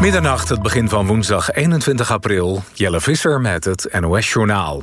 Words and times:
Middernacht, 0.00 0.48
het 0.48 0.62
begin 0.62 0.88
van 0.88 1.06
woensdag 1.06 1.52
21 1.52 2.10
april. 2.10 2.62
Jelle 2.72 3.00
Visser 3.00 3.40
met 3.40 3.64
het 3.64 3.88
NOS-journaal. 4.00 4.82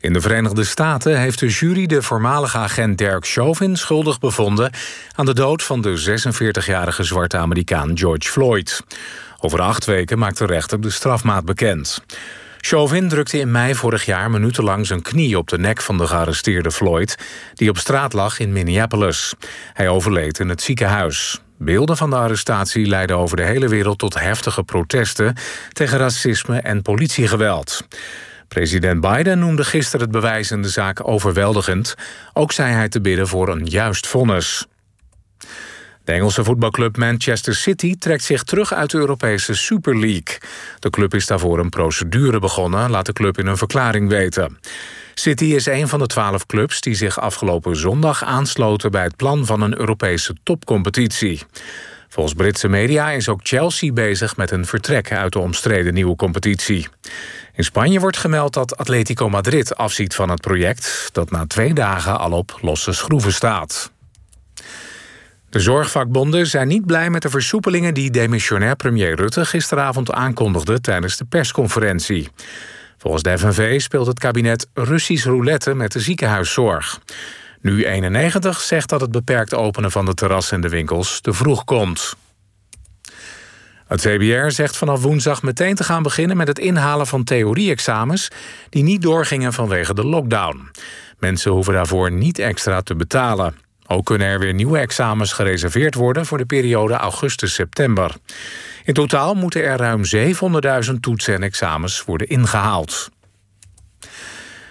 In 0.00 0.12
de 0.12 0.20
Verenigde 0.20 0.64
Staten 0.64 1.18
heeft 1.18 1.38
de 1.38 1.48
jury 1.48 1.86
de 1.86 2.02
voormalige 2.02 2.58
agent 2.58 2.98
Derek 2.98 3.26
Chauvin 3.26 3.76
schuldig 3.76 4.18
bevonden 4.18 4.70
aan 5.14 5.24
de 5.24 5.34
dood 5.34 5.62
van 5.62 5.80
de 5.80 6.20
46-jarige 6.22 7.02
zwarte 7.02 7.36
Amerikaan 7.36 7.98
George 7.98 8.30
Floyd. 8.30 8.80
Over 9.40 9.60
acht 9.60 9.84
weken 9.84 10.18
maakt 10.18 10.38
de 10.38 10.46
rechter 10.46 10.80
de 10.80 10.90
strafmaat 10.90 11.44
bekend. 11.44 12.02
Chauvin 12.58 13.08
drukte 13.08 13.38
in 13.38 13.50
mei 13.50 13.74
vorig 13.74 14.04
jaar 14.04 14.30
minutenlang 14.30 14.86
zijn 14.86 15.02
knie 15.02 15.38
op 15.38 15.48
de 15.48 15.58
nek 15.58 15.80
van 15.80 15.98
de 15.98 16.06
gearresteerde 16.06 16.70
Floyd, 16.70 17.18
die 17.54 17.70
op 17.70 17.78
straat 17.78 18.12
lag 18.12 18.38
in 18.38 18.52
Minneapolis. 18.52 19.34
Hij 19.72 19.88
overleed 19.88 20.38
in 20.38 20.48
het 20.48 20.62
ziekenhuis. 20.62 21.43
Beelden 21.64 21.96
van 21.96 22.10
de 22.10 22.16
arrestatie 22.16 22.86
leidden 22.86 23.16
over 23.16 23.36
de 23.36 23.42
hele 23.42 23.68
wereld 23.68 23.98
tot 23.98 24.20
heftige 24.20 24.62
protesten 24.62 25.34
tegen 25.72 25.98
racisme 25.98 26.60
en 26.60 26.82
politiegeweld. 26.82 27.86
President 28.48 29.00
Biden 29.00 29.38
noemde 29.38 29.64
gisteren 29.64 30.00
het 30.00 30.10
bewijs 30.10 30.50
in 30.50 30.62
de 30.62 30.68
zaak 30.68 31.08
overweldigend. 31.08 31.94
Ook 32.32 32.52
zei 32.52 32.72
hij 32.72 32.88
te 32.88 33.00
bidden 33.00 33.28
voor 33.28 33.48
een 33.48 33.66
juist 33.66 34.06
vonnis. 34.06 34.66
De 36.04 36.12
Engelse 36.12 36.44
voetbalclub 36.44 36.96
Manchester 36.96 37.54
City 37.54 37.98
trekt 37.98 38.24
zich 38.24 38.42
terug 38.42 38.72
uit 38.72 38.90
de 38.90 38.98
Europese 38.98 39.54
Super 39.54 39.98
League. 39.98 40.38
De 40.78 40.90
club 40.90 41.14
is 41.14 41.26
daarvoor 41.26 41.58
een 41.58 41.68
procedure 41.68 42.38
begonnen, 42.38 42.90
laat 42.90 43.06
de 43.06 43.12
club 43.12 43.38
in 43.38 43.46
een 43.46 43.56
verklaring 43.56 44.08
weten. 44.08 44.58
City 45.14 45.44
is 45.44 45.66
een 45.66 45.88
van 45.88 45.98
de 45.98 46.06
twaalf 46.06 46.46
clubs 46.46 46.80
die 46.80 46.94
zich 46.94 47.20
afgelopen 47.20 47.76
zondag 47.76 48.24
aansloten 48.24 48.90
bij 48.90 49.02
het 49.02 49.16
plan 49.16 49.46
van 49.46 49.60
een 49.60 49.78
Europese 49.78 50.34
topcompetitie. 50.42 51.42
Volgens 52.08 52.34
Britse 52.34 52.68
media 52.68 53.10
is 53.10 53.28
ook 53.28 53.40
Chelsea 53.42 53.92
bezig 53.92 54.36
met 54.36 54.50
een 54.50 54.66
vertrek 54.66 55.12
uit 55.12 55.32
de 55.32 55.38
omstreden 55.38 55.94
nieuwe 55.94 56.16
competitie. 56.16 56.88
In 57.54 57.64
Spanje 57.64 58.00
wordt 58.00 58.16
gemeld 58.16 58.52
dat 58.52 58.76
Atletico 58.76 59.28
Madrid 59.28 59.76
afziet 59.76 60.14
van 60.14 60.28
het 60.28 60.40
project, 60.40 61.08
dat 61.12 61.30
na 61.30 61.46
twee 61.46 61.74
dagen 61.74 62.18
al 62.18 62.32
op 62.32 62.58
losse 62.60 62.92
schroeven 62.92 63.32
staat. 63.32 63.92
De 65.50 65.60
zorgvakbonden 65.60 66.46
zijn 66.46 66.68
niet 66.68 66.86
blij 66.86 67.10
met 67.10 67.22
de 67.22 67.30
versoepelingen 67.30 67.94
die 67.94 68.10
demissionair 68.10 68.76
premier 68.76 69.14
Rutte 69.14 69.44
gisteravond 69.44 70.12
aankondigde 70.12 70.80
tijdens 70.80 71.16
de 71.16 71.24
persconferentie. 71.24 72.28
Volgens 73.04 73.22
de 73.22 73.38
FNV 73.38 73.80
speelt 73.80 74.06
het 74.06 74.18
kabinet 74.18 74.68
Russisch 74.74 75.26
roulette 75.26 75.74
met 75.74 75.92
de 75.92 76.00
ziekenhuiszorg. 76.00 77.00
Nu 77.60 77.84
91 77.84 78.60
zegt 78.60 78.88
dat 78.88 79.00
het 79.00 79.10
beperkt 79.10 79.54
openen 79.54 79.90
van 79.90 80.04
de 80.04 80.14
terrassen 80.14 80.56
en 80.56 80.60
de 80.60 80.68
winkels 80.68 81.20
te 81.20 81.32
vroeg 81.32 81.64
komt. 81.64 82.14
Het 83.86 84.00
CBR 84.00 84.50
zegt 84.50 84.76
vanaf 84.76 85.02
woensdag 85.02 85.42
meteen 85.42 85.74
te 85.74 85.84
gaan 85.84 86.02
beginnen 86.02 86.36
met 86.36 86.48
het 86.48 86.58
inhalen 86.58 87.06
van 87.06 87.24
theorie-examens 87.24 88.28
die 88.68 88.82
niet 88.82 89.02
doorgingen 89.02 89.52
vanwege 89.52 89.94
de 89.94 90.04
lockdown. 90.04 90.70
Mensen 91.18 91.50
hoeven 91.50 91.72
daarvoor 91.72 92.12
niet 92.12 92.38
extra 92.38 92.80
te 92.80 92.94
betalen. 92.94 93.54
Ook 93.86 94.04
kunnen 94.04 94.26
er 94.26 94.38
weer 94.38 94.54
nieuwe 94.54 94.78
examens 94.78 95.32
gereserveerd 95.32 95.94
worden 95.94 96.26
voor 96.26 96.38
de 96.38 96.46
periode 96.46 96.94
augustus-september. 96.94 98.14
In 98.84 98.94
totaal 98.94 99.34
moeten 99.34 99.64
er 99.64 99.76
ruim 99.76 100.02
700.000 100.86 100.94
toetsen 101.00 101.34
en 101.34 101.42
examens 101.42 102.04
worden 102.04 102.28
ingehaald. 102.28 103.10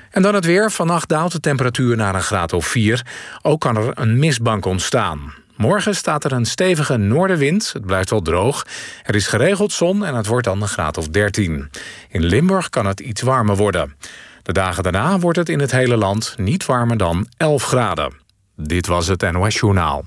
En 0.10 0.22
dan 0.22 0.34
het 0.36 0.46
weer. 0.46 0.72
Vannacht 0.72 1.10
daalt 1.10 1.32
de 1.32 1.40
temperatuur 1.40 1.96
naar 1.96 2.16
een 2.16 2.22
graad 2.22 2.54
of 2.54 2.66
4. 2.66 3.06
Ook 3.42 3.62
kan 3.62 3.78
er 3.78 3.92
een 3.94 4.20
mistbank 4.20 4.66
ontstaan. 4.66 5.34
Morgen 5.56 5.96
staat 5.96 6.24
er 6.24 6.32
een 6.32 6.46
stevige 6.46 6.98
noordenwind. 6.98 7.74
Het 7.74 7.86
blijft 7.86 8.10
wel 8.10 8.22
droog. 8.22 8.66
Er 9.04 9.16
is 9.16 9.28
geregeld 9.28 9.72
zon 9.72 10.06
en 10.06 10.16
het 10.16 10.26
wordt 10.26 10.46
dan 10.46 10.62
een 10.62 10.68
graad 10.68 10.98
of 10.98 11.08
13. 11.08 11.70
In 12.10 12.24
Limburg 12.24 12.70
kan 12.70 12.86
het 12.86 13.00
iets 13.00 13.22
warmer 13.22 13.56
worden. 13.56 13.96
De 14.44 14.54
dagen 14.54 14.84
daarna 14.84 15.20
wordt 15.20 15.38
het 15.38 15.50
in 15.50 15.60
het 15.60 15.72
hele 15.72 15.98
land 15.98 16.36
niet 16.38 16.66
warmer 16.66 16.98
dan 16.98 17.28
11 17.38 17.64
graden. 17.64 18.14
Dit 18.56 18.88
was 18.88 19.08
het 19.08 19.32
NOS 19.32 19.56
Journaal. 19.56 20.06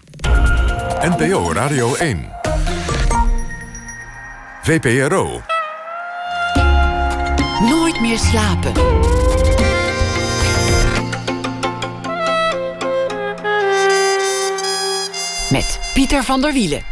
NPO 1.00 1.52
Radio 1.52 1.94
1. 1.94 2.45
VPRO. 4.66 5.42
Nooit 7.68 8.00
meer 8.00 8.18
slapen. 8.18 8.72
Met 15.50 15.80
Pieter 15.94 16.22
van 16.22 16.40
der 16.40 16.52
Wielen. 16.52 16.82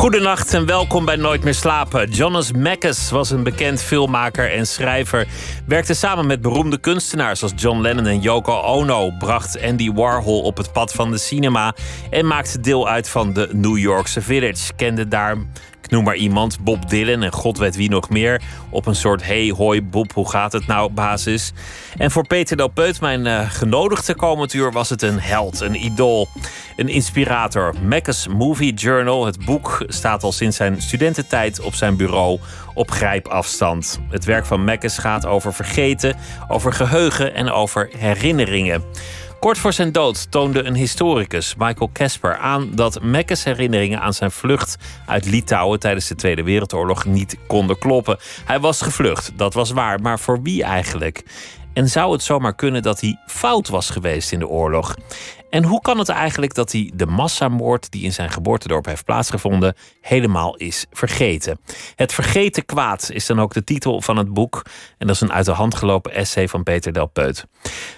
Goedenacht 0.00 0.54
en 0.54 0.66
welkom 0.66 1.04
bij 1.04 1.16
Nooit 1.16 1.44
meer 1.44 1.54
slapen. 1.54 2.10
Jonas 2.10 2.52
Mekkes 2.52 3.10
was 3.10 3.30
een 3.30 3.42
bekend 3.42 3.82
filmmaker 3.82 4.52
en 4.52 4.66
schrijver. 4.66 5.26
Werkte 5.66 5.94
samen 5.94 6.26
met 6.26 6.40
beroemde 6.40 6.78
kunstenaars 6.78 7.38
zoals 7.38 7.54
John 7.56 7.80
Lennon 7.80 8.06
en 8.06 8.20
Yoko 8.20 8.60
Ono. 8.60 9.10
Bracht 9.18 9.62
Andy 9.62 9.92
Warhol 9.92 10.42
op 10.42 10.56
het 10.56 10.72
pad 10.72 10.92
van 10.92 11.10
de 11.10 11.18
cinema. 11.18 11.74
En 12.10 12.26
maakte 12.26 12.60
deel 12.60 12.88
uit 12.88 13.08
van 13.08 13.32
de 13.32 13.48
New 13.52 13.78
Yorkse 13.78 14.22
Village. 14.22 14.72
Kende 14.76 15.08
daar 15.08 15.36
noem 15.90 16.04
maar 16.04 16.16
iemand, 16.16 16.64
Bob 16.64 16.88
Dylan 16.88 17.22
en 17.22 17.32
god 17.32 17.58
weet 17.58 17.76
wie 17.76 17.90
nog 17.90 18.08
meer. 18.08 18.42
Op 18.70 18.86
een 18.86 18.94
soort 18.94 19.26
hey 19.26 19.52
hoi 19.56 19.82
Bob, 19.82 20.12
hoe 20.12 20.30
gaat 20.30 20.52
het 20.52 20.66
nou 20.66 20.92
basis. 20.92 21.52
En 21.96 22.10
voor 22.10 22.26
Peter 22.26 22.56
Del 22.56 22.68
Peut, 22.68 23.00
mijn 23.00 23.26
uh, 23.26 23.50
genodigde 23.50 24.14
komend 24.14 24.52
uur, 24.52 24.72
was 24.72 24.88
het 24.88 25.02
een 25.02 25.20
held, 25.20 25.60
een 25.60 25.84
idool, 25.84 26.28
een 26.76 26.88
inspirator. 26.88 27.74
Mac's 27.82 28.26
Movie 28.26 28.74
Journal, 28.74 29.26
het 29.26 29.44
boek, 29.44 29.84
staat 29.86 30.22
al 30.22 30.32
sinds 30.32 30.56
zijn 30.56 30.82
studententijd 30.82 31.60
op 31.60 31.74
zijn 31.74 31.96
bureau 31.96 32.38
op 32.74 32.90
grijpafstand. 32.90 34.00
Het 34.08 34.24
werk 34.24 34.46
van 34.46 34.64
Mekkes 34.64 34.98
gaat 34.98 35.26
over 35.26 35.54
vergeten, 35.54 36.16
over 36.48 36.72
geheugen 36.72 37.34
en 37.34 37.50
over 37.50 37.90
herinneringen. 37.98 38.84
Kort 39.40 39.58
voor 39.58 39.72
zijn 39.72 39.92
dood 39.92 40.30
toonde 40.30 40.62
een 40.62 40.74
historicus, 40.74 41.54
Michael 41.58 41.90
Casper, 41.92 42.36
aan 42.36 42.70
dat 42.74 43.02
Mekkes 43.02 43.44
herinneringen 43.44 44.00
aan 44.00 44.14
zijn 44.14 44.30
vlucht 44.30 44.76
uit 45.06 45.26
Litouwen 45.26 45.80
tijdens 45.80 46.08
de 46.08 46.14
Tweede 46.14 46.42
Wereldoorlog 46.42 47.04
niet 47.04 47.36
konden 47.46 47.78
kloppen. 47.78 48.18
Hij 48.44 48.60
was 48.60 48.82
gevlucht, 48.82 49.32
dat 49.36 49.54
was 49.54 49.70
waar, 49.70 50.00
maar 50.00 50.18
voor 50.18 50.42
wie 50.42 50.62
eigenlijk? 50.62 51.24
En 51.72 51.88
zou 51.88 52.12
het 52.12 52.22
zomaar 52.22 52.54
kunnen 52.54 52.82
dat 52.82 53.00
hij 53.00 53.18
fout 53.26 53.68
was 53.68 53.90
geweest 53.90 54.32
in 54.32 54.38
de 54.38 54.48
oorlog? 54.48 54.96
En 55.50 55.64
hoe 55.64 55.80
kan 55.80 55.98
het 55.98 56.08
eigenlijk 56.08 56.54
dat 56.54 56.72
hij 56.72 56.90
de 56.94 57.06
massamoord 57.06 57.90
die 57.90 58.02
in 58.02 58.12
zijn 58.12 58.30
geboortedorp 58.30 58.86
heeft 58.86 59.04
plaatsgevonden 59.04 59.74
helemaal 60.00 60.56
is 60.56 60.86
vergeten? 60.92 61.60
Het 61.94 62.12
vergeten 62.12 62.64
kwaad 62.64 63.10
is 63.12 63.26
dan 63.26 63.40
ook 63.40 63.52
de 63.52 63.64
titel 63.64 64.00
van 64.00 64.16
het 64.16 64.34
boek. 64.34 64.62
En 64.98 65.06
dat 65.06 65.16
is 65.16 65.20
een 65.20 65.32
uit 65.32 65.44
de 65.44 65.52
hand 65.52 65.74
gelopen 65.74 66.12
essay 66.12 66.48
van 66.48 66.62
Peter 66.62 66.92
Del 66.92 67.06
Peut. 67.06 67.46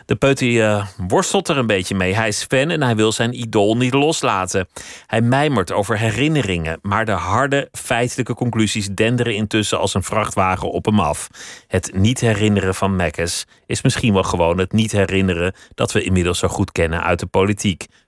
De 0.07 0.17
Peut 0.17 0.39
die, 0.39 0.59
uh, 0.59 0.87
worstelt 1.09 1.49
er 1.49 1.59
een 1.59 1.67
beetje 1.67 1.95
mee. 1.95 2.15
Hij 2.15 2.29
is 2.29 2.43
fan 2.43 2.71
en 2.71 2.83
hij 2.83 2.97
wil 2.97 3.13
zijn 3.13 3.41
idool 3.41 3.77
niet 3.77 3.95
loslaten. 3.95 4.69
Hij 5.07 5.21
mijmert 5.21 5.73
over 5.73 5.99
herinneringen, 5.99 6.79
maar 6.83 7.05
de 7.05 7.13
harde 7.13 7.69
feitelijke 7.73 8.35
conclusies 8.35 8.89
denderen 8.89 9.35
intussen 9.35 9.79
als 9.79 9.95
een 9.95 10.03
vrachtwagen 10.03 10.71
op 10.71 10.85
hem 10.85 11.01
af. 11.01 11.29
Het 11.67 11.91
niet 11.95 12.21
herinneren 12.21 12.75
van 12.75 12.97
Mekkes 12.97 13.47
is 13.67 13.83
misschien 13.83 14.13
wel 14.13 14.23
gewoon 14.23 14.59
het 14.59 14.73
niet 14.73 14.93
herinneren 14.93 15.55
dat 15.75 15.93
we 15.93 16.03
inmiddels 16.03 16.39
zo 16.39 16.49
goed 16.49 16.73
kennen 16.73 17.03
uit 17.03 17.19
de 17.19 17.27
politiek. 17.27 17.41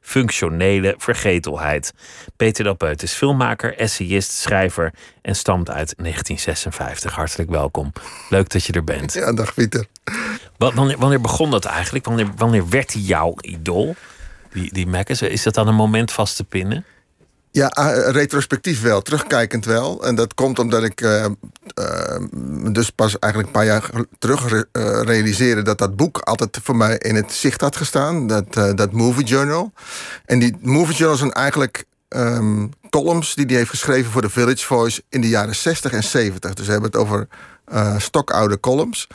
Functionele 0.01 0.95
vergetelheid. 0.99 1.93
Peter 2.37 2.65
Delpeut 2.65 3.03
is 3.03 3.13
filmmaker, 3.13 3.79
essayist, 3.79 4.33
schrijver 4.33 4.93
en 5.23 5.37
stamt 5.37 5.71
uit 5.71 5.95
1956. 5.97 7.15
Hartelijk 7.15 7.51
welkom. 7.51 7.93
Leuk 8.31 8.49
dat 8.49 8.65
je 8.65 8.73
er 8.73 8.85
bent. 8.85 9.13
Ja, 9.13 9.33
dag 9.33 9.55
Pieter. 9.55 9.87
Wanneer, 10.57 10.99
wanneer 10.99 11.21
begon 11.21 11.51
dat 11.51 11.65
eigenlijk? 11.65 12.05
Wanneer, 12.05 12.29
wanneer 12.37 12.69
werd 12.69 12.93
hij 12.93 13.03
jouw 13.03 13.35
idool? 13.41 13.95
Die, 14.53 14.73
die 14.73 14.87
Mac 14.87 15.09
Is 15.09 15.43
dat 15.43 15.55
dan 15.55 15.69
een 15.69 15.75
moment 15.75 16.13
vast 16.13 16.37
te 16.37 16.45
pinnen? 16.45 16.85
Ja, 17.55 17.67
ah, 17.67 18.11
retrospectief 18.11 18.83
wel, 18.83 19.03
terugkijkend 19.03 19.65
wel. 19.65 20.05
En 20.05 20.15
dat 20.15 20.35
komt 20.35 20.59
omdat 20.59 20.83
ik 20.83 21.01
uh, 21.01 21.25
uh, 21.79 22.73
dus 22.73 22.91
pas 22.91 23.19
eigenlijk 23.19 23.53
een 23.53 23.61
paar 23.61 23.71
jaar 23.71 23.91
terug 24.19 24.49
re 24.49 24.67
uh, 24.73 25.03
realiseerde 25.03 25.63
dat 25.63 25.79
dat 25.79 25.97
boek 25.97 26.19
altijd 26.19 26.59
voor 26.63 26.77
mij 26.77 26.99
in 26.99 27.15
het 27.15 27.33
zicht 27.33 27.61
had 27.61 27.77
gestaan. 27.77 28.27
Dat, 28.27 28.55
dat 28.55 28.93
Movie 28.93 29.25
Journal. 29.25 29.73
En 30.25 30.39
die 30.39 30.57
Movie 30.61 30.95
Journal 30.95 31.17
zijn 31.19 31.33
eigenlijk 31.33 31.85
um, 32.09 32.71
columns 32.91 33.35
die 33.35 33.47
hij 33.47 33.57
heeft 33.57 33.71
geschreven 33.71 34.13
voor 34.13 34.23
de 34.23 34.31
Village 34.31 34.65
Voice 34.65 35.03
in 35.09 35.21
de 35.21 35.29
jaren 35.29 35.55
60 35.55 35.93
en 35.93 36.05
70. 36.05 36.55
Dus 36.55 36.67
we 36.67 36.73
hebben 36.73 36.91
het 36.91 37.01
over 37.01 37.29
stokoude 37.99 38.61
columns. 38.61 39.07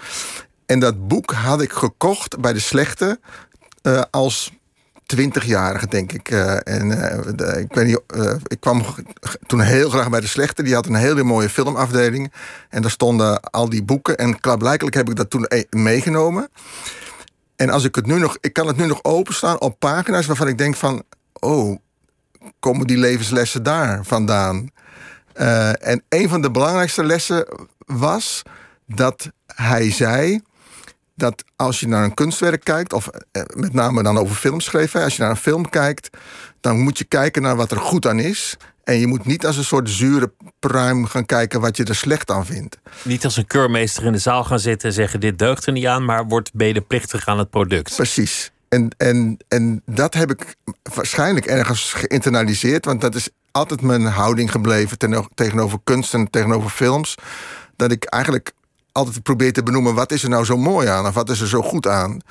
En 0.65 0.79
dat 0.79 1.07
boek 1.07 1.31
had 1.31 1.61
ik 1.61 1.73
gekocht 1.73 2.39
bij 2.39 2.53
de 2.53 2.59
slechte 2.59 3.19
als 4.11 4.51
20-jarige, 5.15 5.87
denk 5.87 6.11
ik. 6.11 6.31
Uh, 6.31 6.67
en 6.67 6.85
uh, 6.85 7.57
ik 7.57 7.73
weet 7.73 7.85
niet, 7.85 8.01
uh, 8.15 8.33
ik 8.47 8.59
kwam 8.59 8.85
toen 9.47 9.61
heel 9.61 9.89
graag 9.89 10.09
bij 10.09 10.19
de 10.19 10.27
slechte. 10.27 10.63
Die 10.63 10.73
had 10.73 10.85
een 10.85 10.95
hele 10.95 11.23
mooie 11.23 11.49
filmafdeling. 11.49 12.33
En 12.69 12.81
daar 12.81 12.91
stonden 12.91 13.41
al 13.41 13.69
die 13.69 13.83
boeken. 13.83 14.17
En 14.17 14.39
klaarblijkelijk 14.39 14.95
heb 14.95 15.09
ik 15.09 15.15
dat 15.15 15.29
toen 15.29 15.47
meegenomen. 15.69 16.49
En 17.55 17.69
als 17.69 17.83
ik 17.83 17.95
het 17.95 18.05
nu 18.05 18.19
nog, 18.19 18.37
ik 18.41 18.53
kan 18.53 18.67
het 18.67 18.77
nu 18.77 18.85
nog 18.85 19.03
openstaan 19.03 19.61
op 19.61 19.79
pagina's 19.79 20.25
waarvan 20.25 20.47
ik 20.47 20.57
denk 20.57 20.75
van, 20.75 21.03
oh, 21.33 21.77
komen 22.59 22.87
die 22.87 22.97
levenslessen 22.97 23.63
daar 23.63 24.05
vandaan? 24.05 24.69
En 25.79 26.03
een 26.09 26.29
van 26.29 26.41
de 26.41 26.51
belangrijkste 26.51 27.03
lessen 27.03 27.47
was 27.85 28.41
dat 28.85 29.31
hij 29.45 29.91
zei 29.91 30.41
dat 31.19 31.43
als 31.55 31.79
je 31.79 31.87
naar 31.87 32.03
een 32.03 32.13
kunstwerk 32.13 32.63
kijkt, 32.63 32.93
of 32.93 33.07
eh, 33.07 33.41
met 33.55 33.73
name 33.73 34.03
dan 34.03 34.17
over 34.17 34.35
films 34.35 34.65
schreef, 34.65 34.95
als 34.95 35.15
je 35.15 35.21
naar 35.21 35.31
een 35.31 35.37
film 35.37 35.69
kijkt, 35.69 36.09
dan 36.61 36.79
moet 36.79 36.97
je 36.97 37.03
kijken 37.03 37.41
naar 37.41 37.55
wat 37.55 37.71
er 37.71 37.77
goed 37.77 38.07
aan 38.07 38.19
is. 38.19 38.57
En 38.83 38.99
je 38.99 39.07
moet 39.07 39.25
niet 39.25 39.45
als 39.45 39.57
een 39.57 39.63
soort 39.63 39.89
zure 39.89 40.31
pruim 40.59 41.05
gaan 41.05 41.25
kijken 41.25 41.61
wat 41.61 41.77
je 41.77 41.83
er 41.83 41.95
slecht 41.95 42.31
aan 42.31 42.45
vindt. 42.45 42.77
Niet 43.03 43.23
als 43.25 43.37
een 43.37 43.47
keurmeester 43.47 44.03
in 44.03 44.11
de 44.11 44.17
zaal 44.17 44.43
gaan 44.43 44.59
zitten 44.59 44.87
en 44.87 44.93
zeggen: 44.93 45.19
Dit 45.19 45.39
deugt 45.39 45.65
er 45.65 45.71
niet 45.71 45.85
aan, 45.85 46.05
maar 46.05 46.27
wordt 46.27 46.53
medeplichtig 46.53 47.25
aan 47.25 47.37
het 47.37 47.49
product. 47.49 47.95
Precies. 47.95 48.51
En, 48.69 48.89
en, 48.97 49.37
en 49.47 49.81
dat 49.85 50.13
heb 50.13 50.31
ik 50.31 50.55
waarschijnlijk 50.93 51.45
ergens 51.45 51.93
geïnternaliseerd, 51.93 52.85
want 52.85 53.01
dat 53.01 53.15
is 53.15 53.29
altijd 53.51 53.81
mijn 53.81 54.05
houding 54.05 54.51
gebleven 54.51 54.97
tegenover 55.35 55.79
kunst 55.83 56.13
en 56.13 56.29
tegenover 56.29 56.69
films. 56.69 57.15
Dat 57.75 57.91
ik 57.91 58.03
eigenlijk 58.03 58.51
altijd 58.99 59.23
probeer 59.23 59.53
te 59.53 59.63
benoemen 59.63 59.95
wat 59.95 60.11
is 60.11 60.23
er 60.23 60.29
nou 60.29 60.45
zo 60.45 60.57
mooi 60.57 60.87
aan 60.87 61.07
of 61.07 61.13
wat 61.13 61.29
is 61.29 61.41
er 61.41 61.47
zo 61.47 61.61
goed 61.61 61.87
aan. 61.87 62.21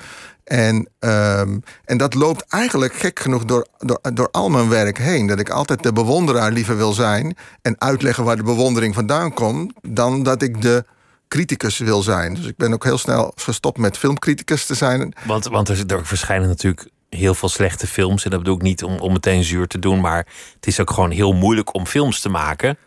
En, 0.43 0.89
um, 0.99 1.63
en 1.85 1.97
dat 1.97 2.13
loopt 2.13 2.45
eigenlijk 2.49 2.93
gek 2.93 3.19
genoeg 3.19 3.45
door, 3.45 3.67
door, 3.77 3.99
door 4.13 4.29
al 4.31 4.49
mijn 4.49 4.69
werk 4.69 4.97
heen. 4.97 5.27
Dat 5.27 5.39
ik 5.39 5.49
altijd 5.49 5.83
de 5.83 5.93
bewonderaar 5.93 6.51
liever 6.51 6.77
wil 6.77 6.93
zijn 6.93 7.37
en 7.61 7.81
uitleggen 7.81 8.23
waar 8.23 8.35
de 8.35 8.43
bewondering 8.43 8.95
vandaan 8.95 9.33
komt, 9.33 9.73
dan 9.81 10.23
dat 10.23 10.41
ik 10.41 10.61
de 10.61 10.85
criticus 11.27 11.77
wil 11.77 12.01
zijn. 12.01 12.33
Dus 12.33 12.45
ik 12.45 12.57
ben 12.57 12.73
ook 12.73 12.83
heel 12.83 12.97
snel 12.97 13.31
gestopt 13.35 13.77
met 13.77 13.97
filmcriticus 13.97 14.65
te 14.65 14.75
zijn. 14.75 15.13
Want, 15.25 15.45
want 15.45 15.69
er, 15.69 15.83
er 15.87 16.05
verschijnen 16.05 16.47
natuurlijk 16.47 16.89
heel 17.09 17.33
veel 17.33 17.49
slechte 17.49 17.87
films. 17.87 18.23
En 18.23 18.29
dat 18.29 18.39
bedoel 18.39 18.55
ik 18.55 18.61
niet 18.61 18.83
om, 18.83 18.99
om 18.99 19.11
meteen 19.11 19.43
zuur 19.43 19.67
te 19.67 19.79
doen, 19.79 20.01
maar 20.01 20.27
het 20.55 20.67
is 20.67 20.79
ook 20.79 20.91
gewoon 20.91 21.11
heel 21.11 21.33
moeilijk 21.33 21.73
om 21.73 21.85
films 21.85 22.21
te 22.21 22.29
maken. 22.29 22.77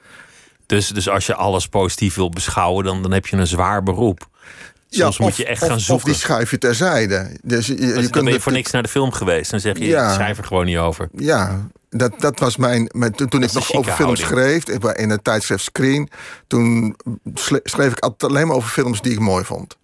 Dus, 0.72 0.88
dus 0.88 1.08
als 1.08 1.26
je 1.26 1.34
alles 1.34 1.66
positief 1.66 2.14
wil 2.14 2.28
beschouwen, 2.28 2.84
dan, 2.84 3.02
dan 3.02 3.12
heb 3.12 3.26
je 3.26 3.36
een 3.36 3.46
zwaar 3.46 3.82
beroep. 3.82 4.28
Soms 4.88 5.18
moet 5.18 5.36
je 5.36 5.46
echt 5.46 5.64
gaan 5.64 5.80
zoeken. 5.80 5.94
Of 5.94 6.02
die 6.02 6.14
schuif 6.14 6.50
je 6.50 6.58
terzijde. 6.58 7.38
Dus 7.42 7.66
je, 7.66 7.86
je 7.86 8.08
dan 8.08 8.24
ben 8.24 8.32
je 8.32 8.40
voor 8.40 8.52
niks 8.52 8.70
naar 8.70 8.82
de 8.82 8.88
film 8.88 9.12
geweest. 9.12 9.50
Dan 9.50 9.60
zeg 9.60 9.78
je, 9.78 9.84
ja, 9.84 10.08
ik 10.08 10.14
schrijf 10.14 10.38
er 10.38 10.44
gewoon 10.44 10.64
niet 10.64 10.76
over. 10.76 11.08
Ja, 11.16 11.68
dat, 11.90 12.20
dat 12.20 12.38
was 12.38 12.56
mijn... 12.56 12.88
toen, 13.14 13.28
toen 13.28 13.42
ik 13.42 13.52
nog 13.52 13.74
over 13.74 13.92
films 13.92 14.20
schreef, 14.20 14.64
in 14.68 15.10
het 15.10 15.24
tijdschrift 15.24 15.64
Screen... 15.64 16.10
toen 16.46 16.96
schreef 17.64 17.92
ik 17.92 17.98
altijd 17.98 18.30
alleen 18.30 18.46
maar 18.46 18.56
over 18.56 18.70
films 18.70 19.00
die 19.00 19.12
ik 19.12 19.18
mooi 19.18 19.44
vond 19.44 19.80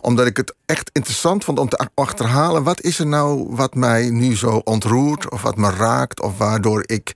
omdat 0.00 0.26
ik 0.26 0.36
het 0.36 0.54
echt 0.66 0.90
interessant 0.92 1.44
vond 1.44 1.58
om 1.58 1.68
te 1.68 1.88
achterhalen... 1.94 2.62
wat 2.62 2.80
is 2.80 2.98
er 2.98 3.06
nou 3.06 3.46
wat 3.50 3.74
mij 3.74 4.10
nu 4.10 4.36
zo 4.36 4.60
ontroert... 4.64 5.30
of 5.30 5.42
wat 5.42 5.56
me 5.56 5.70
raakt, 5.70 6.22
of 6.22 6.38
waardoor 6.38 6.82
ik 6.86 7.12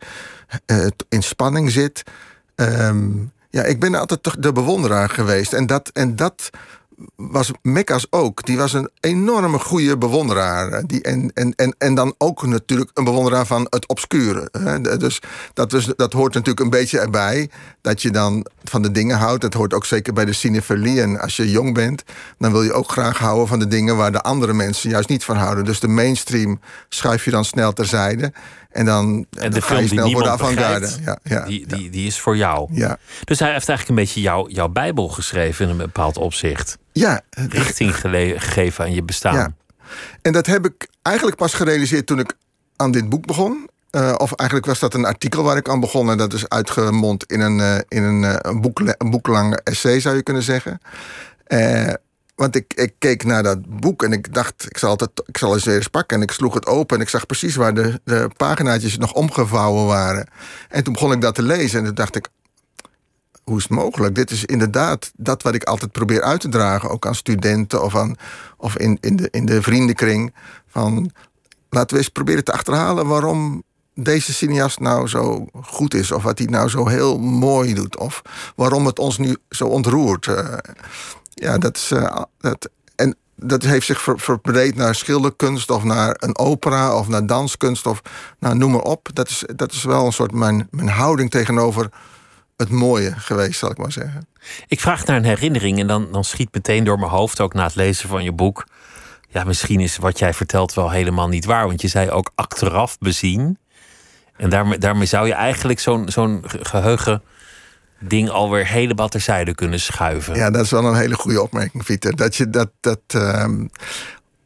uh, 0.67 0.87
in 1.09 1.23
spanning 1.23 1.71
zit... 1.71 2.03
Um, 2.57 3.33
ja, 3.51 3.63
ik 3.63 3.81
ben 3.81 3.95
altijd 3.95 4.43
de 4.43 4.53
bewonderaar 4.53 5.09
geweest. 5.09 5.53
En 5.53 5.67
dat, 5.67 5.91
en 5.93 6.17
dat 6.17 6.51
was 7.17 7.51
Mekkas 7.63 8.07
ook. 8.11 8.45
Die 8.45 8.57
was 8.57 8.73
een 8.73 8.91
enorme 9.01 9.59
goede 9.59 9.99
bewonderaar. 9.99 10.87
Die, 10.87 11.03
en, 11.03 11.31
en, 11.35 11.55
en, 11.55 11.75
en 11.79 11.95
dan 11.95 12.15
ook 12.19 12.47
natuurlijk 12.47 12.91
een 12.95 13.05
bewonderaar 13.05 13.47
van 13.47 13.67
het 13.71 13.89
obscure. 13.89 14.49
Dus 14.99 15.23
dat, 15.55 15.73
was, 15.73 15.93
dat 15.97 16.13
hoort 16.13 16.35
natuurlijk 16.35 16.61
een 16.61 16.71
beetje 16.71 16.99
erbij. 16.99 17.51
Dat 17.81 18.03
je 18.03 18.11
dan 18.11 18.47
van 18.65 18.83
de 18.83 18.91
dingen 18.91 19.17
houdt. 19.17 19.41
Dat 19.41 19.55
hoort 19.55 19.75
ook 19.75 19.85
zeker 19.85 20.13
bij 20.13 20.25
de 20.25 20.33
cinefilie. 20.33 21.01
En 21.03 21.21
als 21.21 21.37
je 21.37 21.51
jong 21.51 21.75
bent, 21.75 22.03
dan 22.39 22.53
wil 22.53 22.63
je 22.63 22.73
ook 22.73 22.91
graag 22.91 23.19
houden 23.19 23.49
van 23.49 23.59
de 23.59 23.67
dingen... 23.67 23.97
waar 23.97 24.13
de 24.13 24.21
andere 24.23 24.53
mensen 24.53 24.91
juist 24.91 25.09
niet 25.09 25.25
van 25.25 25.37
houden. 25.37 25.65
Dus 25.65 25.81
de 25.81 25.89
mainstream 25.89 26.61
schuif 26.89 27.25
je 27.25 27.31
dan 27.31 27.45
snel 27.45 27.73
terzijde. 27.73 28.33
En 28.71 28.85
dan, 28.85 29.27
en 29.31 29.51
de 29.51 29.63
film 29.63 29.87
die 29.87 30.01
niemand 30.01 30.27
avant-garde. 30.27 30.91
Ja, 31.05 31.19
ja, 31.23 31.45
die, 31.45 31.67
die, 31.67 31.91
die 31.91 32.07
is 32.07 32.21
voor 32.21 32.37
jou. 32.37 32.69
Ja. 32.73 32.99
Dus 33.25 33.39
hij 33.39 33.53
heeft 33.53 33.69
eigenlijk 33.69 33.89
een 33.89 34.05
beetje 34.05 34.21
jou, 34.21 34.51
jouw 34.51 34.69
Bijbel 34.69 35.09
geschreven 35.09 35.65
in 35.65 35.71
een 35.71 35.77
bepaald 35.77 36.17
opzicht. 36.17 36.79
Ja. 36.93 37.21
Richting 37.31 37.97
gegeven 37.97 38.85
aan 38.85 38.95
je 38.95 39.03
bestaan. 39.03 39.57
En 40.23 40.33
dat 40.33 40.47
heb 40.47 40.67
ik 40.67 40.89
eigenlijk 41.03 41.37
pas 41.37 41.55
gerealiseerd 41.55 42.07
toen 42.07 42.19
ik 42.19 42.33
aan 42.77 42.91
dit 42.91 43.09
boek 43.09 43.27
begon. 43.27 43.69
Uh, 43.97 44.15
of 44.17 44.33
eigenlijk 44.33 44.69
was 44.69 44.79
dat 44.79 44.95
een 44.95 45.05
artikel 45.05 45.43
waar 45.43 45.57
ik 45.57 45.69
aan 45.69 45.81
begon. 45.81 46.11
En 46.11 46.17
dat 46.17 46.33
is 46.33 46.49
uitgemond 46.49 47.25
in 47.25 47.41
een, 47.41 47.59
uh, 47.59 47.79
in 47.89 48.03
een, 48.03 48.23
uh, 48.23 48.37
een, 48.39 48.61
boek, 48.61 48.81
een 48.81 49.11
boeklange 49.11 49.61
essay, 49.65 50.01
zou 50.01 50.17
je 50.17 50.23
kunnen 50.23 50.43
zeggen. 50.43 50.81
Want 52.35 52.57
ik, 52.57 52.75
ik 52.75 52.95
keek 52.99 53.25
naar 53.25 53.43
dat 53.43 53.81
boek 53.81 54.03
en 54.03 54.13
ik 54.13 54.35
dacht, 54.35 54.67
ik 54.69 54.79
zal, 54.79 54.97
het, 54.97 55.23
ik 55.27 55.39
zal 55.39 55.55
eens 55.55 55.67
eens 55.67 55.89
pakken. 55.89 56.17
En 56.17 56.23
ik 56.23 56.31
sloeg 56.31 56.55
het 56.55 56.67
open 56.67 56.97
en 56.97 57.03
ik 57.03 57.09
zag 57.09 57.27
precies 57.27 57.57
waar 57.57 57.75
de, 57.75 58.01
de 58.05 58.31
paginaatjes 58.37 58.99
nog 58.99 59.13
omgevouwen 59.13 59.87
waren. 59.87 60.29
En 60.69 60.85
toen 60.85 60.93
begon 60.93 61.13
ik 61.13 61.21
dat 61.21 61.35
te 61.35 61.43
lezen 61.43 61.79
en 61.79 61.85
toen 61.85 61.95
dacht 61.95 62.17
ik, 62.17 62.29
hoe 63.45 63.57
is 63.57 63.63
het 63.63 63.73
mogelijk? 63.73 64.15
Dit 64.15 64.31
is 64.31 64.45
inderdaad 64.45 65.13
dat 65.17 65.43
wat 65.43 65.55
ik 65.55 65.65
altijd 65.65 65.93
probeer 65.93 66.23
uit 66.23 66.41
te 66.41 66.49
dragen, 66.49 66.91
ook 66.91 67.07
aan 67.07 67.15
studenten 67.15 67.83
of, 67.83 67.97
aan, 67.97 68.17
of 68.57 68.77
in, 68.77 68.99
in, 69.01 69.17
de, 69.17 69.29
in 69.31 69.47
de 69.47 69.63
vriendenkring. 69.63 70.35
Van, 70.67 71.11
laten 71.71 71.97
we 71.97 72.03
eens 72.03 72.09
proberen 72.09 72.45
te 72.45 72.53
achterhalen 72.53 73.07
waarom 73.07 73.63
deze 73.95 74.33
cineast 74.33 74.81
nou 74.81 75.09
zo 75.09 75.47
goed 75.63 75.95
is, 75.95 76.13
of 76.13 76.23
wat 76.23 76.39
hij 76.39 76.47
nou 76.47 76.69
zo 76.69 76.87
heel 76.87 77.19
mooi 77.19 77.75
doet, 77.75 77.99
of 77.99 78.23
waarom 78.57 78.87
het 78.87 78.99
ons 78.99 79.19
nu 79.19 79.37
zo 79.49 79.67
ontroert. 79.67 80.27
Uh, 80.27 80.57
ja, 81.35 81.59
dat 81.59 81.77
is. 81.77 81.91
Uh, 81.91 82.23
dat, 82.39 82.71
en 82.97 83.17
dat 83.37 83.63
heeft 83.63 83.87
zich 83.87 84.01
ver, 84.01 84.21
verbreed 84.21 84.75
naar 84.75 84.95
schilderkunst 84.95 85.71
of 85.71 85.83
naar 85.83 86.17
een 86.19 86.39
opera 86.39 86.97
of 86.97 87.09
naar 87.09 87.27
danskunst 87.27 87.87
of 87.87 88.03
nou, 88.39 88.57
noem 88.57 88.71
maar 88.71 88.81
op. 88.81 89.09
Dat 89.13 89.29
is, 89.29 89.45
dat 89.57 89.73
is 89.73 89.85
wel 89.85 90.07
een 90.07 90.13
soort 90.13 90.33
mijn, 90.33 90.69
mijn 90.71 90.89
houding 90.89 91.31
tegenover 91.31 91.89
het 92.57 92.71
mooie 92.71 93.13
geweest, 93.17 93.59
zal 93.59 93.71
ik 93.71 93.79
maar 93.79 93.93
zeggen. 93.93 94.27
Ik 94.67 94.81
vraag 94.81 95.05
naar 95.05 95.17
een 95.17 95.25
herinnering 95.25 95.79
en 95.79 95.87
dan, 95.87 96.13
dan 96.13 96.25
schiet 96.25 96.49
meteen 96.53 96.85
door 96.85 96.99
mijn 96.99 97.11
hoofd, 97.11 97.41
ook 97.41 97.55
na 97.55 97.65
het 97.65 97.75
lezen 97.75 98.09
van 98.09 98.25
je 98.25 98.33
boek. 98.33 98.67
Ja, 99.29 99.45
misschien 99.45 99.81
is 99.81 99.97
wat 99.97 100.19
jij 100.19 100.35
vertelt 100.35 100.75
wel 100.75 100.91
helemaal 100.91 101.29
niet 101.29 101.45
waar, 101.45 101.67
want 101.67 101.81
je 101.81 101.89
zei 101.89 102.11
ook 102.11 102.31
achteraf 102.35 102.99
bezien. 102.99 103.59
En 104.43 104.51
daarmee, 104.51 104.79
daarmee 104.79 105.07
zou 105.07 105.27
je 105.27 105.33
eigenlijk 105.33 105.81
zo'n 105.81 106.09
zo'n 106.09 106.43
geheugen 106.47 107.23
ding 108.01 108.31
alweer 108.31 108.67
helemaal 108.67 109.09
terzijde 109.09 109.55
kunnen 109.55 109.81
schuiven. 109.81 110.35
Ja, 110.35 110.51
dat 110.51 110.65
is 110.65 110.71
wel 110.71 110.85
een 110.85 110.97
hele 110.97 111.15
goede 111.15 111.43
opmerking, 111.43 111.85
Pieter. 111.85 112.17
Dat 112.17 112.37
je 112.37 112.51
dat. 112.51 112.71
dat 112.81 113.01
um... 113.15 113.71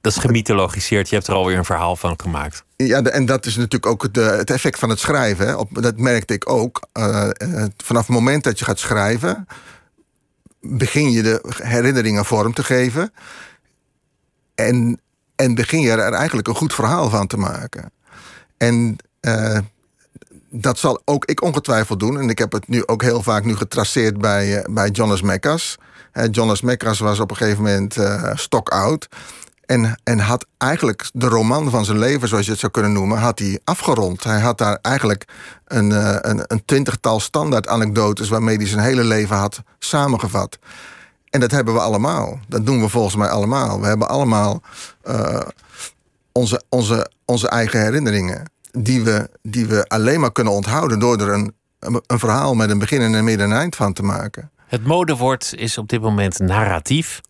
Dat 0.01 0.17
is 0.17 0.21
gemythologiseerd. 0.21 1.09
Je 1.09 1.15
hebt 1.15 1.27
er 1.27 1.35
alweer 1.35 1.59
een 1.59 1.65
verhaal 1.65 1.97
van 1.97 2.21
gemaakt. 2.21 2.65
Ja, 2.77 3.03
en 3.03 3.27
dat 3.27 3.47
is 3.47 3.57
natuurlijk 3.57 3.87
ook 3.87 4.15
de, 4.15 4.21
het 4.21 4.51
effect 4.51 4.79
van 4.79 4.89
het 4.89 4.99
schrijven. 4.99 5.59
Op, 5.59 5.83
dat 5.83 5.99
merkte 5.99 6.35
ik 6.35 6.51
ook. 6.51 6.89
Uh, 6.93 7.29
vanaf 7.77 8.07
het 8.07 8.17
moment 8.17 8.45
dat 8.45 8.59
je 8.59 8.65
gaat 8.65 8.79
schrijven, 8.79 9.47
begin 10.61 11.11
je 11.11 11.23
de 11.23 11.55
herinneringen 11.63 12.25
vorm 12.25 12.53
te 12.53 12.65
geven. 12.65 13.13
En, 14.55 15.01
en 15.37 15.55
begin 15.55 15.81
je 15.81 15.91
er 15.91 16.13
eigenlijk 16.13 16.49
een 16.49 16.55
goed 16.55 16.75
verhaal 16.75 17.11
van 17.11 17.27
te 17.27 17.37
maken. 17.37 17.93
En 18.57 18.97
uh, 19.21 19.59
dat 20.61 20.79
zal 20.79 21.03
ook 21.05 21.25
ik 21.25 21.43
ongetwijfeld 21.43 22.01
doen. 22.01 22.19
En 22.19 22.29
ik 22.29 22.39
heb 22.39 22.53
het 22.53 22.69
nu 22.69 22.87
ook 22.87 23.03
heel 23.03 23.23
vaak 23.23 23.45
nu 23.45 23.57
getraceerd 23.57 24.19
bij, 24.19 24.59
uh, 24.59 24.75
bij 24.75 24.89
Jonas 24.89 25.23
Mekas. 25.23 25.77
Jonas 26.31 26.61
Mekas 26.61 26.99
was 26.99 27.21
op 27.21 27.31
een 27.31 27.37
gegeven 27.37 27.63
moment 27.63 27.97
uh, 27.97 28.31
stock-out. 28.35 29.09
En, 29.67 30.01
en 30.05 30.19
had 30.19 30.47
eigenlijk 30.59 31.09
de 31.13 31.27
roman 31.27 31.71
van 31.71 31.85
zijn 31.85 31.99
leven, 31.99 32.29
zoals 32.29 32.45
je 32.45 32.51
het 32.51 32.61
zou 32.61 32.73
kunnen 32.73 32.93
noemen, 32.93 33.19
had 33.19 33.39
hij 33.39 33.61
afgerond. 33.65 34.25
Hij 34.25 34.41
had 34.41 34.59
daar 34.59 34.79
eigenlijk 34.83 35.25
een, 35.67 35.91
een, 36.31 36.45
een 36.47 36.65
twintigtal 36.65 37.21
standaard 37.21 37.69
anekdotes 37.69 38.29
waarmee 38.29 38.57
hij 38.57 38.67
zijn 38.67 38.85
hele 38.85 39.05
leven 39.05 39.37
had 39.37 39.63
samengevat. 39.79 40.59
En 41.31 41.41
dat 41.41 41.51
hebben 41.51 41.75
we 41.75 41.81
allemaal. 41.81 42.39
Dat 42.49 42.67
doen 42.67 42.81
we 42.81 42.89
volgens 42.89 43.17
mij 43.17 43.29
allemaal. 43.29 43.81
We 43.81 43.87
hebben 43.87 44.09
allemaal 44.09 44.63
onze, 46.33 46.63
onze, 46.69 47.11
onze 47.25 47.49
eigen 47.49 47.81
herinneringen 47.81 48.51
die 48.77 49.03
we, 49.03 49.31
die 49.43 49.67
we 49.67 49.85
alleen 49.89 50.21
maar 50.21 50.33
kunnen 50.33 50.53
onthouden 50.53 50.99
door 50.99 51.21
er 51.21 51.33
een, 51.33 51.55
een 52.07 52.19
verhaal 52.19 52.55
met 52.55 52.71
een 52.71 52.79
begin 52.79 53.01
en 53.01 53.13
een 53.13 53.25
midden 53.25 53.51
en 53.51 53.57
eind 53.57 53.77
van 53.77 53.93
te 53.93 54.03
maken. 54.03 54.51
Het 54.67 54.85
modewoord 54.85 55.53
is 55.57 55.79
op 55.79 55.89
dit 55.89 56.01
moment 56.01 56.39
narratief. 56.39 57.21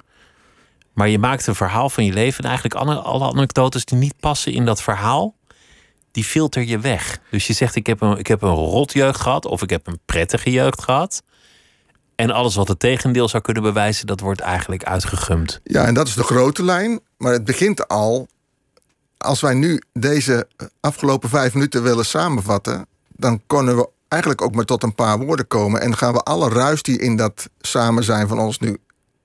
Maar 0.93 1.09
je 1.09 1.19
maakt 1.19 1.47
een 1.47 1.55
verhaal 1.55 1.91
van 1.91 2.05
je 2.05 2.13
leven 2.13 2.43
en 2.45 2.49
eigenlijk 2.49 2.81
alle, 2.81 2.95
alle 2.95 3.29
anekdotes 3.33 3.85
die 3.85 3.99
niet 3.99 4.15
passen 4.21 4.53
in 4.53 4.65
dat 4.65 4.83
verhaal, 4.83 5.35
die 6.11 6.25
filter 6.25 6.63
je 6.63 6.79
weg. 6.79 7.19
Dus 7.31 7.47
je 7.47 7.53
zegt: 7.53 7.75
ik 7.75 7.87
heb, 7.87 8.01
een, 8.01 8.19
ik 8.19 8.27
heb 8.27 8.43
een 8.43 8.55
rot 8.55 8.93
jeugd 8.93 9.21
gehad 9.21 9.47
of 9.47 9.63
ik 9.63 9.71
heb 9.71 9.87
een 9.87 9.99
prettige 10.05 10.51
jeugd 10.51 10.83
gehad. 10.83 11.23
En 12.15 12.31
alles 12.31 12.55
wat 12.55 12.69
het 12.69 12.79
tegendeel 12.79 13.29
zou 13.29 13.43
kunnen 13.43 13.63
bewijzen, 13.63 14.07
dat 14.07 14.21
wordt 14.21 14.41
eigenlijk 14.41 14.85
uitgegumd. 14.85 15.61
Ja, 15.65 15.85
en 15.85 15.95
dat 15.95 16.09
is 16.09 16.15
de 16.15 16.23
grote 16.23 16.65
lijn. 16.65 17.01
Maar 17.17 17.33
het 17.33 17.45
begint 17.45 17.89
al 17.89 18.29
als 19.27 19.41
wij 19.41 19.55
nu 19.55 19.83
deze 19.93 20.49
afgelopen 20.81 21.29
vijf 21.29 21.55
minuten 21.55 21.83
willen 21.83 22.05
samenvatten, 22.05 22.87
dan 23.09 23.41
kunnen 23.47 23.77
we 23.77 23.89
eigenlijk 24.09 24.43
ook 24.43 24.55
maar 24.55 24.65
tot 24.65 24.83
een 24.83 24.95
paar 24.95 25.19
woorden 25.19 25.47
komen. 25.47 25.81
En 25.81 25.97
gaan 25.97 26.13
we 26.13 26.21
alle 26.23 26.49
ruis 26.49 26.83
die 26.83 26.99
in 26.99 27.17
dat 27.17 27.49
samen 27.61 28.05
zijn 28.05 28.29
van 28.29 28.39
ons 28.39 28.59
nu 28.59 28.77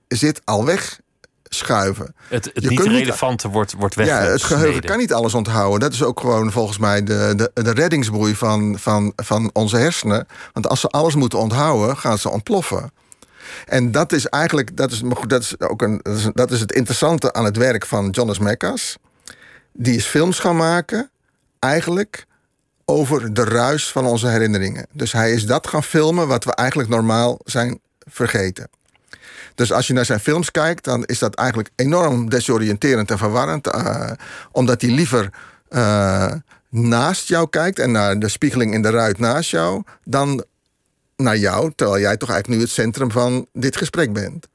zit 0.08 0.42
al 0.44 0.66
weg 0.66 1.00
schuiven. 1.44 2.16
Het, 2.28 2.46
het 2.46 2.64
Je 2.64 2.70
niet 2.70 2.80
kunt 2.80 2.92
niet- 2.92 3.00
relevante 3.00 3.48
wordt, 3.50 3.74
wordt 3.74 3.94
Ja, 3.96 4.02
weggesneden. 4.02 4.34
het 4.34 4.44
geheugen 4.44 4.82
kan 4.82 4.98
niet 4.98 5.14
alles 5.14 5.34
onthouden. 5.34 5.80
Dat 5.80 5.94
is 5.94 6.04
ook 6.04 6.20
gewoon 6.20 6.52
volgens 6.52 6.78
mij 6.78 7.04
de, 7.04 7.34
de, 7.54 7.64
de 7.64 7.72
reddingsboei 7.72 8.36
van, 8.36 8.76
van, 8.80 9.14
van 9.16 9.50
onze 9.54 9.78
hersenen. 9.78 10.28
Want 10.54 10.68
als 10.68 10.80
ze 10.80 10.88
alles 10.88 11.16
moeten 11.16 11.40
onthouden, 11.40 11.98
gaan 11.98 12.18
ze 12.18 12.30
ontploffen. 12.30 12.92
En 13.66 13.92
dat 13.92 14.12
is 14.12 14.26
eigenlijk, 14.28 14.78
dat 14.78 14.92
is, 14.92 15.02
maar 15.02 15.16
goed, 15.16 15.30
dat 15.30 15.42
is 15.42 15.60
ook 15.60 15.82
een, 15.82 16.00
dat 16.04 16.16
is, 16.18 16.28
dat 16.34 16.52
is 16.52 16.60
het 16.60 16.72
interessante 16.72 17.34
aan 17.34 17.46
het 17.46 17.58
werk 17.58 17.86
van 17.86 18.10
Jonas 18.10 18.40
Mekas. 18.40 18.98
Die 19.74 19.96
is 19.96 20.06
films 20.06 20.40
gaan 20.40 20.56
maken, 20.56 21.10
eigenlijk 21.60 22.26
over 22.86 23.34
de 23.34 23.44
ruis 23.44 23.92
van 23.92 24.06
onze 24.06 24.28
herinneringen. 24.28 24.86
Dus 24.92 25.12
hij 25.12 25.32
is 25.32 25.46
dat 25.46 25.68
gaan 25.68 25.84
filmen 25.84 26.28
wat 26.28 26.44
we 26.44 26.56
eigenlijk 26.56 26.90
normaal 26.90 27.40
zijn 27.44 27.80
vergeten. 28.00 28.70
Dus 29.56 29.72
als 29.72 29.88
je 29.88 29.94
naar 29.94 30.06
zijn 30.06 30.20
films 30.20 30.52
kijkt, 30.52 30.84
dan 30.84 31.06
is 31.06 31.20
dat 31.20 31.36
eigenlijk 31.36 31.70
enorm 31.76 32.30
desoriënterend 32.30 33.12
en 33.12 33.18
verwarrend. 33.18 33.68
eh, 33.68 34.12
omdat 34.52 34.82
hij 34.82 34.92
liever 34.92 35.30
eh, 35.70 36.34
naast 36.70 37.28
jou 37.28 37.50
kijkt 37.50 37.80
en 37.80 37.92
naar 37.92 38.20
de 38.20 38.28
spiegeling 38.28 38.74
in 38.74 38.82
de 38.82 38.90
ruit 38.90 39.20
naast 39.20 39.50
jou, 39.50 39.84
dan 40.04 40.44
naar 41.16 41.38
jou, 41.38 41.72
terwijl 41.76 42.00
jij 42.00 42.18
toch 42.18 42.30
eigenlijk 42.30 42.60
nu 42.60 42.66
het 42.66 42.76
centrum 42.76 43.12
van 43.12 43.48
dit 43.54 43.78
gesprek 43.78 44.14
bent. 44.14 44.48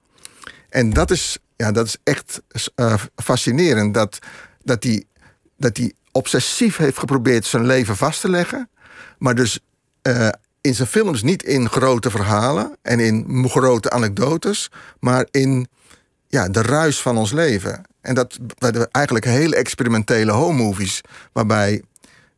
En 0.69 0.91
dat 0.91 1.11
is, 1.11 1.39
ja, 1.57 1.73
dat 1.73 1.87
is 1.87 1.97
echt 2.05 2.43
eh, 2.75 2.95
fascinerend. 3.15 3.95
Dat, 3.95 4.19
dat, 4.67 4.85
hij, 4.85 5.05
dat 5.57 5.81
obsessief 6.13 6.77
heeft 6.77 6.99
geprobeerd 6.99 7.45
zijn 7.45 7.67
leven 7.67 7.97
vast 7.97 8.21
te 8.21 8.31
leggen. 8.31 8.71
Maar 9.19 9.35
dus 9.35 9.61
eh, 10.03 10.29
in 10.61 10.75
zijn 10.75 10.89
films 10.89 11.23
niet 11.23 11.43
in 11.43 11.69
grote 11.69 12.11
verhalen 12.11 12.77
en 12.83 13.01
in 13.01 13.49
grote 13.49 13.91
anekdotes. 13.91 14.71
Maar 15.01 15.27
in 15.31 15.69
ja, 16.29 16.49
de 16.49 16.63
ruis 16.63 17.01
van 17.01 17.17
ons 17.17 17.33
leven. 17.33 17.83
En 18.01 18.15
dat 18.15 18.39
werden 18.59 18.89
eigenlijk 18.91 19.25
hele 19.25 19.57
experimentele 19.57 20.33
home 20.33 20.63
movies. 20.63 21.01
Waarbij 21.33 21.83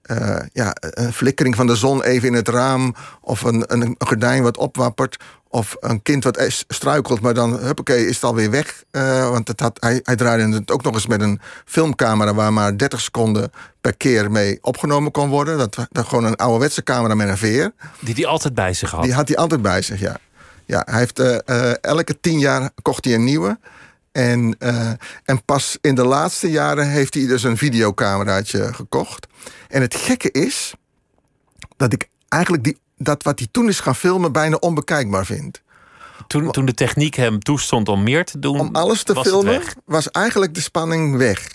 eh, 0.08 0.46
ja, 0.52 0.72
een 0.80 1.12
flikkering 1.12 1.56
van 1.56 1.66
de 1.66 1.76
zon 1.76 2.02
even 2.02 2.28
in 2.28 2.34
het 2.34 2.48
raam. 2.48 2.94
Of 3.20 3.42
een, 3.42 3.64
een 3.66 3.94
gordijn 3.98 4.42
wat 4.42 4.56
opwappert. 4.56 5.16
Of 5.48 5.76
een 5.80 6.02
kind 6.02 6.24
wat 6.24 6.64
struikelt, 6.68 7.20
maar 7.20 7.34
dan 7.34 7.58
huppakee, 7.58 8.06
is 8.06 8.14
het 8.14 8.24
alweer 8.24 8.50
weg. 8.50 8.82
Eh, 8.90 9.30
want 9.30 9.48
het 9.48 9.60
had, 9.60 9.76
hij, 9.80 10.00
hij 10.02 10.16
draaide 10.16 10.54
het 10.54 10.70
ook 10.70 10.82
nog 10.82 10.94
eens 10.94 11.06
met 11.06 11.20
een 11.20 11.40
filmcamera... 11.64 12.34
waar 12.34 12.52
maar 12.52 12.76
30 12.76 13.00
seconden 13.00 13.50
per 13.80 13.96
keer 13.96 14.30
mee 14.30 14.58
opgenomen 14.60 15.10
kon 15.10 15.28
worden. 15.28 15.58
Dat, 15.58 15.76
dat 15.90 16.06
gewoon 16.06 16.24
een 16.24 16.36
ouderwetse 16.36 16.82
camera 16.82 17.14
met 17.14 17.28
een 17.28 17.38
veer. 17.38 17.72
Die 18.00 18.14
hij 18.14 18.26
altijd 18.26 18.54
bij 18.54 18.72
zich 18.72 18.90
had. 18.90 19.02
Die 19.02 19.14
had 19.14 19.28
hij 19.28 19.36
altijd 19.36 19.62
bij 19.62 19.82
zich, 19.82 20.00
ja. 20.00 20.16
Ja, 20.64 20.82
hij 20.90 20.98
heeft 20.98 21.18
eh, 21.18 21.82
elke 21.82 22.20
tien 22.20 22.38
jaar 22.38 22.70
kocht 22.82 23.04
hij 23.04 23.14
een 23.14 23.24
nieuwe. 23.24 23.58
En, 24.12 24.56
eh, 24.58 24.90
en 25.24 25.44
pas 25.44 25.78
in 25.80 25.94
de 25.94 26.04
laatste 26.04 26.50
jaren 26.50 26.88
heeft 26.88 27.14
hij 27.14 27.26
dus 27.26 27.42
een 27.42 27.56
videocameraatje 27.56 28.74
gekocht. 28.74 29.26
En 29.68 29.80
het 29.80 29.94
gekke 29.94 30.30
is 30.30 30.74
dat 31.76 31.92
ik 31.92 32.08
eigenlijk 32.28 32.64
die, 32.64 32.78
dat 32.96 33.22
wat 33.22 33.38
hij 33.38 33.48
toen 33.50 33.68
is 33.68 33.80
gaan 33.80 33.94
filmen 33.94 34.32
bijna 34.32 34.56
onbekijkbaar 34.56 35.26
vind. 35.26 35.62
Toen, 36.26 36.50
toen 36.50 36.64
de 36.64 36.74
techniek 36.74 37.14
hem 37.14 37.38
toestond 37.38 37.88
om 37.88 38.02
meer 38.02 38.24
te 38.24 38.38
doen, 38.38 38.60
Om 38.60 38.74
alles 38.74 39.02
te 39.02 39.12
was 39.12 39.26
filmen 39.26 39.62
was 39.84 40.10
eigenlijk 40.10 40.54
de 40.54 40.60
spanning 40.60 41.16
weg. 41.16 41.48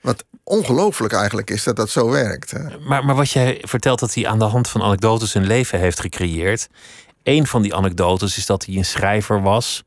Wat 0.00 0.24
ongelooflijk 0.44 1.12
eigenlijk 1.12 1.50
is 1.50 1.64
dat 1.64 1.76
dat 1.76 1.90
zo 1.90 2.10
werkt. 2.10 2.52
Maar, 2.86 3.04
maar 3.04 3.14
wat 3.14 3.30
jij 3.30 3.62
vertelt 3.66 3.98
dat 3.98 4.14
hij 4.14 4.26
aan 4.26 4.38
de 4.38 4.44
hand 4.44 4.68
van 4.68 4.82
anekdotes 4.82 5.34
een 5.34 5.46
leven 5.46 5.78
heeft 5.78 6.00
gecreëerd. 6.00 6.68
Een 7.22 7.46
van 7.46 7.62
die 7.62 7.74
anekdotes 7.74 8.36
is 8.36 8.46
dat 8.46 8.64
hij 8.64 8.76
een 8.76 8.84
schrijver 8.84 9.42
was, 9.42 9.84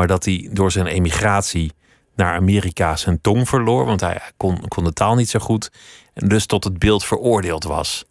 maar 0.00 0.08
dat 0.08 0.24
hij 0.24 0.48
door 0.52 0.72
zijn 0.72 0.86
emigratie 0.86 1.72
naar 2.14 2.34
Amerika 2.34 2.96
zijn 2.96 3.20
tong 3.20 3.48
verloor, 3.48 3.84
want 3.84 4.00
hij 4.00 4.20
kon, 4.36 4.68
kon 4.68 4.84
de 4.84 4.92
taal 4.92 5.14
niet 5.14 5.30
zo 5.30 5.38
goed 5.38 5.70
en 6.14 6.28
dus 6.28 6.46
tot 6.46 6.64
het 6.64 6.78
beeld 6.78 7.04
veroordeeld 7.04 7.64
was. 7.64 8.04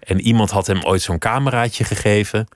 En 0.00 0.20
iemand 0.20 0.50
had 0.50 0.66
hem 0.66 0.84
ooit 0.84 1.02
zo'n 1.02 1.18
cameraatje 1.18 1.84
gegeven. 1.84 2.48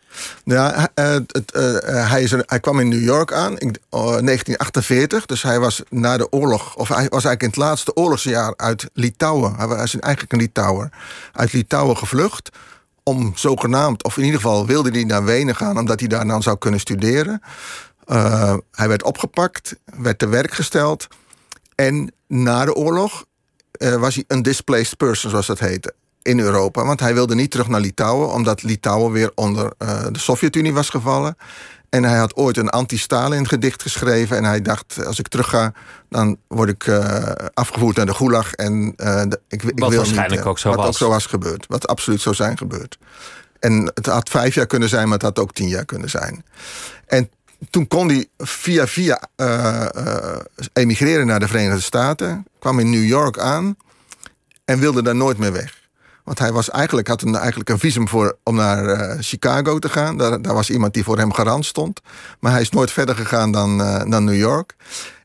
Ja, 0.45 0.89
eh, 0.95 1.13
het, 1.13 1.53
eh, 1.53 2.01
eh, 2.01 2.11
hij, 2.11 2.23
is 2.23 2.31
hij 2.31 2.61
kwam 2.61 2.81
in 2.81 2.89
New 2.89 3.03
York 3.03 3.33
aan 3.33 3.59
in 3.59 3.77
eh, 3.91 4.01
1948. 4.01 5.27
Dus 5.27 5.43
hij 5.43 5.61
was 5.61 5.83
na 5.89 6.17
de 6.17 6.33
oorlog, 6.33 6.77
of 6.77 6.89
hij 6.89 6.97
was 7.09 7.25
eigenlijk 7.25 7.43
in 7.43 7.49
het 7.49 7.57
laatste 7.57 7.97
oorlogsjaar 7.97 8.55
uit 8.57 8.91
Litouwen. 8.93 9.55
Hij 9.57 9.67
was 9.67 9.99
eigenlijk 9.99 10.33
een 10.33 10.39
Litouwer. 10.39 10.91
Uit 11.33 11.53
Litouwen 11.53 11.97
gevlucht. 11.97 12.51
Om 13.03 13.33
zogenaamd, 13.35 14.05
of 14.05 14.17
in 14.17 14.25
ieder 14.25 14.41
geval 14.41 14.67
wilde 14.67 14.91
hij 14.91 15.05
naar 15.05 15.25
Wenen 15.25 15.57
gaan, 15.57 15.79
omdat 15.79 16.01
hij 16.01 16.09
daar 16.09 16.27
dan 16.27 16.43
zou 16.43 16.59
kunnen 16.59 16.81
studeren. 16.81 17.43
Eh, 18.09 18.57
hij 18.73 18.89
werd 18.89 19.03
opgepakt, 19.03 19.77
werd 19.85 20.19
te 20.19 20.29
werk 20.29 20.53
gesteld. 20.53 21.07
En 21.75 22.13
na 22.27 22.65
de 22.65 22.75
oorlog 22.75 23.25
eh, 23.73 23.95
was 23.95 24.15
hij 24.15 24.25
een 24.27 24.43
displaced 24.43 24.97
person, 24.97 25.31
zoals 25.31 25.47
dat 25.47 25.59
heette, 25.59 25.95
in 26.23 26.39
Europa. 26.41 26.85
Want 26.85 27.01
hij 27.01 27.15
wilde 27.15 27.35
niet 27.35 27.51
terug 27.51 27.69
naar 27.69 27.81
Litouwen, 27.81 28.33
omdat 28.33 28.63
Litouwen 28.63 29.13
weer 29.13 29.33
onder 29.35 29.73
eh, 29.79 30.07
de 30.13 30.19
Sovjet-Unie 30.19 30.73
was 30.73 30.89
gevallen. 30.91 31.37
En 31.89 32.05
hij 32.05 32.19
had 32.19 32.37
ooit 32.37 32.57
een 32.57 32.69
anti-Stalin 32.69 33.49
gedicht 33.49 33.83
geschreven. 33.83 34.37
En 34.37 34.45
hij 34.45 34.63
dacht, 34.63 35.05
als 35.07 35.19
ik 35.19 35.29
terug 35.29 35.49
ga, 35.49 35.73
dan 36.09 36.37
word 36.47 36.69
ik 36.69 36.89
afgevoerd 37.55 37.97
naar 37.97 38.07
de 38.07 38.15
Gulag. 38.15 38.53
En, 38.53 38.93
de- 38.97 39.41
ik, 39.49 39.63
ik 39.63 39.79
Wat 39.79 39.89
wil 39.89 39.99
waarschijnlijk 39.99 40.41
niet, 40.41 40.51
ook 40.51 40.59
zo 40.59 40.69
wat 40.69 40.79
was. 40.79 40.87
ook 40.87 40.97
zo 40.97 41.09
was 41.09 41.27
gebeurd. 41.27 41.67
Wat 41.69 41.87
absoluut 41.87 42.21
zou 42.21 42.35
zijn 42.35 42.59
gebeurd. 42.59 42.99
En 43.61 43.91
het 43.95 44.07
had 44.07 44.29
vijf 44.29 44.55
jaar 44.55 44.67
kunnen 44.67 44.89
zijn, 44.89 45.05
maar 45.05 45.13
het 45.19 45.23
had 45.27 45.39
ook 45.39 45.53
tien 45.53 45.69
jaar 45.69 45.85
kunnen 45.85 46.11
zijn. 46.11 46.45
En 47.07 47.31
toen 47.71 47.87
kon 47.89 48.09
hij 48.09 48.27
via 48.39 48.87
via 48.87 49.23
eh, 49.37 49.85
eh, 49.97 50.41
emigreren 50.73 51.27
naar 51.27 51.41
de 51.41 51.49
Verenigde 51.49 51.81
Staten. 51.81 52.47
Kwam 52.59 52.79
in 52.79 52.91
New 52.91 53.05
York 53.05 53.39
aan 53.39 53.77
en 54.65 54.79
wilde 54.79 55.03
daar 55.03 55.17
nooit 55.17 55.39
meer 55.39 55.53
weg. 55.53 55.77
Want 56.25 56.39
hij 56.39 56.53
was 56.53 56.71
eigenlijk, 56.71 57.09
had 57.09 57.23
een, 57.23 57.37
eigenlijk 57.37 57.69
een 57.69 57.79
visum 57.79 58.09
voor, 58.09 58.37
om 58.43 58.55
naar 58.55 58.87
eh, 58.87 59.17
Chicago 59.21 59.79
te 59.79 59.89
gaan. 59.89 60.17
Daar, 60.17 60.43
daar 60.43 60.55
was 60.55 60.71
iemand 60.71 60.95
die 60.95 61.05
voor 61.05 61.19
hem 61.19 61.33
garant 61.33 61.67
stond. 61.67 62.01
Maar 62.41 62.53
hij 62.53 62.61
is 62.61 62.71
nooit 62.71 62.91
verder 62.91 63.15
gegaan 63.15 63.53
dan, 63.53 63.79
dan 64.11 64.25
New 64.25 64.37
York. 64.37 64.77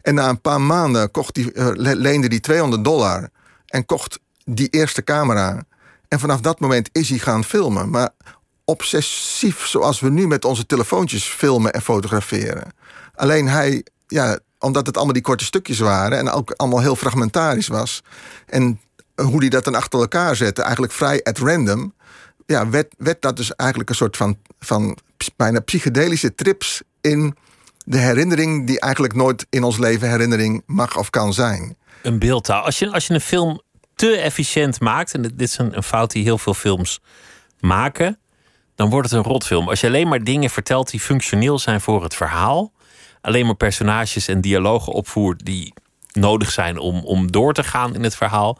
En 0.01 0.15
na 0.15 0.29
een 0.29 0.41
paar 0.41 0.61
maanden 0.61 1.11
kocht 1.11 1.37
le- 1.55 1.95
leende 1.95 2.27
hij 2.27 2.39
200 2.39 2.83
dollar. 2.83 3.29
En 3.67 3.85
kocht 3.85 4.19
die 4.45 4.67
eerste 4.69 5.03
camera. 5.03 5.63
En 6.07 6.19
vanaf 6.19 6.41
dat 6.41 6.59
moment 6.59 6.89
is 6.91 7.09
hij 7.09 7.17
gaan 7.17 7.43
filmen. 7.43 7.89
Maar 7.89 8.09
obsessief 8.65 9.67
zoals 9.67 9.99
we 9.99 10.09
nu 10.09 10.27
met 10.27 10.45
onze 10.45 10.65
telefoontjes 10.65 11.23
filmen 11.23 11.73
en 11.73 11.81
fotograferen. 11.81 12.73
Alleen 13.15 13.47
hij, 13.47 13.85
ja, 14.07 14.39
omdat 14.59 14.85
het 14.85 14.95
allemaal 14.95 15.13
die 15.13 15.21
korte 15.21 15.43
stukjes 15.43 15.79
waren... 15.79 16.17
en 16.17 16.29
ook 16.29 16.51
allemaal 16.51 16.81
heel 16.81 16.95
fragmentarisch 16.95 17.67
was... 17.67 18.01
en 18.45 18.79
hoe 19.15 19.39
hij 19.39 19.49
dat 19.49 19.63
dan 19.63 19.75
achter 19.75 19.99
elkaar 19.99 20.35
zette, 20.35 20.61
eigenlijk 20.61 20.93
vrij 20.93 21.23
at 21.23 21.37
random... 21.37 21.93
ja, 22.45 22.69
werd, 22.97 23.21
dat 23.21 23.37
dus 23.37 23.55
eigenlijk 23.55 23.89
een 23.89 23.95
soort 23.95 24.17
van, 24.17 24.37
van 24.59 24.97
bijna 25.35 25.59
psychedelische 25.59 26.35
trips... 26.35 26.81
in 27.01 27.35
de 27.85 27.97
herinnering 27.97 28.67
die 28.67 28.79
eigenlijk 28.79 29.13
nooit 29.13 29.45
in 29.49 29.63
ons 29.63 29.77
leven 29.77 30.09
herinnering 30.09 30.63
mag 30.65 30.97
of 30.97 31.09
kan 31.09 31.33
zijn. 31.33 31.77
Een 32.01 32.19
beeldtaal. 32.19 32.63
Als 32.63 32.79
je, 32.79 32.91
als 32.91 33.07
je 33.07 33.13
een 33.13 33.21
film 33.21 33.61
te 33.95 34.17
efficiënt 34.17 34.79
maakt, 34.79 35.13
en 35.13 35.21
dit 35.21 35.39
dit 35.39 35.47
is 35.47 35.57
een, 35.57 35.75
een 35.75 35.83
fout 35.83 36.11
die 36.11 36.23
heel 36.23 36.37
veel 36.37 36.53
films 36.53 36.99
maken, 37.59 38.19
dan 38.83 38.91
wordt 38.91 39.09
het 39.09 39.19
een 39.19 39.31
rotfilm. 39.31 39.69
Als 39.69 39.81
je 39.81 39.87
alleen 39.87 40.07
maar 40.07 40.23
dingen 40.23 40.49
vertelt 40.49 40.89
die 40.91 40.99
functioneel 40.99 41.59
zijn 41.59 41.81
voor 41.81 42.03
het 42.03 42.15
verhaal, 42.15 42.71
alleen 43.21 43.45
maar 43.45 43.55
personages 43.55 44.27
en 44.27 44.41
dialogen 44.41 44.93
opvoert 44.93 45.45
die 45.45 45.73
nodig 46.11 46.51
zijn 46.51 46.77
om, 46.77 46.99
om 47.05 47.31
door 47.31 47.53
te 47.53 47.63
gaan 47.63 47.95
in 47.95 48.03
het 48.03 48.15
verhaal, 48.15 48.57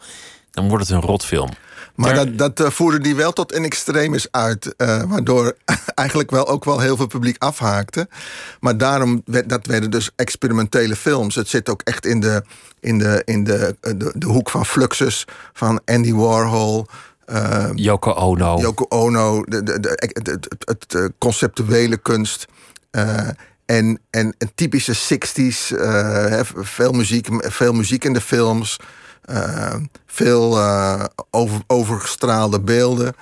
dan 0.52 0.70
wordt 0.70 0.88
het 0.88 0.96
een 0.96 1.02
rotfilm. 1.02 1.50
Maar 1.96 2.14
dat, 2.14 2.38
dat 2.38 2.60
eh, 2.60 2.70
voerde 2.70 3.00
die 3.00 3.16
wel 3.16 3.32
tot 3.34 3.54
een 3.54 3.64
extremis 3.64 4.28
uit. 4.32 4.76
eh, 4.76 5.04
waardoor 5.04 5.58
eigenlijk 5.96 6.32
wel 6.32 6.48
ook 6.48 6.66
wel 6.66 6.80
heel 6.80 6.98
veel 6.98 7.08
publiek 7.08 7.44
afhaakte. 7.44 8.08
Maar 8.60 8.78
daarom 8.78 9.22
werd, 9.26 9.50
dat 9.50 9.66
werden 9.66 9.92
dus 9.92 10.10
experimentele 10.16 10.96
films. 10.96 11.36
Het 11.36 11.50
zit 11.50 11.70
ook 11.70 11.82
echt 11.82 12.06
in 12.06 12.20
de, 12.20 12.44
in 12.80 12.98
de, 12.98 13.22
in 13.26 13.44
de, 13.44 13.76
eh, 13.82 13.94
de, 13.98 14.12
de 14.16 14.26
hoek 14.26 14.50
van 14.50 14.66
Fluxus, 14.66 15.26
van 15.54 15.82
Andy 15.86 16.14
Warhol. 16.14 16.86
Eh, 17.26 17.70
Yoko 17.76 18.12
Ono. 18.12 18.60
Yoko 18.60 18.86
Ono, 18.90 19.44
de, 19.44 19.64
de, 19.64 19.80
de, 19.80 19.90
het, 20.60 20.86
het 20.92 21.12
conceptuele 21.18 21.98
kunst. 21.98 22.46
eh, 22.92 23.28
en, 23.66 24.00
en 24.10 24.36
een 24.38 24.52
typische 24.56 24.94
60s, 24.96 25.78
eh, 25.78 26.26
hè, 26.26 26.42
veel, 26.46 26.92
muziek, 26.92 27.28
veel 27.40 27.74
muziek 27.74 28.04
in 28.04 28.14
de 28.14 28.22
films. 28.22 28.78
eh, 29.24 29.76
veel 30.06 30.58
eh, 30.58 31.04
over, 31.30 31.62
overgestraalde 31.68 32.60
beelden. 32.62 33.14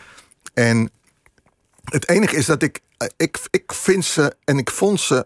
En 0.54 0.92
het 1.84 2.10
enige 2.10 2.36
is 2.36 2.46
dat 2.46 2.62
ik, 2.64 2.80
ik, 3.18 3.40
ik 3.50 3.74
vind 3.74 4.06
ze 4.06 4.36
en 4.44 4.58
ik 4.58 4.70
vond 4.72 5.00
ze 5.02 5.26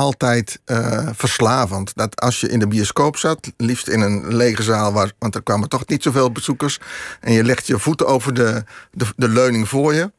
altijd 0.00 0.60
eh, 0.64 1.08
verslavend. 1.12 1.92
Dat 1.94 2.20
als 2.20 2.40
je 2.40 2.48
in 2.48 2.58
de 2.58 2.66
bioscoop 2.66 3.16
zat, 3.16 3.52
liefst 3.56 3.88
in 3.88 4.00
een 4.00 4.34
lege 4.36 4.62
zaal, 4.62 4.92
waar, 4.92 5.12
want 5.18 5.34
er 5.34 5.42
kwamen 5.42 5.68
toch 5.68 5.86
niet 5.86 6.02
zoveel 6.02 6.32
bezoekers, 6.32 6.80
en 7.20 7.32
je 7.32 7.44
legt 7.44 7.66
je 7.66 7.78
voeten 7.78 8.06
over 8.06 8.34
de, 8.34 8.64
de, 8.90 9.06
de 9.16 9.28
leuning 9.28 9.68
voor 9.68 9.94
je, 9.94 10.12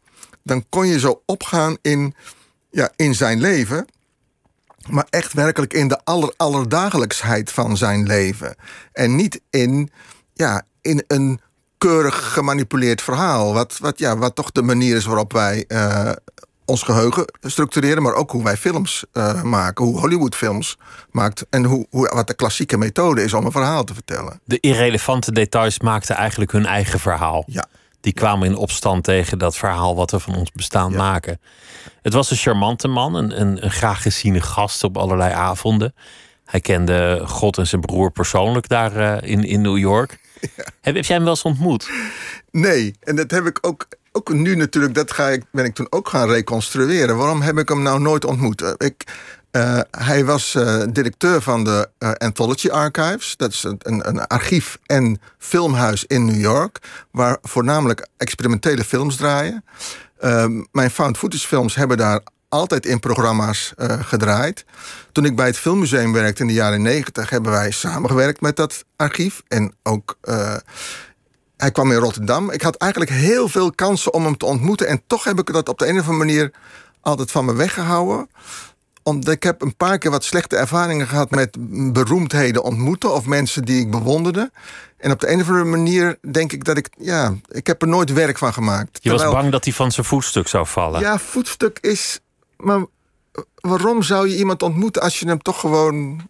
dan 0.43 0.65
kon 0.69 0.87
je 0.87 0.99
zo 0.99 1.21
opgaan 1.25 1.77
in, 1.81 2.15
ja, 2.71 2.91
in 2.95 3.15
zijn 3.15 3.39
leven. 3.39 3.85
maar 4.89 5.07
echt 5.09 5.33
werkelijk 5.33 5.73
in 5.73 5.87
de 5.87 5.99
aller, 6.03 6.33
allerdagelijksheid 6.37 7.51
van 7.51 7.77
zijn 7.77 8.07
leven. 8.07 8.55
En 8.93 9.15
niet 9.15 9.41
in, 9.49 9.89
ja, 10.33 10.63
in 10.81 11.03
een 11.07 11.39
keurig 11.77 12.33
gemanipuleerd 12.33 13.01
verhaal. 13.01 13.53
Wat, 13.53 13.77
wat, 13.77 13.99
ja, 13.99 14.17
wat 14.17 14.35
toch 14.35 14.51
de 14.51 14.61
manier 14.61 14.95
is 14.95 15.05
waarop 15.05 15.33
wij 15.33 15.65
uh, 15.67 16.11
ons 16.71 16.83
geheugen 16.83 17.25
structureren, 17.41 18.03
maar 18.03 18.13
ook 18.13 18.31
hoe 18.31 18.43
wij 18.43 18.57
films 18.57 19.05
uh, 19.13 19.43
maken, 19.43 19.85
hoe 19.85 19.99
Hollywood 19.99 20.35
films 20.35 20.77
maakt 21.11 21.45
en 21.49 21.63
hoe, 21.63 21.87
hoe, 21.89 22.11
wat 22.13 22.27
de 22.27 22.33
klassieke 22.33 22.77
methode 22.77 23.23
is 23.23 23.33
om 23.33 23.45
een 23.45 23.51
verhaal 23.51 23.83
te 23.83 23.93
vertellen. 23.93 24.39
De 24.45 24.59
irrelevante 24.59 25.31
details 25.31 25.79
maakten 25.79 26.15
eigenlijk 26.15 26.51
hun 26.51 26.65
eigen 26.65 26.99
verhaal. 26.99 27.43
Ja. 27.47 27.65
Die 28.01 28.13
kwamen 28.13 28.47
in 28.47 28.55
opstand 28.55 29.03
tegen 29.03 29.37
dat 29.37 29.57
verhaal 29.57 29.95
wat 29.95 30.11
we 30.11 30.19
van 30.19 30.35
ons 30.35 30.51
bestaan 30.51 30.95
maken. 30.95 31.39
Het 32.01 32.13
was 32.13 32.31
een 32.31 32.37
charmante 32.37 32.87
man, 32.87 33.15
een, 33.15 33.41
een, 33.41 33.63
een 33.63 33.71
graag 33.71 34.01
geziene 34.01 34.41
gast 34.41 34.83
op 34.83 34.97
allerlei 34.97 35.33
avonden. 35.33 35.93
Hij 36.45 36.59
kende 36.59 37.23
God 37.25 37.57
en 37.57 37.67
zijn 37.67 37.81
broer 37.81 38.11
persoonlijk 38.11 38.67
daar 38.67 38.97
uh, 38.97 39.29
in, 39.31 39.43
in 39.43 39.61
New 39.61 39.77
York. 39.77 40.19
Ja. 40.55 40.63
Heb, 40.81 40.95
heb 40.95 41.05
jij 41.05 41.15
hem 41.15 41.23
wel 41.23 41.33
eens 41.33 41.43
ontmoet? 41.43 41.89
Nee, 42.51 42.95
en 42.99 43.15
dat 43.15 43.31
heb 43.31 43.45
ik 43.45 43.57
ook, 43.61 43.87
ook 44.11 44.33
nu 44.33 44.55
natuurlijk, 44.55 44.93
dat 44.93 45.11
ga 45.11 45.27
ik, 45.27 45.43
ben 45.51 45.65
ik 45.65 45.75
toen 45.75 45.87
ook 45.89 46.07
gaan 46.07 46.29
reconstrueren. 46.29 47.17
Waarom 47.17 47.41
heb 47.41 47.57
ik 47.57 47.69
hem 47.69 47.81
nou 47.81 47.99
nooit 47.99 48.25
ontmoet? 48.25 48.75
Ik, 48.77 49.03
uh, 49.51 49.79
hij 49.91 50.25
was 50.25 50.55
uh, 50.55 50.83
directeur 50.89 51.41
van 51.41 51.63
de 51.63 51.89
Anthology 52.17 52.69
Archives. 52.69 53.37
Dat 53.37 53.51
is 53.51 53.63
een, 53.63 53.79
een, 54.07 54.27
archief 54.27 54.77
en 54.85 55.21
filmhuis 55.37 56.05
in 56.05 56.25
New 56.25 56.39
York, 56.39 56.79
waar 57.11 57.37
voornamelijk 57.41 58.07
experimentele 58.17 58.83
films 58.83 59.15
draaien. 59.15 59.63
mijn 60.71 60.91
found 60.91 61.17
footage 61.17 61.47
films 61.47 61.75
hebben 61.75 61.97
daar 61.97 62.21
altijd 62.49 62.85
in 62.85 62.99
programma's 62.99 63.73
gedraaid. 64.01 64.65
Toen 65.11 65.25
ik 65.25 65.35
bij 65.35 65.45
het 65.45 65.57
Filmmuseum 65.57 66.13
werkte 66.13 66.41
in 66.41 66.47
de 66.47 66.53
jaren 66.53 66.81
negentig, 66.81 67.29
hebben 67.29 67.51
wij 67.51 67.71
samengewerkt 67.71 68.41
met 68.41 68.55
dat 68.55 68.85
archief. 68.95 69.41
En 69.47 69.73
ook 69.83 70.17
hij 71.61 71.71
kwam 71.71 71.91
in 71.91 71.97
Rotterdam. 71.97 72.51
Ik 72.51 72.61
had 72.61 72.75
eigenlijk 72.75 73.11
heel 73.11 73.49
veel 73.49 73.71
kansen 73.71 74.13
om 74.13 74.23
hem 74.23 74.37
te 74.37 74.45
ontmoeten. 74.45 74.87
En 74.87 75.01
toch 75.07 75.23
heb 75.23 75.39
ik 75.39 75.53
dat 75.53 75.69
op 75.69 75.79
de 75.79 75.87
een 75.87 75.99
of 75.99 76.07
andere 76.07 76.25
manier 76.25 76.51
altijd 77.01 77.31
van 77.31 77.45
me 77.45 77.53
weggehouden 77.53 78.29
omdat 79.03 79.33
ik 79.33 79.43
heb 79.43 79.61
een 79.61 79.75
paar 79.75 79.97
keer 79.97 80.11
wat 80.11 80.23
slechte 80.23 80.55
ervaringen 80.55 81.07
gehad 81.07 81.29
met 81.29 81.57
beroemdheden 81.93 82.63
ontmoeten 82.63 83.13
of 83.13 83.25
mensen 83.25 83.65
die 83.65 83.79
ik 83.79 83.91
bewonderde. 83.91 84.51
En 84.97 85.11
op 85.11 85.19
de 85.19 85.31
een 85.31 85.41
of 85.41 85.47
andere 85.47 85.65
manier 85.65 86.17
denk 86.31 86.51
ik 86.51 86.63
dat 86.63 86.77
ik, 86.77 86.89
ja, 86.97 87.35
ik 87.47 87.67
heb 87.67 87.81
er 87.81 87.87
nooit 87.87 88.13
werk 88.13 88.37
van 88.37 88.53
gemaakt. 88.53 88.99
Je 89.01 89.11
was 89.11 89.23
bang 89.23 89.51
dat 89.51 89.63
hij 89.63 89.73
van 89.73 89.91
zijn 89.91 90.05
voetstuk 90.05 90.47
zou 90.47 90.67
vallen. 90.67 90.99
Ja, 90.99 91.19
voetstuk 91.19 91.77
is. 91.81 92.19
Maar 92.57 92.85
waarom 93.55 94.03
zou 94.03 94.29
je 94.29 94.37
iemand 94.37 94.63
ontmoeten 94.63 95.01
als 95.01 95.19
je 95.19 95.27
hem 95.27 95.41
toch 95.41 95.59
gewoon 95.59 96.29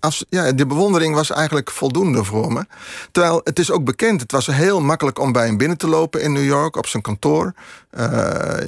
als, 0.00 0.24
de 0.54 0.66
bewondering 0.66 1.14
was 1.14 1.30
eigenlijk 1.30 1.70
voldoende 1.70 2.24
voor 2.24 2.52
me. 2.52 2.66
Terwijl 3.12 3.40
het 3.44 3.58
is 3.58 3.70
ook 3.70 3.84
bekend, 3.84 4.20
het 4.20 4.32
was 4.32 4.46
heel 4.46 4.80
makkelijk 4.80 5.18
om 5.18 5.32
bij 5.32 5.46
hem 5.46 5.56
binnen 5.56 5.76
te 5.76 5.88
lopen 5.88 6.22
in 6.22 6.32
New 6.32 6.44
York 6.44 6.76
op 6.76 6.86
zijn 6.86 7.02
kantoor. 7.02 7.52
Uh, 7.98 8.02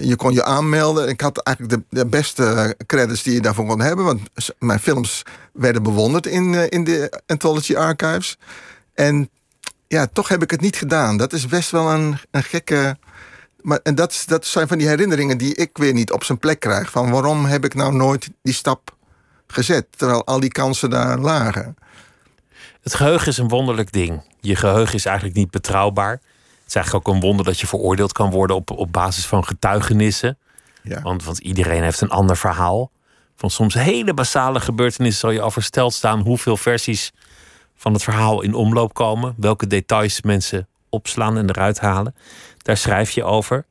je 0.00 0.16
kon 0.16 0.32
je 0.32 0.44
aanmelden. 0.44 1.08
Ik 1.08 1.20
had 1.20 1.38
eigenlijk 1.38 1.82
de, 1.88 2.06
beste 2.06 2.76
credits 2.86 3.22
die 3.22 3.34
je 3.34 3.40
daarvoor 3.40 3.66
kon 3.66 3.80
hebben, 3.80 4.04
want 4.04 4.20
mijn 4.58 4.80
films 4.80 5.22
werden 5.52 5.82
bewonderd 5.82 6.26
in, 6.26 6.52
uh, 6.52 6.62
in 6.68 6.84
de 6.84 7.22
Anthology 7.26 7.76
Archives. 7.76 8.38
En 8.94 9.30
ja, 9.88 10.06
toch 10.12 10.28
heb 10.28 10.42
ik 10.42 10.50
het 10.50 10.60
niet 10.60 10.76
gedaan. 10.76 11.16
Dat 11.16 11.32
is 11.32 11.46
best 11.46 11.70
wel 11.70 11.90
een, 11.90 12.18
een 12.30 12.42
gekke. 12.42 12.96
Maar, 13.60 13.80
en 13.82 13.94
dat, 13.94 14.22
dat 14.26 14.46
zijn 14.46 14.68
van 14.68 14.78
die 14.78 14.88
herinneringen 14.88 15.38
die 15.38 15.54
ik 15.54 15.70
weer 15.72 15.92
niet 15.92 16.12
op 16.12 16.24
zijn 16.24 16.38
plek 16.38 16.60
krijg. 16.60 16.90
Van 16.90 17.10
waarom 17.10 17.44
heb 17.44 17.64
ik 17.64 17.74
nou 17.74 17.94
nooit 17.94 18.28
die 18.42 18.54
stap 18.54 18.96
gezet, 19.52 19.86
terwijl 19.96 20.26
al 20.26 20.40
die 20.40 20.52
kansen 20.52 20.90
daar 20.90 21.18
lagen. 21.18 21.76
Het 22.82 22.94
geheugen 22.94 23.28
is 23.28 23.38
een 23.38 23.48
wonderlijk 23.48 23.92
ding. 23.92 24.22
Je 24.40 24.56
geheugen 24.56 24.94
is 24.94 25.04
eigenlijk 25.04 25.36
niet 25.36 25.50
betrouwbaar. 25.50 26.12
Het 26.12 26.68
is 26.68 26.74
eigenlijk 26.74 27.08
ook 27.08 27.14
een 27.14 27.20
wonder 27.20 27.44
dat 27.44 27.60
je 27.60 27.66
veroordeeld 27.66 28.12
kan 28.12 28.30
worden 28.30 28.56
op, 28.56 28.70
op 28.70 28.92
basis 28.92 29.26
van 29.26 29.44
getuigenissen. 29.44 30.38
Ja. 30.82 31.02
Want, 31.02 31.24
want 31.24 31.38
iedereen 31.38 31.82
heeft 31.82 32.00
een 32.00 32.10
ander 32.10 32.36
verhaal. 32.36 32.90
Van 33.36 33.50
soms 33.50 33.74
hele 33.74 34.14
basale 34.14 34.60
gebeurtenissen 34.60 35.20
zal 35.20 35.30
je 35.30 35.40
al 35.40 35.50
versteld 35.50 35.92
staan 35.92 36.20
hoeveel 36.20 36.56
versies 36.56 37.12
van 37.76 37.92
het 37.92 38.02
verhaal 38.02 38.42
in 38.42 38.54
omloop 38.54 38.94
komen. 38.94 39.34
Welke 39.36 39.66
details 39.66 40.22
mensen 40.22 40.68
opslaan 40.88 41.36
en 41.36 41.48
eruit 41.48 41.80
halen. 41.80 42.14
Daar 42.58 42.76
schrijf 42.76 43.10
je 43.10 43.24
over. 43.24 43.64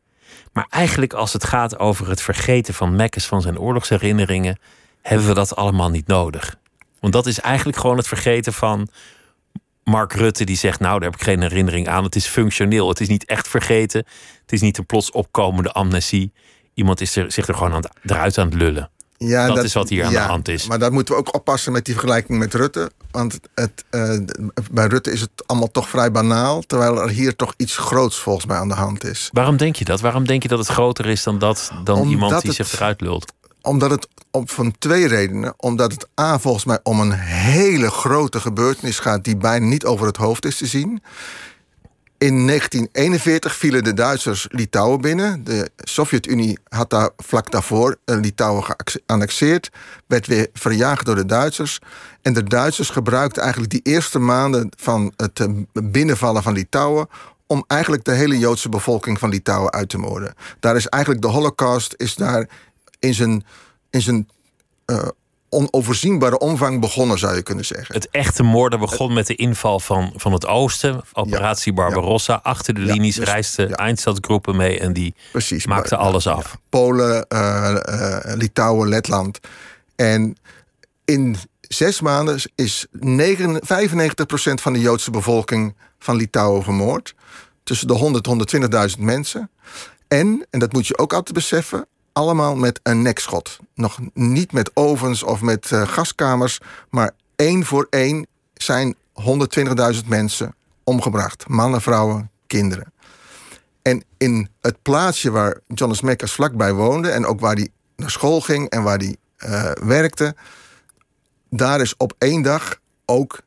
Maar 0.52 0.66
eigenlijk 0.70 1.14
als 1.14 1.34
het 1.34 1.44
gaat 1.44 1.80
over 1.80 2.10
het 2.10 2.22
vergeten 2.22 2.74
van 2.74 2.96
Mekkes 2.96 3.26
van 3.26 3.42
zijn 3.42 3.60
oorlogsherinneringen, 3.60 4.60
hebben 5.02 5.28
we 5.28 5.34
dat 5.34 5.56
allemaal 5.56 5.90
niet 5.90 6.08
nodig. 6.08 6.56
Want 7.00 7.14
dat 7.14 7.26
is 7.26 7.40
eigenlijk 7.40 7.78
gewoon 7.78 7.98
het 7.98 8.08
vergeten 8.08 8.54
van 8.54 8.90
Mark 9.84 10.14
Rutte, 10.14 10.44
die 10.44 10.58
zegt: 10.58 10.80
Nou, 10.80 11.00
daar 11.00 11.10
heb 11.10 11.20
ik 11.20 11.26
geen 11.26 11.42
herinnering 11.42 11.88
aan. 11.88 12.04
Het 12.04 12.16
is 12.16 12.26
functioneel. 12.26 12.90
Het 12.90 13.00
is 13.00 13.08
niet 13.08 13.26
echt 13.26 13.48
vergeten. 13.48 14.06
Het 14.42 14.52
is 14.52 14.62
niet 14.62 14.78
een 14.78 14.86
plots 14.86 15.12
opkomende 15.12 15.72
amnesie. 15.72 16.34
Iemand 16.74 17.02
is 17.02 17.16
er, 17.16 17.32
zich 17.32 17.48
er 17.48 17.54
gewoon 17.54 17.74
aan 17.74 17.82
het, 17.82 18.12
eruit 18.12 18.38
aan 18.38 18.46
het 18.46 18.56
lullen. 18.56 18.90
Ja, 19.18 19.48
dat, 19.48 19.64
is 19.64 19.74
wat 19.74 19.90
hier 19.90 20.06
aan 20.06 20.12
de 20.12 20.20
hand 20.20 20.48
is. 20.48 20.68
Maar 20.68 20.80
daar 20.80 20.92
moeten 20.92 21.14
we 21.14 21.20
ook 21.20 21.36
oppassen 21.36 21.72
met 21.72 21.86
die 21.86 21.94
vergelijking 21.94 22.40
met 22.40 22.54
Rutte. 22.54 22.92
Want 23.12 23.40
het, 23.54 23.86
uh, 23.92 24.18
bij 24.72 24.88
Rutte 24.88 25.12
is 25.12 25.22
het 25.22 25.30
allemaal 25.46 25.72
toch 25.72 25.90
vrij 25.90 26.12
banaal. 26.12 26.62
Terwijl 26.62 27.02
er 27.02 27.10
hier 27.10 27.36
toch 27.36 27.54
iets 27.58 27.78
groots 27.78 28.20
volgens 28.20 28.46
mij 28.46 28.58
aan 28.58 28.68
de 28.68 28.74
hand 28.74 29.04
is. 29.04 29.30
Waarom 29.32 29.58
denk 29.58 29.76
je 29.76 29.86
dat? 29.86 30.02
Waarom 30.02 30.26
denk 30.26 30.42
je 30.42 30.48
dat 30.48 30.60
het 30.60 30.68
groter 30.68 31.06
is 31.06 31.24
dan, 31.24 31.40
dat, 31.40 31.72
dan 31.84 32.08
iemand 32.08 32.42
die 32.42 32.52
zich 32.52 32.74
eruit 32.74 33.02
lult? 33.02 33.34
Omdat 33.62 33.92
het 33.92 34.08
om, 34.32 34.48
van 34.48 34.76
twee 34.80 35.08
redenen. 35.08 35.54
Omdat 35.58 35.92
het 35.92 36.08
A 36.20 36.40
volgens 36.40 36.66
mij 36.66 36.80
om 36.84 37.00
een 37.00 37.12
hele 37.20 37.90
grote 37.90 38.40
gebeurtenis 38.40 39.00
gaat... 39.00 39.24
die 39.24 39.38
bijna 39.38 39.66
niet 39.66 39.86
over 39.86 40.06
het 40.06 40.18
hoofd 40.18 40.46
is 40.46 40.58
te 40.58 40.66
zien. 40.66 41.02
In 42.18 42.48
1941 42.48 43.56
vielen 43.56 43.84
de 43.84 43.94
Duitsers 43.94 44.48
Litouwen 44.50 45.02
binnen. 45.02 45.44
De 45.44 45.72
Sovjet-Unie 45.78 46.60
had 46.70 46.90
daar 46.90 47.10
vlak 47.18 47.52
daarvoor 47.52 47.98
Litouwen 48.06 48.64
geannexeerd. 48.78 49.70
Werd 50.08 50.28
weer 50.28 50.48
verjaagd 50.54 51.06
door 51.06 51.16
de 51.16 51.26
Duitsers. 51.26 51.80
En 52.22 52.34
de 52.34 52.44
Duitsers 52.44 52.90
gebruikten 52.90 53.42
eigenlijk 53.42 53.72
die 53.72 53.94
eerste 53.94 54.20
maanden 54.20 54.70
van 54.78 55.14
het 55.16 55.40
eh, 55.40 55.48
binnenvallen 55.74 56.44
van 56.44 56.54
Litouwen 56.54 57.08
om 57.48 57.64
eigenlijk 57.68 58.04
de 58.04 58.12
hele 58.12 58.38
Joodse 58.38 58.70
bevolking 58.70 59.20
van 59.20 59.30
Litouwen 59.30 59.72
uit 59.72 59.90
te 59.90 59.98
moorden. 59.98 60.34
Daar 60.60 60.76
is 60.76 60.88
eigenlijk 60.88 61.24
de 61.24 61.30
Holocaust 61.30 61.94
is 61.98 62.16
daar 62.16 62.48
in 63.02 63.14
zijn, 63.14 63.46
in 63.90 64.02
zijn 64.02 64.30
uh, 64.86 65.08
onoverzienbare 65.50 66.40
omvang 66.40 66.80
begonnen, 66.80 67.20
zou 67.20 67.36
je 67.36 67.42
kunnen 67.42 67.66
zeggen. 67.66 67.96
Het 67.96 68.10
echte 68.10 68.44
moorden 68.44 68.80
begon 68.80 69.14
met 69.14 69.28
de 69.28 69.36
inval 69.36 69.80
van, 69.80 70.14
van 70.16 70.34
het 70.34 70.46
oosten. 70.46 71.02
Operatie 71.14 71.74
Barbarossa. 71.74 72.40
Achter 72.44 72.74
de 72.74 72.80
linies 72.80 73.16
ja, 73.16 73.22
dus, 73.22 73.30
reisden 73.30 73.70
ja. 73.70 73.76
Eindstadgroepen 73.76 74.56
mee 74.56 74.80
en 74.80 74.94
die 74.94 75.16
Precies, 75.32 75.66
maakten 75.66 75.98
alles 75.98 76.28
af. 76.28 76.58
Polen, 76.70 77.26
uh, 77.30 77.78
uh, 77.90 78.18
Litouwen, 78.36 78.90
Letland. 78.90 79.40
En 79.96 80.38
in 81.06 81.36
zes 81.62 82.02
maanden 82.02 82.42
is 82.56 82.86
9, 82.92 83.60
95% 83.60 83.64
van 84.54 84.74
de 84.74 84.80
Joodse 84.80 85.12
bevolking 85.12 85.76
van 86.00 86.16
Litouwen 86.16 86.64
vermoord. 86.64 87.16
Tussen 87.64 87.88
de 87.88 87.94
100 87.94 88.28
en 88.28 88.90
120.000 88.96 89.00
mensen. 89.00 89.50
En, 90.08 90.46
en 90.50 90.60
dat 90.60 90.74
moet 90.74 90.88
je 90.88 90.98
ook 90.98 91.14
altijd 91.14 91.36
beseffen, 91.36 91.88
allemaal 92.14 92.56
met 92.56 92.80
een 92.84 93.02
nekschot. 93.02 93.60
Nog 93.74 94.00
niet 94.14 94.52
met 94.52 94.72
ovens 94.74 95.24
of 95.24 95.42
met 95.42 95.72
uh, 95.72 95.88
gaskamers, 95.88 96.60
maar 96.90 97.12
één 97.36 97.66
voor 97.66 97.88
één 97.90 98.28
zijn 98.54 98.96
120.000 99.94 100.08
mensen 100.08 100.56
omgebracht. 100.84 101.48
Mannen, 101.48 101.82
vrouwen, 101.82 102.30
kinderen. 102.48 102.94
En 103.82 104.04
in 104.18 104.50
het 104.62 104.82
plaatsje 104.82 105.32
waar 105.32 105.60
Jonas 105.68 106.02
Mekkers 106.02 106.32
vlakbij 106.32 106.74
woonde... 106.74 107.10
en 107.10 107.26
ook 107.26 107.40
waar 107.40 107.56
hij 107.56 107.70
naar 107.96 108.12
school 108.12 108.42
ging 108.42 108.70
en 108.70 108.84
waar 108.84 108.98
hij 108.98 109.16
uh, 109.46 109.72
werkte... 109.72 110.36
daar 111.50 111.82
is 111.82 111.98
op 111.98 112.14
één 112.18 112.42
dag 112.42 112.80
ook 113.06 113.42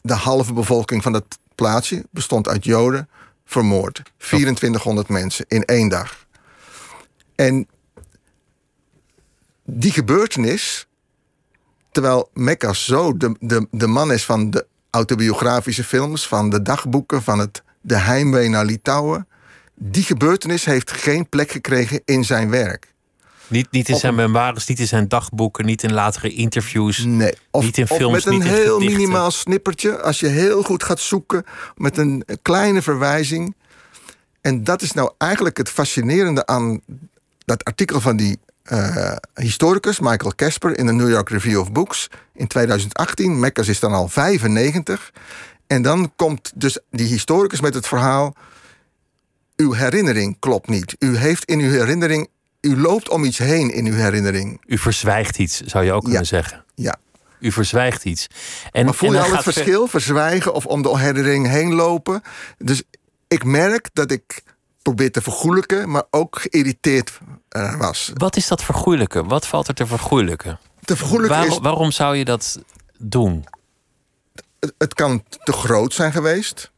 de 0.00 0.14
halve 0.14 0.52
bevolking 0.52 1.02
van 1.02 1.12
dat 1.12 1.38
plaatsje... 1.54 2.04
bestond 2.10 2.48
uit 2.48 2.64
Joden, 2.64 3.08
vermoord. 3.44 4.02
2400 4.16 5.08
mensen 5.08 5.44
in 5.48 5.64
één 5.64 5.88
dag. 5.88 6.26
En 7.34 7.66
die 9.64 9.92
gebeurtenis, 9.92 10.86
terwijl 11.90 12.30
Mecca 12.32 12.72
zo 12.72 13.16
de, 13.16 13.36
de, 13.40 13.66
de 13.70 13.86
man 13.86 14.12
is 14.12 14.24
van 14.24 14.50
de 14.50 14.66
autobiografische 14.90 15.84
films, 15.84 16.28
van 16.28 16.50
de 16.50 16.62
dagboeken, 16.62 17.22
van 17.22 17.38
het, 17.38 17.62
de 17.80 17.96
heimwee 17.96 18.48
naar 18.48 18.64
Litouwen, 18.64 19.28
die 19.74 20.02
gebeurtenis 20.02 20.64
heeft 20.64 20.92
geen 20.92 21.28
plek 21.28 21.50
gekregen 21.50 22.00
in 22.04 22.24
zijn 22.24 22.50
werk. 22.50 22.92
Niet, 23.46 23.70
niet 23.70 23.88
in 23.88 23.96
zijn 23.96 24.14
memoires, 24.14 24.66
niet 24.66 24.78
in 24.78 24.86
zijn 24.86 25.08
dagboeken, 25.08 25.66
niet 25.66 25.82
in 25.82 25.92
latere 25.92 26.32
interviews. 26.32 27.04
Nee, 27.04 27.34
of, 27.50 27.64
niet 27.64 27.78
in 27.78 27.86
films, 27.86 28.24
met 28.24 28.34
een 28.34 28.42
heel 28.42 28.78
minimaal 28.78 29.30
snippertje. 29.30 30.00
Als 30.00 30.20
je 30.20 30.26
heel 30.26 30.62
goed 30.62 30.82
gaat 30.82 31.00
zoeken 31.00 31.44
met 31.76 31.96
een 31.96 32.24
kleine 32.42 32.82
verwijzing. 32.82 33.54
En 34.40 34.64
dat 34.64 34.82
is 34.82 34.92
nou 34.92 35.12
eigenlijk 35.18 35.56
het 35.56 35.68
fascinerende 35.68 36.46
aan 36.46 36.80
dat 37.44 37.64
artikel 37.64 38.00
van 38.00 38.16
die 38.16 38.38
eh, 38.62 39.16
historicus, 39.34 40.00
Michael 40.00 40.32
Casper, 40.36 40.78
in 40.78 40.86
de 40.86 40.92
New 40.92 41.10
York 41.10 41.28
Review 41.28 41.60
of 41.60 41.72
Books 41.72 42.08
in 42.34 42.46
2018. 42.46 43.38
Mekkers 43.40 43.68
is 43.68 43.80
dan 43.80 43.92
al 43.92 44.08
95. 44.08 45.12
En 45.66 45.82
dan 45.82 46.12
komt 46.16 46.52
dus 46.54 46.78
die 46.90 47.06
historicus 47.06 47.60
met 47.60 47.74
het 47.74 47.86
verhaal. 47.86 48.34
Uw 49.56 49.72
herinnering 49.72 50.36
klopt 50.38 50.68
niet. 50.68 50.96
U 50.98 51.16
heeft 51.16 51.44
in 51.44 51.58
uw 51.60 51.70
herinnering. 51.70 52.28
U 52.60 52.80
loopt 52.80 53.08
om 53.08 53.24
iets 53.24 53.38
heen 53.38 53.70
in 53.72 53.86
uw 53.86 53.94
herinnering. 53.94 54.62
U 54.66 54.78
verzwijgt 54.78 55.38
iets, 55.38 55.60
zou 55.60 55.84
je 55.84 55.92
ook 55.92 56.02
kunnen 56.02 56.20
Ja. 56.20 56.26
zeggen. 56.26 56.64
Ja. 56.74 56.96
U 57.40 57.52
verzwijgt 57.52 58.04
iets. 58.04 58.26
En, 58.70 58.84
Maar 58.84 58.94
voel 58.94 59.12
je 59.12 59.18
al 59.18 59.24
het 59.24 59.42
ver- 59.42 59.52
verschil? 59.52 59.86
Verzwijgen 59.86 60.54
of 60.54 60.66
om 60.66 60.82
de 60.82 60.98
herinnering 60.98 61.46
heen 61.46 61.72
lopen? 61.74 62.22
Dus 62.58 62.82
ik 63.28 63.44
merk 63.44 63.88
dat 63.92 64.10
ik 64.10 64.42
probeer 64.82 65.12
te 65.12 65.22
vergoelijken, 65.22 65.90
maar 65.90 66.02
ook 66.10 66.40
geïrriteerd 66.40 67.18
eh, 67.48 67.78
was. 67.78 68.10
Wat 68.14 68.36
is 68.36 68.48
dat 68.48 68.62
vergoeilijken? 68.62 69.28
Wat 69.28 69.46
valt 69.46 69.68
er 69.68 69.74
te 69.74 69.86
vergoeilijken? 69.86 70.58
Te 70.84 70.96
vergoelijken 70.96 71.46
is, 71.46 71.58
waarom 71.58 71.90
zou 71.90 72.16
je 72.16 72.24
dat 72.24 72.58
doen? 72.98 73.44
het, 74.60 74.74
het 74.78 74.94
kan 74.94 75.22
te 75.44 75.52
groot 75.52 75.94
zijn 75.94 76.12
geweest. 76.12 76.70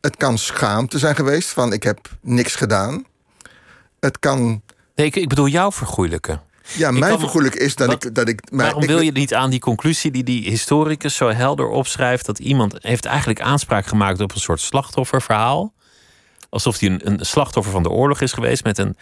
Het 0.00 0.16
kan 0.16 0.38
schaamte 0.38 0.98
zijn 0.98 1.14
geweest 1.14 1.48
van 1.48 1.72
ik 1.72 1.82
heb 1.82 2.08
niks 2.20 2.54
gedaan. 2.54 3.04
Het 4.00 4.18
kan, 4.18 4.62
Nee, 4.94 5.06
ik, 5.06 5.16
ik 5.16 5.28
bedoel 5.28 5.46
jou 5.46 5.72
vergoeilijken. 5.72 6.40
ja, 6.76 6.88
Ik 6.88 6.98
mijn 6.98 7.18
vergoelijk 7.18 7.54
is 7.54 7.74
dat 7.74 7.86
wat- 7.88 8.04
ik, 8.04 8.14
dat 8.14 8.28
ik, 8.28 8.50
maar 8.50 8.64
Waarom 8.64 8.82
ik, 8.82 8.88
wil 8.88 9.00
je 9.00 9.12
niet 9.12 9.34
aan 9.34 9.50
die 9.50 9.60
conclusie 9.60 10.10
die 10.10 10.24
die 10.24 10.48
historicus 10.50 11.14
zo 11.14 11.28
helder 11.28 11.68
opschrijft... 11.68 12.26
dat 12.26 12.38
iemand 12.38 12.74
heeft 12.80 13.04
eigenlijk 13.04 13.40
aanspraak 13.40 13.86
gemaakt 13.86 14.20
op 14.20 14.34
een 14.34 14.40
soort 14.40 14.60
slachtofferverhaal? 14.60 15.72
Alsof 16.52 16.78
hij 16.78 16.88
een, 16.88 17.00
een 17.04 17.26
slachtoffer 17.26 17.72
van 17.72 17.82
de 17.82 17.90
oorlog 17.90 18.20
is 18.20 18.32
geweest... 18.32 18.64
met 18.64 18.78
een 18.78 18.96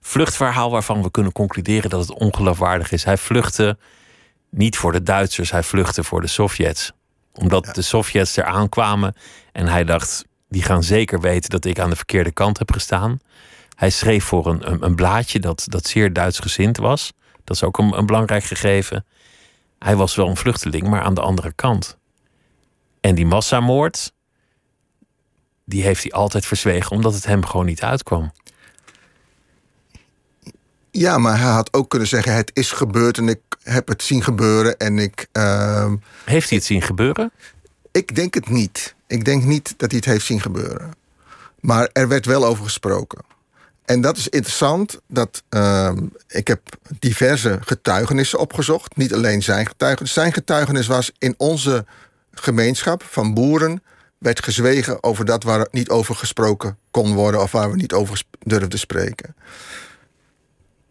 vluchtverhaal 0.00 0.70
waarvan 0.70 1.02
we 1.02 1.10
kunnen 1.10 1.32
concluderen 1.32 1.90
dat 1.90 2.00
het 2.00 2.18
ongeloofwaardig 2.18 2.92
is. 2.92 3.04
Hij 3.04 3.16
vluchtte 3.16 3.76
niet 4.50 4.76
voor 4.76 4.92
de 4.92 5.02
Duitsers, 5.02 5.50
hij 5.50 5.62
vluchtte 5.62 6.04
voor 6.04 6.20
de 6.20 6.26
Sovjets. 6.26 6.92
Omdat 7.32 7.74
de 7.74 7.82
Sovjets 7.82 8.36
eraan 8.36 8.68
kwamen 8.68 9.14
en 9.52 9.66
hij 9.66 9.84
dacht... 9.84 10.24
die 10.48 10.62
gaan 10.62 10.82
zeker 10.82 11.20
weten 11.20 11.50
dat 11.50 11.64
ik 11.64 11.78
aan 11.78 11.90
de 11.90 11.96
verkeerde 11.96 12.32
kant 12.32 12.58
heb 12.58 12.72
gestaan. 12.72 13.20
Hij 13.74 13.90
schreef 13.90 14.24
voor 14.24 14.46
een, 14.46 14.70
een, 14.70 14.84
een 14.84 14.94
blaadje 14.94 15.38
dat, 15.38 15.64
dat 15.68 15.86
zeer 15.86 16.12
Duitsgezind 16.12 16.76
was. 16.76 17.12
Dat 17.44 17.56
is 17.56 17.62
ook 17.62 17.78
een, 17.78 17.98
een 17.98 18.06
belangrijk 18.06 18.44
gegeven. 18.44 19.04
Hij 19.78 19.96
was 19.96 20.14
wel 20.14 20.28
een 20.28 20.36
vluchteling, 20.36 20.88
maar 20.88 21.02
aan 21.02 21.14
de 21.14 21.20
andere 21.20 21.52
kant. 21.52 21.98
En 23.00 23.14
die 23.14 23.26
massamoord, 23.26 24.12
die 25.72 25.82
heeft 25.82 26.02
hij 26.02 26.12
altijd 26.12 26.46
verzwegen, 26.46 26.90
omdat 26.90 27.14
het 27.14 27.26
hem 27.26 27.44
gewoon 27.46 27.66
niet 27.66 27.82
uitkwam. 27.82 28.32
ja, 30.90 31.18
maar 31.18 31.40
hij 31.40 31.50
had 31.50 31.72
ook 31.72 31.88
kunnen 31.88 32.08
zeggen 32.08 32.34
het 32.34 32.50
is 32.54 32.70
gebeurd 32.70 33.18
en 33.18 33.28
ik 33.28 33.40
heb 33.62 33.88
het 33.88 34.02
zien 34.02 34.22
gebeuren 34.22 34.76
en 34.78 34.98
ik, 34.98 35.26
ehm, 35.32 35.96
Heeft 36.24 36.48
hij 36.48 36.58
het 36.58 36.66
zien 36.66 36.82
gebeuren? 36.82 37.32
ik 37.92 38.14
denk 38.14 38.34
het 38.34 38.48
niet. 38.48 38.94
Ik 39.06 39.24
denk 39.24 39.44
niet 39.44 39.74
dat 39.76 39.90
hij 39.90 40.00
het 40.04 40.08
heeft 40.08 40.26
zien 40.26 40.40
gebeuren. 40.40 40.94
Maar 41.60 41.88
er 41.92 42.08
werd 42.08 42.26
wel 42.26 42.44
over 42.44 42.64
gesproken. 42.64 43.20
En 43.84 44.00
dat 44.00 44.16
is 44.16 44.28
interessant. 44.28 45.00
Dat, 45.08 45.42
ehm, 45.48 46.06
ik 46.28 46.48
heb 46.48 46.60
diverse 46.98 47.58
getuigenissen 47.60 48.38
opgezocht. 48.38 48.96
Niet 48.96 49.14
alleen 49.14 49.42
zijn 49.42 49.66
getuigenis. 49.66 50.12
Zijn 50.12 50.32
getuigenis 50.32 50.86
was 50.86 51.12
in 51.18 51.34
onze 51.36 51.84
gemeenschap 52.32 53.02
van 53.02 53.34
boeren... 53.34 53.82
werd 54.22 54.44
gezwegen 54.44 55.02
over 55.02 55.24
dat 55.24 55.42
waar 55.42 55.68
niet 55.70 55.88
over 55.88 56.14
gesproken 56.14 56.78
kon 56.90 57.14
worden... 57.14 57.42
of 57.42 57.52
waar 57.52 57.70
we 57.70 57.76
niet 57.76 57.92
over 57.92 58.22
durfden 58.38 58.78
spreken. 58.78 59.34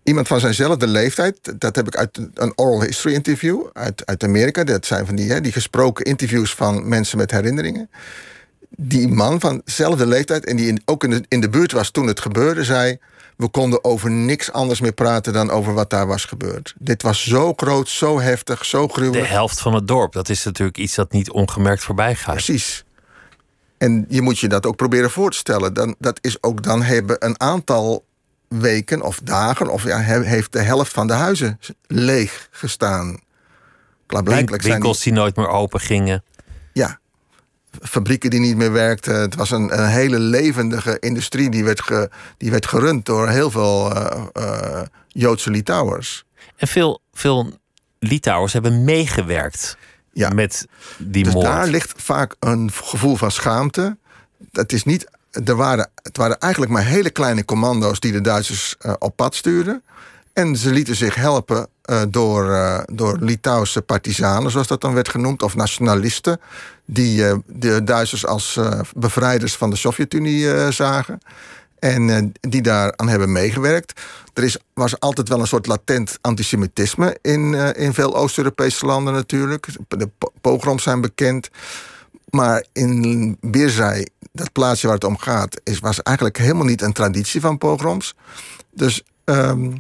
Iemand 0.04 0.28
van 0.28 0.40
zijnzelfde 0.40 0.88
leeftijd, 0.88 1.54
dat 1.60 1.76
heb 1.76 1.88
ik 1.88 1.96
uit 1.96 2.20
een 2.34 2.54
oral 2.56 2.82
history 2.82 3.14
interview 3.14 3.64
uit, 3.74 4.06
uit 4.06 4.24
Amerika. 4.24 4.64
Dat 4.64 4.86
zijn 4.86 5.06
van 5.06 5.16
die, 5.16 5.32
hè, 5.32 5.42
die 5.42 5.52
gesproken 5.52 6.06
interviews 6.06 6.54
van 6.54 6.88
mensen 6.88 7.18
met 7.18 7.32
herinneringen 7.32 7.90
die 8.78 9.08
man 9.08 9.40
van 9.40 9.62
dezelfde 9.66 10.06
leeftijd 10.06 10.46
en 10.46 10.56
die 10.56 10.68
in, 10.68 10.82
ook 10.86 11.04
in 11.04 11.10
de, 11.10 11.24
in 11.28 11.42
de 11.42 11.50
buurt 11.50 11.72
was 11.72 11.92
toen 11.92 12.08
het 12.08 12.20
gebeurde, 12.20 12.64
zei: 12.64 12.98
We 13.36 13.50
konden 13.50 13.84
over 13.84 14.12
niks 14.12 14.52
anders 14.52 14.80
meer 14.82 14.94
praten 14.94 15.34
dan 15.34 15.50
over 15.50 15.74
wat 15.74 15.90
daar 15.90 16.08
was 16.08 16.26
gebeurd. 16.26 16.74
Dit 16.78 17.02
was 17.02 17.24
zo 17.24 17.54
groot, 17.56 17.90
zo 17.90 18.20
heftig, 18.20 18.66
zo 18.66 18.88
De 18.88 18.94
gruwelijk. 18.94 19.28
helft 19.28 19.60
van 19.60 19.74
het 19.74 19.88
dorp, 19.88 20.14
dat 20.14 20.30
is 20.30 20.44
natuurlijk 20.44 20.78
iets 20.78 20.96
dat 20.96 21.12
niet 21.12 21.32
ongemerkt 21.32 21.84
voorbij 21.84 22.16
gaat. 22.16 22.34
Precies. 22.34 22.84
En 23.82 24.06
je 24.10 24.22
moet 24.22 24.40
je 24.40 24.48
dat 24.48 24.66
ook 24.66 24.76
proberen 24.76 25.12
voor 25.12 25.32
te 25.32 25.38
stellen. 25.38 25.74
Dan, 25.74 25.96
dat 26.00 26.20
is 26.22 26.44
ook 26.44 26.64
dan 26.64 26.82
hebben 26.82 27.26
een 27.26 27.40
aantal 27.40 28.06
weken 28.48 29.02
of 29.02 29.20
dagen, 29.24 29.70
of 29.70 29.84
ja, 29.84 30.00
he- 30.00 30.24
heeft 30.24 30.52
de 30.52 30.62
helft 30.62 30.92
van 30.92 31.08
de 31.08 31.14
huizen 31.14 31.60
leeg 31.88 32.48
gestaan. 32.52 33.20
Klaarblijkelijk 34.06 34.62
zijn 34.62 34.74
Winkels 34.74 35.04
die 35.04 35.14
nooit 35.14 35.36
meer 35.36 35.48
open 35.48 35.80
gingen. 35.80 36.24
ja, 36.74 37.00
fabrieken 37.82 38.30
die 38.30 38.40
niet 38.40 38.56
meer 38.56 38.72
werkten. 38.72 39.20
Het 39.20 39.36
was 39.36 39.52
een, 39.52 39.80
een 39.80 39.88
hele 39.90 40.20
levendige 40.20 41.00
industrie 41.00 41.50
die 41.50 41.64
werd, 41.64 41.82
ge, 41.82 42.10
die 42.38 42.52
werd 42.52 42.66
gerund 42.66 43.06
door 43.06 43.30
heel 43.30 43.52
veel 43.52 43.96
eh, 43.96 44.28
eh, 44.34 44.82
Joodse 45.08 45.50
Litouwers. 45.50 46.26
En 46.56 46.68
veel, 46.68 47.02
veel 47.14 47.54
Litouwers 48.00 48.54
hebben 48.54 48.84
meegewerkt 48.84 49.78
Ja. 50.14 50.30
met 50.30 50.68
die 50.98 51.24
Dus 51.24 51.34
moord. 51.34 51.46
daar 51.46 51.68
ligt 51.68 51.94
vaak 51.96 52.36
een 52.40 52.72
gevoel 52.72 53.16
van 53.16 53.32
schaamte. 53.32 53.98
Dat 54.38 54.72
is 54.72 54.84
niet, 54.84 55.08
er 55.46 55.56
waren, 55.56 55.90
het 56.04 56.18
waren 56.18 56.40
eigenlijk 56.40 56.72
maar 56.72 56.86
hele 56.86 57.10
kleine 57.10 57.46
commando's 57.46 58.00
die 58.00 58.12
de 58.12 58.22
Duitsers 58.22 58.76
eh, 58.80 58.94
op 59.00 59.16
pad 59.16 59.36
stuurden. 59.36 59.84
En 60.34 60.56
ze 60.56 60.72
lieten 60.72 60.96
zich 60.96 61.16
helpen 61.16 61.68
eh, 61.82 62.02
door, 62.10 62.52
eh, 62.52 62.80
door 62.92 63.18
Litouwse 63.20 63.82
partisanen, 63.82 64.52
zoals 64.52 64.68
dat 64.68 64.82
dan 64.82 64.94
werd 64.94 65.10
genoemd, 65.10 65.42
of 65.42 65.56
nationalisten, 65.56 66.40
die 66.86 67.24
de 67.46 67.84
Duitsers 67.84 68.26
als 68.26 68.60
bevrijders 68.96 69.56
van 69.56 69.70
de 69.70 69.76
Sovjet-Unie 69.76 70.72
zagen. 70.72 71.20
En 71.82 72.10
eh, 72.10 72.50
die 72.52 72.62
daaraan 72.62 73.08
hebben 73.10 73.32
meegewerkt. 73.32 74.02
Er 74.34 74.44
is, 74.44 74.58
was 74.74 75.00
altijd 75.00 75.30
wel 75.30 75.40
een 75.40 75.48
soort 75.48 75.68
latent 75.68 76.18
antisemitisme 76.22 77.18
in, 77.22 77.54
eh, 77.54 77.84
in 77.86 77.94
veel 77.94 78.16
Oost-Europese 78.16 78.86
landen 78.86 79.14
natuurlijk. 79.14 79.68
De 79.88 80.10
po- 80.18 80.32
pogroms 80.42 80.84
zijn 80.84 81.02
bekend. 81.02 81.50
Maar 82.30 82.66
in 82.74 83.38
Birzai, 83.42 84.06
dat 84.32 84.52
plaatsje 84.52 84.86
waar 84.86 84.96
het 84.96 85.04
om 85.04 85.18
gaat, 85.18 85.62
is, 85.64 85.80
was 85.80 86.02
eigenlijk 86.04 86.38
helemaal 86.38 86.66
niet 86.66 86.82
een 86.82 86.94
traditie 86.94 87.42
van 87.42 87.58
pogroms. 87.58 88.16
Dus 88.72 89.04
ehm, 89.24 89.72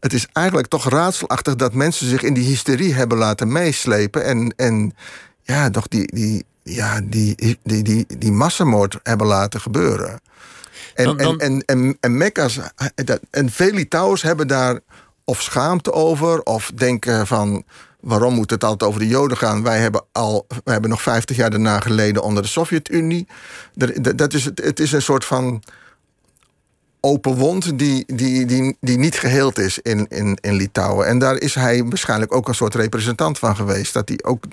het 0.00 0.12
is 0.12 0.26
eigenlijk 0.32 0.68
toch 0.68 0.88
raadselachtig 0.88 1.56
dat 1.56 1.74
mensen 1.74 2.06
zich 2.06 2.22
in 2.22 2.34
die 2.34 2.46
hysterie 2.46 2.94
hebben 2.94 3.18
laten 3.18 3.52
meeslepen. 3.52 4.24
En, 4.24 4.54
en 4.56 4.94
ja, 5.42 5.70
toch 5.70 5.88
die, 5.88 6.14
die, 6.14 6.44
ja, 6.62 7.00
die, 7.04 7.58
die, 7.62 7.82
die, 7.82 8.06
die 8.18 8.32
massamoord 8.32 8.98
hebben 9.02 9.26
laten 9.26 9.60
gebeuren. 9.60 10.20
En, 10.94 11.04
Dan- 11.04 11.16
dan- 11.16 11.38
en, 11.40 11.62
en, 11.64 11.80
en, 11.82 11.96
en 12.00 12.16
Mekka's, 12.16 12.58
en 13.30 13.50
veel 13.50 13.72
Litouwers 13.72 14.22
hebben 14.22 14.48
daar 14.48 14.80
of 15.24 15.42
schaamte 15.42 15.92
over, 15.92 16.42
of 16.42 16.70
denken 16.74 17.26
van 17.26 17.64
waarom 18.00 18.34
moet 18.34 18.50
het 18.50 18.64
altijd 18.64 18.88
over 18.90 19.00
de 19.02 19.08
Joden 19.08 19.36
gaan? 19.36 19.62
Wij 19.62 19.78
hebben 19.78 20.04
al, 20.12 20.46
wij 20.48 20.72
hebben 20.72 20.90
nog 20.90 21.02
50 21.02 21.36
jaar 21.36 21.50
daarna 21.50 21.80
geleden 21.80 22.22
onder 22.22 22.42
de 22.42 22.48
Sovjet-Unie. 22.48 23.26
Dat- 24.16 24.34
is, 24.34 24.44
het 24.44 24.64
het 24.64 24.80
is 24.80 24.92
een 24.92 25.02
soort 25.02 25.24
van 25.24 25.62
open 27.00 27.34
wond 27.34 27.78
die, 27.78 28.04
die, 28.14 28.46
die, 28.46 28.76
die 28.80 28.98
niet 28.98 29.18
geheeld 29.18 29.58
is 29.58 29.78
in, 29.78 30.06
in, 30.08 30.38
in 30.40 30.54
Litouwen. 30.54 31.06
En 31.06 31.18
daar 31.18 31.36
is 31.36 31.54
hij 31.54 31.84
waarschijnlijk 31.84 32.34
ook 32.34 32.48
een 32.48 32.54
soort 32.54 32.74
representant 32.74 33.38
van 33.38 33.56
geweest. 33.56 33.92
Dat 33.92 34.08
hij 34.08 34.18
ook 34.22 34.44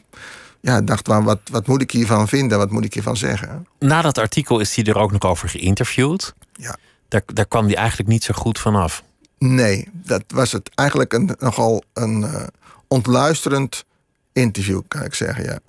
ja, 0.67 0.81
dacht, 0.81 1.07
"Wa- 1.07 1.21
wat, 1.23 1.39
wat 1.51 1.67
moet 1.67 1.81
ik 1.81 1.91
hiervan 1.91 2.27
vinden? 2.27 2.57
Wat 2.57 2.71
moet 2.71 2.85
ik 2.85 2.93
hiervan 2.93 3.17
zeggen? 3.17 3.67
Na 3.79 4.01
dat 4.01 4.17
artikel 4.17 4.59
is 4.59 4.75
hij 4.75 4.85
er 4.85 4.97
ook 4.97 5.11
nog 5.11 5.21
over 5.21 5.49
geïnterviewd. 5.49 6.33
Ja. 6.53 6.77
Daar, 7.07 7.21
daar 7.25 7.45
kwam 7.45 7.65
hij 7.65 7.75
eigenlijk 7.75 8.09
niet 8.09 8.23
zo 8.23 8.33
goed 8.33 8.59
vanaf. 8.59 9.03
Nee, 9.37 9.87
dat 9.93 10.23
was 10.27 10.51
het 10.51 10.69
eigenlijk 10.75 11.13
een, 11.13 11.35
nogal 11.39 11.83
een 11.93 12.23
eh, 12.23 12.43
ontluisterend 12.87 13.85
interview, 14.33 14.81
kan 14.87 15.03
ik 15.03 15.13
zeggen. 15.13 15.43
Ja. 15.43 15.59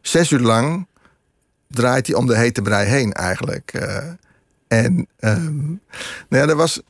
Zes 0.00 0.30
uur 0.30 0.40
lang 0.40 0.86
draait 1.68 2.06
hij 2.06 2.16
om 2.16 2.26
de 2.26 2.36
hete 2.36 2.62
brei 2.62 2.88
heen 2.88 3.12
eigenlijk. 3.12 3.72
eh. 3.72 3.96
en 4.68 5.06
ehm, 5.18 5.66
nou 6.28 6.42
ja, 6.42 6.46
er 6.48 6.56
was, 6.56 6.80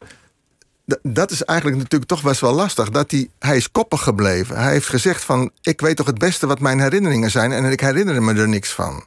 dat 1.02 1.30
is 1.30 1.42
eigenlijk 1.42 1.78
natuurlijk 1.78 2.10
toch 2.10 2.22
best 2.22 2.40
wel 2.40 2.52
lastig. 2.52 2.90
Dat 2.90 3.10
hij, 3.10 3.28
hij 3.38 3.56
is 3.56 3.70
koppig 3.70 4.02
gebleven. 4.02 4.56
Hij 4.56 4.72
heeft 4.72 4.88
gezegd 4.88 5.24
van, 5.24 5.50
ik 5.62 5.80
weet 5.80 5.96
toch 5.96 6.06
het 6.06 6.18
beste 6.18 6.46
wat 6.46 6.60
mijn 6.60 6.80
herinneringen 6.80 7.30
zijn... 7.30 7.52
en 7.52 7.64
ik 7.64 7.80
herinner 7.80 8.22
me 8.22 8.34
er 8.34 8.48
niks 8.48 8.72
van. 8.72 9.04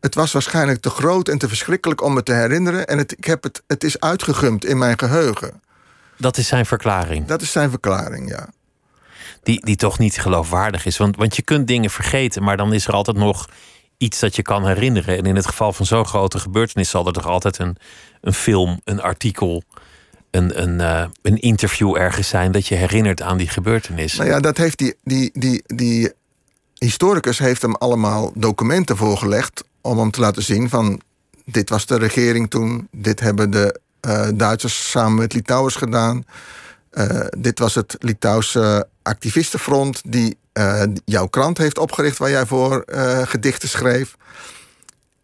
Het 0.00 0.14
was 0.14 0.32
waarschijnlijk 0.32 0.80
te 0.80 0.90
groot 0.90 1.28
en 1.28 1.38
te 1.38 1.48
verschrikkelijk 1.48 2.02
om 2.02 2.14
me 2.14 2.22
te 2.22 2.32
herinneren... 2.32 2.86
en 2.86 2.98
het, 2.98 3.12
ik 3.12 3.24
heb 3.24 3.42
het, 3.42 3.62
het 3.66 3.84
is 3.84 4.00
uitgegumd 4.00 4.64
in 4.64 4.78
mijn 4.78 4.98
geheugen. 4.98 5.62
Dat 6.16 6.36
is 6.36 6.46
zijn 6.46 6.66
verklaring. 6.66 7.26
Dat 7.26 7.42
is 7.42 7.52
zijn 7.52 7.70
verklaring, 7.70 8.30
ja. 8.30 8.48
Die, 9.42 9.64
die 9.64 9.76
toch 9.76 9.98
niet 9.98 10.20
geloofwaardig 10.20 10.86
is. 10.86 10.96
Want, 10.96 11.16
want 11.16 11.36
je 11.36 11.42
kunt 11.42 11.66
dingen 11.66 11.90
vergeten, 11.90 12.42
maar 12.42 12.56
dan 12.56 12.72
is 12.72 12.86
er 12.86 12.94
altijd 12.94 13.16
nog 13.16 13.48
iets 13.98 14.18
dat 14.18 14.36
je 14.36 14.42
kan 14.42 14.66
herinneren. 14.66 15.16
En 15.16 15.26
in 15.26 15.36
het 15.36 15.46
geval 15.46 15.72
van 15.72 15.86
zo'n 15.86 16.06
grote 16.06 16.38
gebeurtenis 16.38 16.90
zal 16.90 17.06
er 17.06 17.12
toch 17.12 17.26
altijd 17.26 17.58
een, 17.58 17.76
een 18.20 18.34
film, 18.34 18.80
een 18.84 19.00
artikel, 19.00 19.62
een, 20.30 20.62
een, 20.62 20.80
eh, 20.80 21.04
een 21.22 21.40
interview 21.40 21.96
ergens 21.96 22.28
zijn 22.28 22.52
dat 22.52 22.66
je 22.66 22.74
herinnert 22.74 23.22
aan 23.22 23.36
die 23.36 23.48
gebeurtenis. 23.48 24.16
Nou 24.16 24.28
ja, 24.30 24.40
dat 24.40 24.56
heeft 24.56 24.78
die, 24.78 24.94
die, 25.04 25.30
die, 25.32 25.62
die 25.66 26.12
historicus 26.78 27.38
heeft 27.38 27.62
hem 27.62 27.74
allemaal 27.74 28.32
documenten 28.34 28.96
voorgelegd 28.96 29.64
om 29.80 29.98
hem 29.98 30.10
te 30.10 30.20
laten 30.20 30.42
zien 30.42 30.68
van 30.68 31.00
dit 31.44 31.68
was 31.68 31.86
de 31.86 31.98
regering 31.98 32.50
toen, 32.50 32.88
dit 32.92 33.20
hebben 33.20 33.50
de 33.50 33.80
uh, 34.06 34.28
Duitsers 34.34 34.90
samen 34.90 35.18
met 35.18 35.32
Litouwers 35.32 35.74
gedaan. 35.74 36.24
Uh, 36.92 37.26
dit 37.38 37.58
was 37.58 37.74
het 37.74 37.96
Litouwse 37.98 38.88
activistenfront 39.02 40.02
die 40.04 40.38
jouw 41.04 41.26
krant 41.26 41.58
heeft 41.58 41.78
opgericht 41.78 42.18
waar 42.18 42.30
jij 42.30 42.46
voor 42.46 42.84
gedichten 43.24 43.68
schreef. 43.68 44.16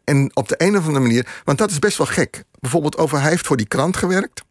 En 0.04 0.30
op 0.34 0.48
de 0.48 0.54
een 0.58 0.76
of 0.76 0.86
andere 0.86 1.04
manier, 1.04 1.26
want 1.44 1.58
dat 1.58 1.70
is 1.70 1.78
best 1.78 1.96
wel 1.96 2.06
gek. 2.06 2.44
Bijvoorbeeld 2.60 2.96
over 2.96 3.20
hij 3.20 3.30
heeft 3.30 3.46
voor 3.46 3.56
die 3.56 3.66
krant 3.66 3.96
gewerkt. 3.96 4.42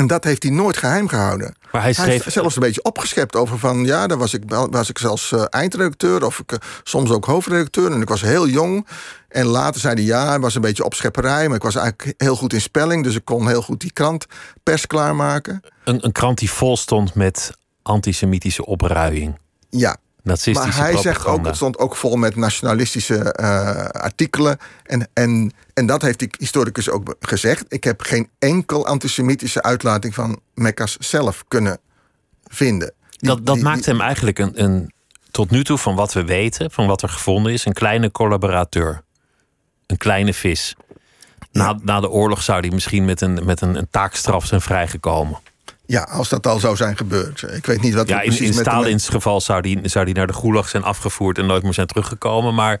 En 0.00 0.06
dat 0.06 0.24
heeft 0.24 0.42
hij 0.42 0.52
nooit 0.52 0.76
geheim 0.76 1.08
gehouden. 1.08 1.54
Maar 1.72 1.82
hij 1.82 1.92
schreef 1.92 2.22
hij 2.22 2.32
zelfs 2.32 2.56
een 2.56 2.62
beetje 2.62 2.82
opgeschept 2.82 3.36
over 3.36 3.58
van... 3.58 3.84
ja, 3.84 4.06
daar 4.06 4.18
was 4.18 4.34
ik, 4.34 4.42
was 4.70 4.88
ik 4.88 4.98
zelfs 4.98 5.32
uh, 5.32 5.44
eindredacteur 5.50 6.24
of 6.24 6.38
ik, 6.38 6.52
uh, 6.52 6.58
soms 6.82 7.10
ook 7.10 7.24
hoofdredacteur. 7.24 7.92
En 7.92 8.00
ik 8.00 8.08
was 8.08 8.20
heel 8.20 8.48
jong. 8.48 8.86
En 9.28 9.46
later 9.46 9.80
zei 9.80 9.94
hij 9.94 10.02
ja, 10.02 10.28
hij 10.28 10.40
was 10.40 10.54
een 10.54 10.60
beetje 10.60 10.84
opschepperij... 10.84 11.46
maar 11.46 11.56
ik 11.56 11.62
was 11.62 11.74
eigenlijk 11.74 12.14
heel 12.16 12.36
goed 12.36 12.52
in 12.52 12.60
spelling... 12.60 13.04
dus 13.04 13.14
ik 13.14 13.24
kon 13.24 13.48
heel 13.48 13.62
goed 13.62 13.80
die 13.80 13.92
krant 13.92 14.26
pers 14.62 14.86
klaarmaken. 14.86 15.60
Een, 15.84 16.04
een 16.04 16.12
krant 16.12 16.38
die 16.38 16.50
vol 16.50 16.76
stond 16.76 17.14
met 17.14 17.50
antisemitische 17.82 18.66
opruiing. 18.66 19.38
Ja, 19.70 19.96
Nazistische 20.22 20.68
maar 20.68 20.76
hij 20.76 20.92
propaganda. 20.92 21.22
zegt 21.22 21.38
ook, 21.38 21.46
het 21.46 21.56
stond 21.56 21.78
ook 21.78 21.96
vol 21.96 22.16
met 22.16 22.36
nationalistische 22.36 23.36
uh, 23.40 23.84
artikelen. 23.84 24.58
En, 24.82 25.08
en, 25.12 25.52
en 25.74 25.86
dat 25.86 26.02
heeft 26.02 26.18
die 26.18 26.30
historicus 26.38 26.90
ook 26.90 27.14
gezegd. 27.20 27.64
Ik 27.68 27.84
heb 27.84 28.00
geen 28.00 28.28
enkel 28.38 28.86
antisemitische 28.86 29.62
uitlating 29.62 30.14
van 30.14 30.40
Mekkas 30.54 30.96
zelf 30.96 31.44
kunnen 31.48 31.78
vinden. 32.46 32.92
Die, 33.10 33.28
dat 33.28 33.46
dat 33.46 33.54
die, 33.54 33.64
maakt 33.64 33.86
hem 33.86 34.00
eigenlijk 34.00 34.38
een, 34.38 34.62
een, 34.62 34.92
tot 35.30 35.50
nu 35.50 35.64
toe 35.64 35.78
van 35.78 35.94
wat 35.94 36.12
we 36.12 36.24
weten, 36.24 36.70
van 36.70 36.86
wat 36.86 37.02
er 37.02 37.08
gevonden 37.08 37.52
is, 37.52 37.64
een 37.64 37.72
kleine 37.72 38.10
collaborateur. 38.10 39.02
Een 39.86 39.96
kleine 39.96 40.34
vis. 40.34 40.76
Na, 41.52 41.64
ja. 41.64 41.78
na 41.82 42.00
de 42.00 42.10
oorlog 42.10 42.42
zou 42.42 42.60
hij 42.60 42.70
misschien 42.70 43.04
met 43.04 43.20
een, 43.20 43.44
met 43.44 43.60
een, 43.60 43.74
een 43.74 43.88
taakstraf 43.90 44.46
zijn 44.46 44.60
vrijgekomen. 44.60 45.38
Ja, 45.90 46.02
als 46.02 46.28
dat 46.28 46.46
al 46.46 46.58
zou 46.58 46.76
zijn 46.76 46.96
gebeurd. 46.96 47.44
Ik 47.52 47.66
weet 47.66 47.80
niet 47.80 47.94
wat 47.94 48.08
ja, 48.08 48.16
er 48.16 48.22
precies 48.22 48.40
in, 48.40 48.46
in 48.46 48.52
Stalins 48.52 49.08
geval 49.08 49.40
zou 49.40 49.62
die, 49.62 49.88
zou 49.88 50.04
die 50.04 50.14
naar 50.14 50.26
de 50.26 50.32
gulag 50.32 50.68
zijn 50.68 50.82
afgevoerd 50.82 51.38
en 51.38 51.46
nooit 51.46 51.62
meer 51.62 51.74
zijn 51.74 51.86
teruggekomen. 51.86 52.54
Maar 52.54 52.80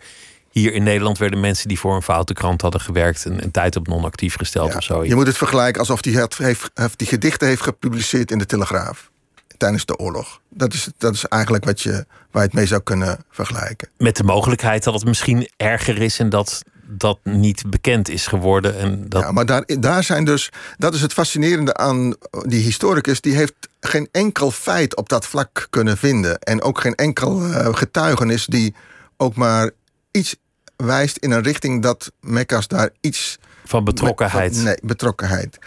hier 0.50 0.72
in 0.72 0.82
Nederland 0.82 1.18
werden 1.18 1.40
mensen 1.40 1.68
die 1.68 1.78
voor 1.78 1.94
een 1.94 2.02
foute 2.02 2.32
krant 2.32 2.60
hadden 2.60 2.80
gewerkt 2.80 3.24
een, 3.24 3.42
een 3.42 3.50
tijd 3.50 3.76
op 3.76 3.86
non-actief 3.86 4.36
gesteld 4.36 4.70
ja, 4.70 4.76
of 4.76 4.82
zo. 4.82 5.04
Je 5.04 5.14
moet 5.14 5.26
het 5.26 5.36
vergelijken 5.36 5.80
alsof 5.80 6.04
hij 6.04 6.12
heeft, 6.12 6.70
heeft, 6.74 6.98
die 6.98 7.08
gedichten 7.08 7.48
heeft 7.48 7.62
gepubliceerd 7.62 8.30
in 8.30 8.38
de 8.38 8.46
Telegraaf 8.46 9.10
tijdens 9.56 9.84
de 9.84 9.96
oorlog. 9.96 10.40
Dat 10.48 10.74
is, 10.74 10.88
dat 10.98 11.14
is 11.14 11.24
eigenlijk 11.24 11.64
wat 11.64 11.80
je, 11.80 11.90
waar 12.30 12.42
je 12.42 12.48
het 12.48 12.52
mee 12.52 12.66
zou 12.66 12.82
kunnen 12.82 13.24
vergelijken. 13.30 13.88
Met 13.98 14.16
de 14.16 14.24
mogelijkheid 14.24 14.84
dat 14.84 14.94
het 14.94 15.04
misschien 15.04 15.48
erger 15.56 16.02
is 16.02 16.18
en 16.18 16.28
dat 16.28 16.62
dat 16.90 17.18
niet 17.22 17.70
bekend 17.70 18.08
is 18.08 18.26
geworden. 18.26 18.78
En 18.78 19.08
dat... 19.08 19.22
Ja, 19.22 19.32
maar 19.32 19.46
daar, 19.46 19.64
daar 19.66 20.04
zijn 20.04 20.24
dus. 20.24 20.50
Dat 20.76 20.94
is 20.94 21.00
het 21.00 21.12
fascinerende 21.12 21.74
aan 21.74 22.14
die 22.42 22.62
historicus. 22.62 23.20
Die 23.20 23.34
heeft 23.34 23.54
geen 23.80 24.08
enkel 24.12 24.50
feit 24.50 24.96
op 24.96 25.08
dat 25.08 25.26
vlak 25.26 25.66
kunnen 25.70 25.96
vinden. 25.96 26.38
En 26.38 26.62
ook 26.62 26.80
geen 26.80 26.94
enkel 26.94 27.46
uh, 27.46 27.74
getuigenis 27.74 28.46
die 28.46 28.74
ook 29.16 29.34
maar 29.34 29.70
iets 30.10 30.36
wijst 30.76 31.16
in 31.16 31.30
een 31.30 31.42
richting 31.42 31.82
dat 31.82 32.12
Mekkas 32.20 32.68
daar 32.68 32.90
iets. 33.00 33.38
Van 33.64 33.84
betrokkenheid. 33.84 34.54
Van, 34.54 34.64
nee, 34.64 34.78
betrokkenheid. 34.82 35.58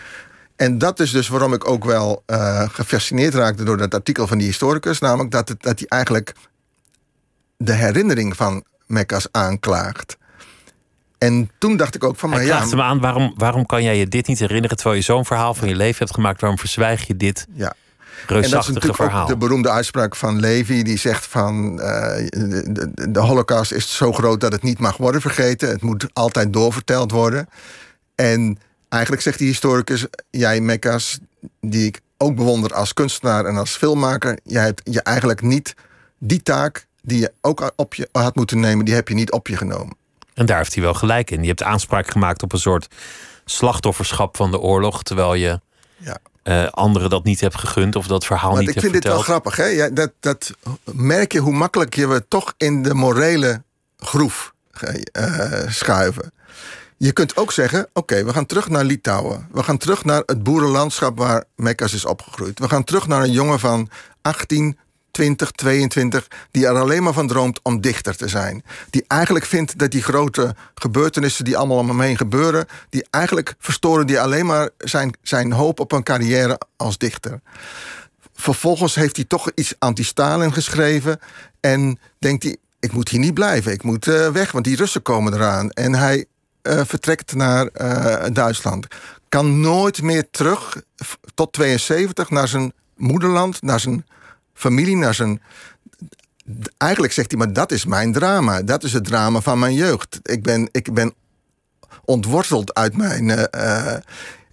En 0.56 0.78
dat 0.78 1.00
is 1.00 1.12
dus 1.12 1.28
waarom 1.28 1.54
ik 1.54 1.68
ook 1.70 1.86
wel 1.86 2.24
uh, 2.28 2.70
gefascineerd 2.70 3.34
raakte 3.34 3.64
door 3.64 3.78
dat 3.78 3.94
artikel 3.94 4.28
van 4.28 4.38
die 4.38 4.48
historicus. 4.48 5.00
Namelijk 5.00 5.32
dat, 5.32 5.50
het, 5.50 5.62
dat 5.62 5.80
hij 5.80 5.88
eigenlijk 5.88 6.34
de 7.58 7.74
herinnering 7.74 8.36
van 8.36 8.64
Mekkas 8.88 9.28
aanklaagt. 9.32 10.18
En 11.24 11.50
toen 11.58 11.78
dacht 11.78 11.96
ik 11.96 12.04
ook 12.04 12.16
van... 12.16 12.30
Hij 12.30 12.40
maar 12.40 12.48
ja, 12.48 12.70
hem 12.70 12.82
aan, 12.82 13.00
waarom, 13.00 13.34
waarom 13.38 13.66
kan 13.66 13.84
jij 13.84 13.98
je 13.98 14.08
dit 14.08 14.28
niet 14.28 14.40
herinneren... 14.40 14.78
terwijl 14.78 14.98
je 14.98 15.04
zo'n 15.04 15.26
verhaal 15.26 15.54
van 15.54 15.68
je 15.68 15.76
leven 15.76 15.98
hebt 15.98 16.14
gemaakt... 16.14 16.42
waarom 16.42 16.60
verzwijg 16.60 17.08
je 17.08 17.18
dit 17.18 17.48
ja. 17.54 17.74
En 18.28 18.42
dat 18.42 18.44
is 18.44 18.52
natuurlijk 18.52 18.96
verhaal? 18.96 19.22
ook 19.22 19.28
de 19.28 19.38
beroemde 19.38 19.70
uitspraak 19.70 20.16
van 20.16 20.40
Levi... 20.40 20.84
die 20.84 20.98
zegt 20.98 21.26
van 21.26 21.80
uh, 21.80 21.84
de, 22.30 22.72
de, 22.72 23.12
de, 23.12 23.20
holocaust 23.20 23.72
is 23.72 23.96
zo 23.96 24.14
groot 24.14 24.42
dat 24.42 24.52
het 24.52 24.64
niet 24.64 24.80
mag 24.80 24.98
worden 24.98 25.22
vergeten. 25.22 25.70
Het 25.70 25.82
moet 25.82 26.08
altijd 26.14 26.54
doorverteld 26.54 27.12
worden. 27.12 27.50
En 28.16 28.58
eigenlijk 28.90 29.22
zegt 29.22 29.38
die 29.38 29.48
historicus... 29.48 30.06
jij 30.30 30.62
Mekkas, 30.62 31.20
die 31.62 31.86
ik 31.86 32.00
ook 32.18 32.36
bewonder 32.36 32.74
als 32.74 32.94
kunstenaar 32.94 33.46
en 33.46 33.56
als 33.56 33.78
filmmaker... 33.78 34.40
jij 34.44 34.64
hebt 34.64 34.82
je 34.84 35.02
eigenlijk 35.02 35.42
niet 35.42 35.76
die 36.18 36.44
taak 36.44 36.88
die 37.02 37.20
je 37.20 37.32
ook 37.42 37.72
op 37.76 37.94
je 37.94 38.10
had 38.12 38.36
moeten 38.36 38.60
nemen... 38.60 38.86
die 38.86 38.94
heb 38.94 39.08
je 39.08 39.16
niet 39.16 39.32
op 39.32 39.48
je 39.48 39.58
genomen. 39.58 40.02
En 40.34 40.46
daar 40.46 40.58
heeft 40.58 40.74
hij 40.74 40.84
wel 40.84 40.94
gelijk 40.94 41.32
in. 41.32 41.42
Je 41.42 41.48
hebt 41.48 41.64
aanspraak 41.64 42.12
gemaakt 42.12 42.44
op 42.44 42.54
een 42.54 42.60
soort 42.60 42.88
slachtofferschap 43.46 44.38
van 44.38 44.52
de 44.52 44.60
oorlog, 44.60 45.04
terwijl 45.04 45.34
je 45.34 45.60
ja. 45.98 46.18
uh, 46.44 46.68
anderen 46.70 47.10
dat 47.10 47.24
niet 47.24 47.40
hebt 47.40 47.58
gegund 47.58 47.96
of 47.96 48.08
dat 48.08 48.26
verhaal 48.26 48.52
niet 48.52 48.60
ik 48.60 48.68
hebt 48.68 48.80
vind 48.80 48.92
verteld. 48.92 49.18
dit 49.18 49.26
wel 49.26 49.36
grappig. 49.36 49.56
Hè? 49.56 49.66
Ja, 49.66 49.90
dat, 49.90 50.12
dat 50.20 50.52
merk 50.84 51.32
je 51.32 51.40
hoe 51.40 51.54
makkelijk 51.54 51.96
je 51.96 52.08
we 52.08 52.28
toch 52.28 52.54
in 52.58 52.84
de 52.84 52.94
morele 52.94 53.64
groef 53.98 54.54
uh, 54.82 55.70
schuiven. 55.70 56.32
Je 56.98 57.12
kunt 57.12 57.38
ook 57.38 57.52
zeggen: 57.52 57.80
oké, 57.80 58.00
okay, 58.00 58.26
we 58.26 58.34
gaan 58.34 58.46
terug 58.46 58.70
naar 58.70 58.84
Litouwen. 58.84 59.48
We 59.52 59.64
gaan 59.64 59.78
terug 59.78 60.04
naar 60.04 60.24
het 60.26 60.44
boerenlandschap 60.44 61.18
waar 61.18 61.44
Mekkas 61.56 61.94
is 61.94 62.06
opgegroeid. 62.06 62.60
We 62.60 62.70
gaan 62.70 62.84
terug 62.84 63.08
naar 63.08 63.22
een 63.24 63.32
jongen 63.32 63.60
van 63.60 63.90
18, 64.22 64.78
20, 65.14 65.52
22, 65.52 66.28
die 66.52 66.66
er 66.66 66.80
alleen 66.80 67.04
maar 67.04 67.14
van 67.14 67.28
droomt 67.28 67.60
om 67.64 67.82
dichter 67.82 68.16
te 68.16 68.28
zijn. 68.28 68.64
Die 68.90 69.06
eigenlijk 69.08 69.46
vindt 69.46 69.78
dat 69.80 69.92
die 69.92 70.02
grote 70.02 70.56
gebeurtenissen 70.76 71.46
die 71.46 71.58
allemaal 71.58 71.78
om 71.78 71.88
hem 71.88 72.00
heen 72.00 72.18
gebeuren, 72.18 72.66
die 72.90 73.06
eigenlijk 73.10 73.56
verstoren 73.60 74.08
die 74.08 74.20
alleen 74.20 74.46
maar 74.46 74.70
zijn, 74.78 75.18
zijn 75.22 75.52
hoop 75.52 75.80
op 75.80 75.92
een 75.92 76.04
carrière 76.04 76.60
als 76.78 76.98
dichter. 76.98 77.42
Vervolgens 78.34 78.96
heeft 78.96 79.16
hij 79.16 79.26
toch 79.26 79.52
iets 79.56 79.76
anti-Stalin 79.80 80.54
geschreven 80.54 81.20
en 81.60 82.00
denkt 82.20 82.44
hij, 82.44 82.58
ik 82.80 82.92
moet 82.92 83.10
hier 83.10 83.20
niet 83.20 83.34
blijven, 83.34 83.72
ik 83.72 83.84
moet 83.84 84.08
uh, 84.08 84.30
weg, 84.30 84.52
want 84.52 84.66
die 84.66 84.76
Russen 84.76 85.02
komen 85.02 85.34
eraan. 85.34 85.70
En 85.72 85.96
hij 85.96 86.26
uh, 86.64 86.82
vertrekt 86.86 87.36
naar 87.36 87.70
uh, 87.74 88.26
Duitsland. 88.34 88.88
Kan 89.30 89.60
nooit 89.60 90.02
meer 90.02 90.30
terug 90.32 90.82
tot 91.34 91.54
72 91.54 92.30
naar 92.30 92.48
zijn 92.48 92.74
moederland, 92.96 93.62
naar 93.62 93.80
zijn 93.80 94.06
familie, 94.54 94.96
naar 94.96 95.14
zijn. 95.14 95.42
Eigenlijk 96.78 97.14
zegt 97.14 97.32
hij, 97.32 97.40
maar 97.40 97.54
dat 97.54 97.72
is 97.72 97.86
mijn 97.86 98.14
drama. 98.14 98.62
Dat 98.62 98.84
is 98.84 98.94
het 98.94 99.06
drama 99.06 99.42
van 99.42 99.60
mijn 99.60 99.74
jeugd. 99.74 100.20
Ik 100.24 100.44
ben, 100.44 100.70
ik 100.72 100.94
ben 100.94 101.14
ontworteld 102.06 102.74
uit 102.74 102.98
mijn. 102.98 103.30
Uh, 103.30 103.44
uh, 103.56 103.94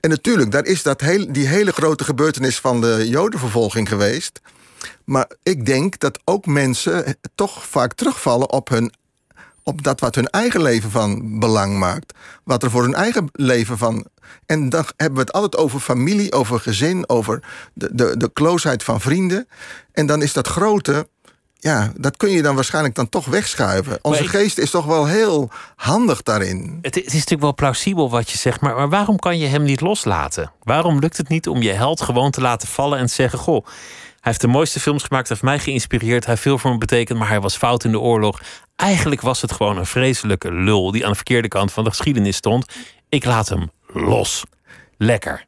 en 0.01 0.11
natuurlijk, 0.11 0.51
daar 0.51 0.65
is 0.65 0.83
dat 0.83 1.01
heel, 1.01 1.33
die 1.33 1.47
hele 1.47 1.73
grote 1.73 2.05
gebeurtenis 2.05 2.61
van 2.61 2.81
de 2.81 3.09
Jodenvervolging 3.09 3.89
geweest. 3.89 4.41
Maar 5.05 5.31
ik 5.43 5.67
denk 5.67 5.99
dat 5.99 6.21
ook 6.25 6.47
mensen 6.47 7.17
toch 7.35 7.67
vaak 7.67 7.95
terugvallen 7.95 8.51
op 8.51 8.69
hun. 8.69 8.93
Op 9.71 9.83
dat 9.83 10.01
wat 10.01 10.15
hun 10.15 10.29
eigen 10.29 10.63
leven 10.63 10.91
van 10.91 11.39
belang 11.39 11.79
maakt. 11.79 12.15
Wat 12.45 12.63
er 12.63 12.71
voor 12.71 12.83
hun 12.83 12.95
eigen 12.95 13.29
leven 13.33 13.79
van. 13.79 14.07
En 14.47 14.69
dan 14.69 14.85
hebben 14.97 15.19
we 15.19 15.25
het 15.25 15.33
altijd 15.33 15.57
over 15.57 15.81
familie, 15.81 16.33
over 16.33 16.61
gezin, 16.61 17.09
over 17.09 17.43
de, 17.75 17.89
de, 17.93 18.17
de 18.17 18.33
closeheid 18.33 18.83
van 18.83 19.01
vrienden. 19.01 19.49
En 19.93 20.07
dan 20.07 20.23
is 20.23 20.33
dat 20.33 20.47
grote. 20.47 21.09
Ja, 21.59 21.93
dat 21.97 22.17
kun 22.17 22.31
je 22.31 22.43
dan 22.43 22.55
waarschijnlijk 22.55 22.95
dan 22.95 23.09
toch 23.09 23.27
wegschuiven. 23.27 23.99
Onze 24.03 24.23
ik, 24.23 24.29
geest 24.29 24.59
is 24.59 24.71
toch 24.71 24.85
wel 24.85 25.07
heel 25.07 25.51
handig 25.77 26.23
daarin. 26.23 26.79
Het, 26.83 26.95
het, 26.95 27.07
is 27.07 27.13
natuurlijk 27.13 27.41
wel 27.41 27.55
plausibel 27.55 28.11
wat 28.11 28.31
je 28.31 28.39
zegt, 28.39 28.61
maar, 28.61 28.75
maar 28.75 28.89
waarom 28.89 29.19
kan 29.19 29.39
je 29.39 29.47
hem 29.47 29.63
niet 29.63 29.81
loslaten? 29.81 30.53
Waarom 30.63 30.99
lukt 30.99 31.17
het 31.17 31.29
niet 31.29 31.49
om 31.49 31.63
je 31.63 31.73
held 31.73 32.01
gewoon 32.01 32.31
te 32.31 32.41
laten 32.41 32.69
vallen 32.69 32.99
en 32.99 33.07
te 33.07 33.15
zeggen: 33.15 33.39
Goh, 33.39 33.67
heeft 34.21 34.41
de 34.41 34.49
mooiste 34.49 34.81
films 34.81 35.03
gemaakt, 35.03 35.29
hij 35.29 35.37
heeft 35.37 35.49
mij 35.49 35.65
geïnspireerd, 35.65 36.25
hij 36.25 36.33
heeft 36.33 36.43
veel 36.43 36.59
voor 36.59 36.71
me 36.73 36.79
betekend, 36.79 37.19
maar 37.19 37.29
hij 37.29 37.41
was 37.41 37.57
fout 37.57 37.85
in 37.85 37.91
de 37.91 38.01
oorlog. 38.01 38.41
Eigenlijk 38.77 39.21
was 39.21 39.41
het 39.41 39.53
gewoon 39.53 39.77
een 39.77 39.87
vreselijke 39.87 40.53
lul 40.53 40.91
die 40.91 41.05
aan 41.05 41.11
de 41.11 41.17
verkeerde 41.17 41.49
kant 41.49 41.73
van 41.73 41.85
de 41.85 41.91
geschiedenis 41.91 42.37
stond. 42.37 42.73
Ik 43.09 43.25
laat 43.25 43.49
hem 43.49 43.71
los. 43.87 44.45
Lekker. 44.97 45.47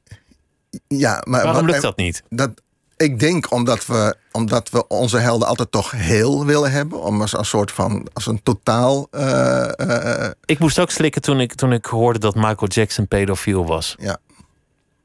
Ja, 0.89 1.23
maar 1.29 1.45
waarom 1.45 1.67
lukt 1.67 1.83
dat 1.83 1.97
niet? 1.97 2.23
Dat, 2.29 2.51
ik 2.97 3.19
denk 3.19 3.51
omdat 3.51 3.87
we, 3.87 4.17
omdat 4.33 4.71
we 4.71 4.87
onze 4.87 5.19
helden 5.19 5.49
altijd 5.49 5.71
toch 5.71 5.91
heel 5.91 6.47
willen 6.47 6.71
hebben. 6.73 7.03
Om 7.03 7.21
als 7.21 7.33
een 7.33 7.45
soort 7.45 7.71
van 7.71 8.07
als 8.13 8.27
een 8.27 8.43
totaal. 8.43 9.09
Uh, 9.11 9.69
uh, 9.77 10.31
ik 10.45 10.59
moest 10.59 10.79
ook 10.79 10.91
slikken 10.91 11.23
toen 11.23 11.41
ik, 11.41 11.55
toen 11.55 11.73
ik 11.73 11.85
hoorde 11.85 12.19
dat 12.19 12.35
Michael 12.35 12.67
Jackson 12.67 13.09
pedofiel 13.09 13.67
was. 13.67 13.95
Ja. 13.99 14.19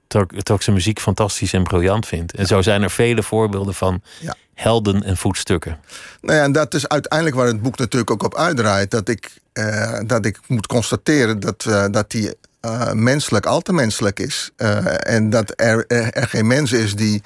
Terwijl, 0.08 0.42
ik 0.56 0.62
zijn 0.62 0.76
muziek 0.76 1.00
fantastisch 1.00 1.54
en 1.54 1.64
briljant 1.64 2.06
vind. 2.06 2.32
En 2.34 2.42
ja. 2.42 2.48
zo 2.48 2.62
zijn 2.62 2.84
er 2.84 2.92
vele 2.92 3.24
voorbeelden 3.24 3.74
van 3.74 4.02
ja. 4.20 4.36
helden 4.54 5.04
en 5.04 5.18
voetstukken. 5.18 5.80
Nou 6.22 6.38
ja, 6.38 6.44
en 6.44 6.52
dat 6.52 6.74
is 6.74 6.88
uiteindelijk 6.88 7.38
waar 7.38 7.48
het 7.48 7.62
boek 7.62 7.78
natuurlijk 7.78 8.12
ook 8.12 8.24
op 8.24 8.36
uitdraait. 8.36 8.92
Dat 8.92 9.10
ik, 9.10 9.32
uh, 9.54 10.00
dat 10.06 10.26
ik 10.26 10.40
moet 10.48 10.68
constateren 10.68 11.40
dat, 11.40 11.64
dat 11.92 12.12
die 12.12 12.34
eh, 12.60 12.92
menselijk 12.92 13.46
al 13.46 13.62
te 13.62 13.74
menselijk 13.74 14.20
is. 14.20 14.52
Eh, 14.56 15.14
en 15.14 15.30
dat 15.30 15.54
er, 15.56 15.86
er, 15.88 16.12
er 16.12 16.28
geen 16.28 16.48
mens 16.48 16.72
is 16.72 16.96
die 16.96 17.22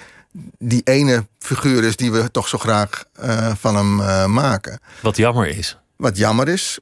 die 0.57 0.81
ene 0.83 1.27
figuur 1.39 1.83
is 1.83 1.95
die 1.95 2.11
we 2.11 2.31
toch 2.31 2.47
zo 2.47 2.57
graag 2.57 3.03
eh, 3.13 3.51
van 3.55 3.75
hem 3.75 4.01
eh, 4.01 4.25
maken. 4.25 4.79
Wat 5.01 5.17
jammer 5.17 5.47
is. 5.47 5.77
Wat 5.95 6.17
jammer 6.17 6.47
is. 6.47 6.79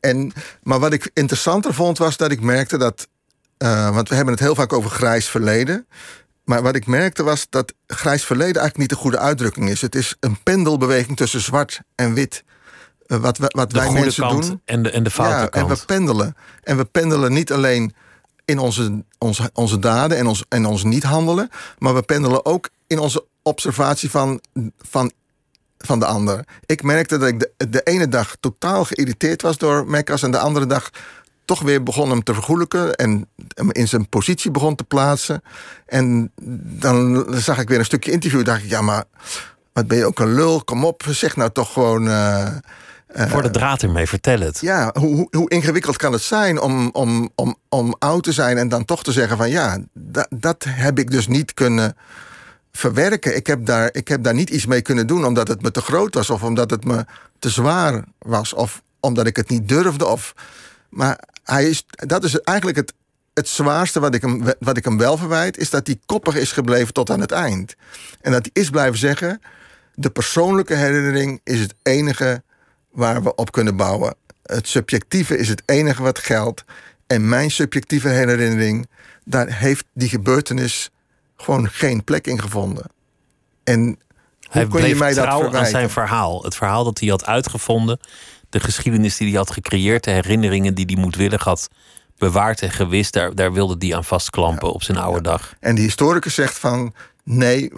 En, 0.00 0.32
maar 0.62 0.80
wat 0.80 0.92
ik 0.92 1.10
interessanter 1.14 1.74
vond 1.74 1.98
was 1.98 2.16
dat 2.16 2.30
ik 2.30 2.40
merkte 2.40 2.78
dat. 2.78 3.08
Eh, 3.64 3.94
want 3.94 4.08
we 4.08 4.14
hebben 4.14 4.34
het 4.34 4.42
heel 4.42 4.54
vaak 4.54 4.72
over 4.72 4.90
grijs 4.90 5.28
verleden. 5.28 5.86
Maar 6.44 6.62
wat 6.62 6.74
ik 6.74 6.86
merkte 6.86 7.22
was 7.22 7.46
dat 7.50 7.72
grijs 7.86 8.24
verleden 8.24 8.60
eigenlijk 8.60 8.76
niet 8.78 8.88
de 8.88 9.04
goede 9.04 9.18
uitdrukking 9.18 9.68
is. 9.68 9.80
Het 9.80 9.94
is 9.94 10.16
een 10.20 10.42
pendelbeweging 10.42 11.16
tussen 11.16 11.40
zwart 11.40 11.80
en 11.94 12.14
wit. 12.14 12.44
Eh, 13.06 13.18
wat 13.18 13.38
we- 13.38 13.50
wat 13.56 13.70
De 13.70 13.78
wij 13.78 13.90
mensen 13.92 14.28
doen. 14.28 14.60
en 14.64 14.82
de, 14.82 14.90
en 14.90 15.02
de 15.02 15.10
foute 15.10 15.34
ja, 15.36 15.46
kant. 15.46 15.70
en 15.70 15.76
we 15.76 15.84
pendelen. 15.84 16.36
En 16.62 16.76
we 16.76 16.84
pendelen 16.84 17.32
niet 17.32 17.52
alleen 17.52 17.94
in 18.44 18.58
onze, 18.58 19.04
onze, 19.18 19.50
onze 19.52 19.78
daden 19.78 20.16
en 20.18 20.26
ons, 20.26 20.44
en 20.48 20.66
ons 20.66 20.84
niet 20.84 21.02
handelen, 21.02 21.48
maar 21.78 21.94
we 21.94 22.02
pendelen 22.02 22.44
ook 22.44 22.68
in 22.86 22.98
onze 22.98 23.24
observatie 23.42 24.10
van, 24.10 24.40
van, 24.78 25.12
van 25.78 25.98
de 25.98 26.04
ander. 26.06 26.44
Ik 26.66 26.82
merkte 26.82 27.18
dat 27.18 27.28
ik 27.28 27.40
de, 27.40 27.68
de 27.68 27.82
ene 27.82 28.08
dag 28.08 28.36
totaal 28.40 28.84
geïrriteerd 28.84 29.42
was 29.42 29.58
door 29.58 29.86
Mekkas 29.86 30.22
en 30.22 30.30
de 30.30 30.38
andere 30.38 30.66
dag 30.66 30.90
toch 31.44 31.60
weer 31.60 31.82
begon 31.82 32.10
hem 32.10 32.22
te 32.22 32.34
vergoelijken 32.34 32.94
en 32.94 33.26
hem 33.54 33.72
in 33.72 33.88
zijn 33.88 34.08
positie 34.08 34.50
begon 34.50 34.74
te 34.74 34.84
plaatsen. 34.84 35.42
En 35.86 36.32
dan 36.80 37.26
zag 37.30 37.58
ik 37.58 37.68
weer 37.68 37.78
een 37.78 37.84
stukje 37.84 38.10
interview. 38.12 38.44
dacht 38.44 38.62
ik, 38.62 38.68
ja, 38.70 38.80
maar 38.80 39.04
wat 39.72 39.86
ben 39.86 39.98
je 39.98 40.06
ook 40.06 40.18
een 40.18 40.34
lul? 40.34 40.64
Kom 40.64 40.84
op, 40.84 41.02
zeg 41.10 41.36
nou 41.36 41.50
toch 41.50 41.72
gewoon. 41.72 42.08
eh, 42.08 42.46
Voor 43.30 43.42
de 43.42 43.50
draad 43.50 43.82
ermee, 43.82 44.06
vertel 44.06 44.40
het. 44.40 44.60
ja, 44.60 44.90
hoe, 44.98 45.14
hoe, 45.14 45.26
hoe 45.30 45.50
ingewikkeld 45.50 45.96
kan 45.96 46.12
het 46.12 46.22
zijn 46.22 46.60
om, 46.60 46.88
om, 46.92 47.30
om, 47.34 47.56
om 47.68 47.94
oud 47.98 48.22
te 48.22 48.32
zijn 48.32 48.58
en 48.58 48.68
dan 48.68 48.84
toch 48.84 49.02
te 49.02 49.12
zeggen 49.12 49.36
van 49.36 49.50
ja, 49.50 49.78
dat, 49.92 50.26
dat 50.30 50.64
heb 50.68 50.98
ik 50.98 51.10
dus 51.10 51.26
niet 51.26 51.54
kunnen 51.54 51.96
verwerken. 52.72 53.36
Ik 53.36 53.46
heb, 53.46 53.66
daar, 53.66 53.88
ik 53.92 54.08
heb 54.08 54.22
daar 54.22 54.34
niet 54.34 54.50
iets 54.50 54.66
mee 54.66 54.82
kunnen 54.82 55.06
doen 55.06 55.24
omdat 55.24 55.48
het 55.48 55.62
me 55.62 55.70
te 55.70 55.80
groot 55.80 56.14
was 56.14 56.30
of 56.30 56.42
omdat 56.42 56.70
het 56.70 56.84
me 56.84 57.04
te 57.38 57.48
zwaar 57.50 58.04
was 58.18 58.52
of 58.52 58.82
omdat 59.00 59.26
ik 59.26 59.36
het 59.36 59.48
niet 59.48 59.68
durfde. 59.68 60.06
Of, 60.06 60.34
maar 60.94 61.18
hij 61.42 61.68
is, 61.68 61.86
dat 61.90 62.24
is 62.24 62.40
eigenlijk 62.40 62.78
het, 62.78 62.94
het 63.34 63.48
zwaarste 63.48 64.00
wat 64.00 64.14
ik, 64.14 64.22
hem, 64.22 64.44
wat 64.58 64.76
ik 64.76 64.84
hem 64.84 64.98
wel 64.98 65.16
verwijt, 65.16 65.56
is 65.56 65.70
dat 65.70 65.86
hij 65.86 65.98
koppig 66.06 66.34
is 66.34 66.52
gebleven 66.52 66.92
tot 66.92 67.10
aan 67.10 67.20
het 67.20 67.32
eind. 67.32 67.74
En 68.20 68.32
dat 68.32 68.48
hij 68.52 68.62
is 68.62 68.70
blijven 68.70 68.98
zeggen, 68.98 69.40
de 69.94 70.10
persoonlijke 70.10 70.74
herinnering 70.74 71.40
is 71.44 71.60
het 71.60 71.74
enige 71.82 72.42
waar 72.90 73.22
we 73.22 73.34
op 73.34 73.52
kunnen 73.52 73.76
bouwen. 73.76 74.14
Het 74.42 74.68
subjectieve 74.68 75.38
is 75.38 75.48
het 75.48 75.62
enige 75.66 76.02
wat 76.02 76.18
geldt. 76.18 76.64
En 77.06 77.28
mijn 77.28 77.50
subjectieve 77.50 78.08
herinnering, 78.08 78.88
daar 79.24 79.52
heeft 79.52 79.84
die 79.92 80.08
gebeurtenis 80.08 80.90
gewoon 81.36 81.68
geen 81.68 82.04
plek 82.04 82.26
in 82.26 82.40
gevonden. 82.40 82.84
En 83.64 83.80
hoe 83.84 83.96
Hij 84.50 84.66
kun 84.66 84.72
je 84.72 84.84
bleef 84.86 84.98
mij 84.98 85.14
dat 85.14 85.54
aan 85.54 85.66
zijn 85.66 85.90
verhaal. 85.90 86.42
Het 86.42 86.56
verhaal 86.56 86.84
dat 86.84 87.00
hij 87.00 87.08
had 87.08 87.24
uitgevonden. 87.24 87.98
De 88.54 88.60
geschiedenis 88.60 89.16
die 89.16 89.28
hij 89.28 89.36
had 89.36 89.50
gecreëerd. 89.50 90.04
De 90.04 90.10
herinneringen 90.10 90.74
die 90.74 90.84
hij 90.84 90.96
moedwillig 90.96 91.44
had 91.44 91.68
bewaard 92.18 92.62
en 92.62 92.70
gewist. 92.70 93.12
Daar, 93.12 93.34
daar 93.34 93.52
wilde 93.52 93.86
hij 93.86 93.96
aan 93.96 94.04
vastklampen 94.04 94.72
op 94.72 94.82
zijn 94.82 94.98
oude 94.98 95.20
dag. 95.20 95.54
En 95.60 95.74
de 95.74 95.80
historicus 95.80 96.34
zegt 96.34 96.58
van... 96.58 96.94
nee, 97.24 97.72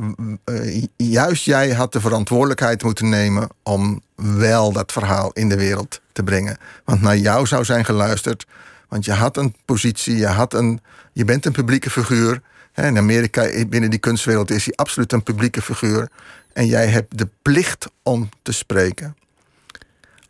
eh, 0.45 0.85
juist 0.97 1.45
jij 1.45 1.71
had 1.71 1.93
de 1.93 2.01
verantwoordelijkheid 2.01 2.83
moeten 2.83 3.09
nemen... 3.09 3.49
om 3.63 4.03
wel 4.17 4.73
dat 4.73 4.93
verhaal 4.93 5.31
in 5.33 5.49
de 5.49 5.57
wereld 5.57 6.01
te 6.13 6.23
brengen. 6.23 6.59
Want 6.85 7.01
naar 7.01 7.17
jou 7.17 7.47
zou 7.47 7.65
zijn 7.65 7.85
geluisterd. 7.85 8.47
Want 8.89 9.05
je 9.05 9.13
had 9.13 9.37
een 9.37 9.55
positie, 9.65 10.17
je, 10.17 10.27
had 10.27 10.55
een, 10.55 10.81
je 11.13 11.25
bent 11.25 11.47
een 11.47 11.53
publieke 11.53 11.91
figuur. 11.91 12.43
In 12.75 12.99
Amerika, 12.99 13.67
binnen 13.69 13.91
die 13.91 13.99
kunstwereld, 13.99 14.51
is 14.51 14.65
hij 14.65 14.75
absoluut 14.75 15.13
een 15.13 15.23
publieke 15.23 15.63
figuur. 15.63 16.09
En 16.53 16.67
jij 16.67 16.87
hebt 16.87 17.19
de 17.19 17.29
plicht 17.43 17.87
om 18.03 18.29
te 18.43 18.53
spreken. 18.53 19.17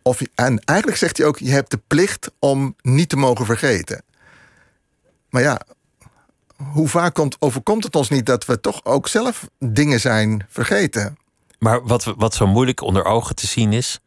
Of, 0.07 0.21
en 0.35 0.59
eigenlijk 0.64 0.99
zegt 0.99 1.16
hij 1.16 1.27
ook, 1.27 1.38
je 1.38 1.51
hebt 1.51 1.71
de 1.71 1.81
plicht 1.87 2.31
om 2.38 2.77
niet 2.83 3.09
te 3.09 3.16
mogen 3.16 3.47
vergeten. 3.47 4.03
Maar 5.31 5.42
ja, 5.42 5.61
hoe 6.57 6.88
vaak 6.88 7.14
komt, 7.14 7.37
overkomt 7.38 7.85
het 7.85 7.97
ons 7.97 8.09
niet 8.09 8.27
dat 8.27 8.45
we 8.45 8.61
toch 8.61 8.85
ook 8.85 9.09
zelf 9.09 9.49
dingen 9.59 10.01
zijn 10.01 10.47
vergeten? 10.49 11.19
Maar 11.59 11.87
wat, 11.87 12.05
wat 12.16 12.35
zo 12.35 12.47
moeilijk 12.47 12.81
onder 12.81 13.05
ogen 13.05 13.35
te 13.35 13.47
zien 13.47 13.73
is. 13.73 14.01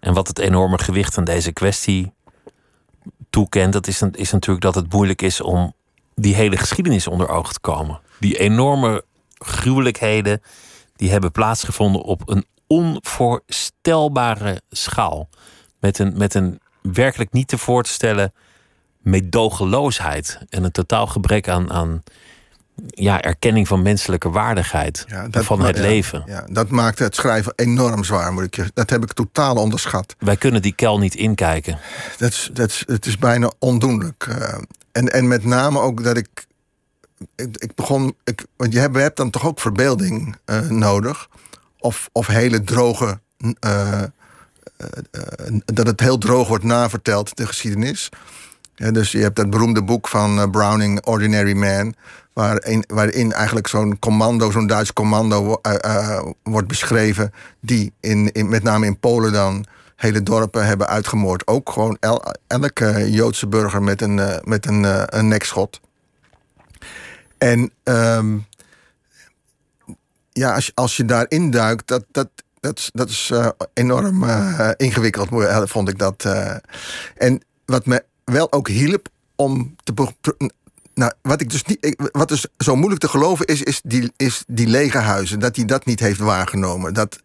En 0.00 0.14
wat 0.14 0.28
het 0.28 0.38
enorme 0.38 0.78
gewicht 0.78 1.18
aan 1.18 1.24
deze 1.24 1.52
kwestie 1.52 2.12
toekent. 3.30 3.72
Dat 3.72 3.86
is, 3.86 4.02
is 4.12 4.32
natuurlijk 4.32 4.64
dat 4.64 4.74
het 4.74 4.92
moeilijk 4.92 5.22
is 5.22 5.40
om 5.40 5.74
die 6.14 6.34
hele 6.34 6.56
geschiedenis 6.56 7.06
onder 7.06 7.28
ogen 7.28 7.54
te 7.54 7.60
komen. 7.60 8.00
Die 8.20 8.38
enorme 8.38 9.04
gruwelijkheden. 9.38 10.42
die 10.96 11.10
hebben 11.10 11.32
plaatsgevonden 11.32 12.02
op 12.02 12.28
een 12.28 12.46
onvoorstelbare 12.74 14.60
schaal. 14.70 15.28
Met 15.80 15.98
een, 15.98 16.12
met 16.16 16.34
een 16.34 16.60
werkelijk 16.82 17.32
niet 17.32 17.48
te 17.48 17.58
voor 17.58 17.82
te 17.82 17.90
stellen 17.90 18.32
meedogenloosheid. 18.98 20.38
En 20.48 20.64
een 20.64 20.70
totaal 20.70 21.06
gebrek 21.06 21.48
aan, 21.48 21.72
aan 21.72 22.02
ja, 22.86 23.22
erkenning 23.22 23.68
van 23.68 23.82
menselijke 23.82 24.30
waardigheid. 24.30 25.04
van 25.30 25.60
het 25.60 25.76
ja, 25.76 25.82
leven. 25.82 26.22
Ja, 26.26 26.46
dat 26.50 26.68
maakt 26.68 26.98
het 26.98 27.14
schrijven 27.14 27.52
enorm 27.56 28.04
zwaar, 28.04 28.32
moet 28.32 28.44
ik 28.44 28.56
je. 28.56 28.70
Dat 28.74 28.90
heb 28.90 29.02
ik 29.02 29.12
totaal 29.12 29.56
onderschat. 29.56 30.16
Wij 30.18 30.36
kunnen 30.36 30.62
die 30.62 30.74
kel 30.74 30.98
niet 30.98 31.14
inkijken. 31.14 31.78
Dat 32.18 32.30
is, 32.30 32.50
dat 32.52 32.68
is, 32.68 32.82
het 32.86 33.06
is 33.06 33.18
bijna 33.18 33.52
ondoenlijk. 33.58 34.26
eh. 34.28 34.58
en, 34.92 35.12
en 35.12 35.28
met 35.28 35.44
name 35.44 35.80
ook 35.80 36.04
dat 36.04 36.16
ik. 36.16 36.46
Ik, 37.36 37.56
ik 37.56 37.74
begon. 37.74 38.14
Ik, 38.24 38.46
want 38.56 38.72
je 38.72 38.78
hebt, 38.78 38.94
je 38.94 39.00
hebt 39.00 39.16
dan 39.16 39.30
toch 39.30 39.46
ook 39.46 39.60
verbeelding 39.60 40.36
eh, 40.44 40.68
nodig. 40.68 41.28
Of, 41.84 42.08
of 42.12 42.26
hele 42.26 42.64
droge. 42.64 43.18
eh, 43.60 44.02
eh, 44.02 44.06
eh, 45.10 45.20
dat 45.64 45.86
het 45.86 46.00
heel 46.00 46.18
droog 46.18 46.48
wordt 46.48 46.64
naverteld, 46.64 47.36
de 47.36 47.46
geschiedenis. 47.46 48.08
Dus 48.74 49.12
je 49.12 49.18
hebt 49.18 49.36
dat 49.36 49.50
beroemde 49.50 49.82
boek 49.82 50.08
van 50.08 50.50
Browning, 50.50 51.04
Ordinary 51.06 51.52
Man. 51.56 51.94
Waarin, 52.32 52.84
waarin 52.86 53.32
eigenlijk 53.32 53.66
zo'n 53.66 53.98
commando, 53.98 54.50
zo'n 54.50 54.66
Duits 54.66 54.92
commando 54.92 55.44
wo- 55.44 55.60
wordt 56.42 56.68
beschreven. 56.68 57.32
Die 57.60 57.92
in, 58.00 58.32
in, 58.32 58.48
met 58.48 58.62
name 58.62 58.86
in 58.86 58.98
Polen 58.98 59.32
dan 59.32 59.64
hele 59.96 60.22
dorpen 60.22 60.66
hebben 60.66 60.86
uitgemoord. 60.86 61.46
Ook 61.46 61.70
gewoon 61.70 61.96
el- 62.00 62.34
elke 62.46 63.10
Joodse 63.10 63.46
burger 63.46 63.82
met 63.82 64.02
een, 64.02 64.20
met 64.44 64.66
een, 64.66 64.84
een 65.18 65.28
nekschot. 65.28 65.80
En 67.38 67.70
ehm, 67.82 68.36
ja, 70.34 70.54
als 70.54 70.66
je, 70.66 70.72
als 70.74 70.96
je 70.96 71.04
daarin 71.04 71.50
duikt, 71.50 71.86
dat, 71.88 72.04
dat, 72.10 72.28
dat, 72.60 72.78
is- 72.78 72.90
dat 72.92 73.08
is 73.08 73.30
eh, 73.32 73.48
enorm 73.74 74.22
eh, 74.24 74.70
ingewikkeld, 74.76 75.28
vond 75.70 75.88
ik 75.88 75.98
dat. 75.98 76.24
eh. 76.24 76.54
En 77.16 77.42
wat 77.64 77.86
me 77.86 78.04
wel 78.24 78.52
ook 78.52 78.68
hielp 78.68 79.08
om 79.36 79.76
te. 79.82 79.92
Nou, 80.94 81.12
wat 81.22 81.40
ik 81.40 81.50
dus 81.50 81.64
niet. 81.64 82.08
Wat 82.12 82.28
dus 82.28 82.46
zo 82.58 82.76
moeilijk 82.76 83.00
te 83.00 83.08
geloven 83.08 83.46
is, 83.46 83.62
is 83.62 83.80
die, 83.84 84.12
is 84.16 84.44
die 84.46 84.66
lege 84.66 84.98
huizen. 84.98 85.38
Dat 85.40 85.56
hij 85.56 85.64
dat 85.64 85.84
niet 85.84 86.00
heeft 86.00 86.18
waargenomen. 86.18 86.94
Dat 86.94 87.18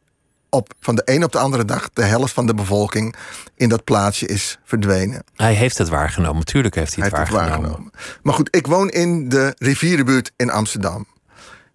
op, 0.50 0.74
van 0.80 0.96
de 0.96 1.02
een 1.06 1.24
op 1.24 1.32
de 1.32 1.38
andere 1.40 1.66
dag 1.66 1.90
de 1.94 2.04
helft 2.04 2.34
van 2.34 2.46
de 2.46 2.54
bevolking 2.54 3.16
in 3.56 3.70
dat 3.70 3.84
plaatsje 3.84 4.26
is 4.28 4.60
verdwenen. 4.64 5.24
Hij 5.36 5.54
heeft 5.54 5.78
het 5.78 5.90
waargenomen. 5.90 6.46
Tuurlijk 6.46 6.76
heeft 6.76 6.96
hij 6.96 7.04
het, 7.04 7.12
Hij 7.14 7.22
heeft 7.22 7.32
het 7.34 7.42
waargenomen. 7.42 7.70
waargenomen. 7.72 8.20
Maar 8.24 8.34
goed, 8.34 8.56
ik 8.56 8.68
woon 8.68 8.90
in 8.90 9.30
de 9.30 9.56
rivierenbuurt 9.58 10.32
in 10.36 10.50
Amsterdam. 10.52 11.06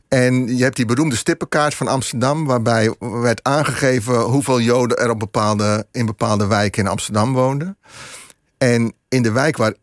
En 0.08 0.56
je 0.56 0.62
hebt 0.62 0.76
die 0.76 0.84
beroemde 0.84 1.16
stippenkaart 1.16 1.74
van 1.74 1.88
Amsterdam, 1.88 2.44
waarbij 2.44 2.94
werd 2.98 3.42
aangegeven 3.42 4.20
hoeveel 4.20 4.60
Joden 4.60 4.98
er 4.98 5.10
op 5.10 5.18
bepaalde, 5.18 5.86
in 5.92 6.06
bepaalde 6.06 6.46
wijken 6.46 6.82
in 6.82 6.90
Amsterdam 6.90 7.32
woonden. 7.32 7.78
En 8.58 8.94
in 9.08 9.22
de 9.22 9.32
wijk 9.32 9.56
waar, 9.56 9.74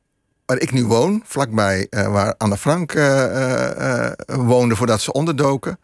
waar 0.46 0.60
ik 0.60 0.72
nu 0.72 0.86
woon, 0.86 1.22
vlakbij 1.26 1.88
eh, 1.90 2.12
waar 2.12 2.36
Anne 2.38 2.58
Frank 2.58 2.94
eh, 2.94 4.08
eh, 4.08 4.14
woonde 4.26 4.76
voordat 4.76 5.02
ze 5.02 5.12
onderdoken, 5.12 5.80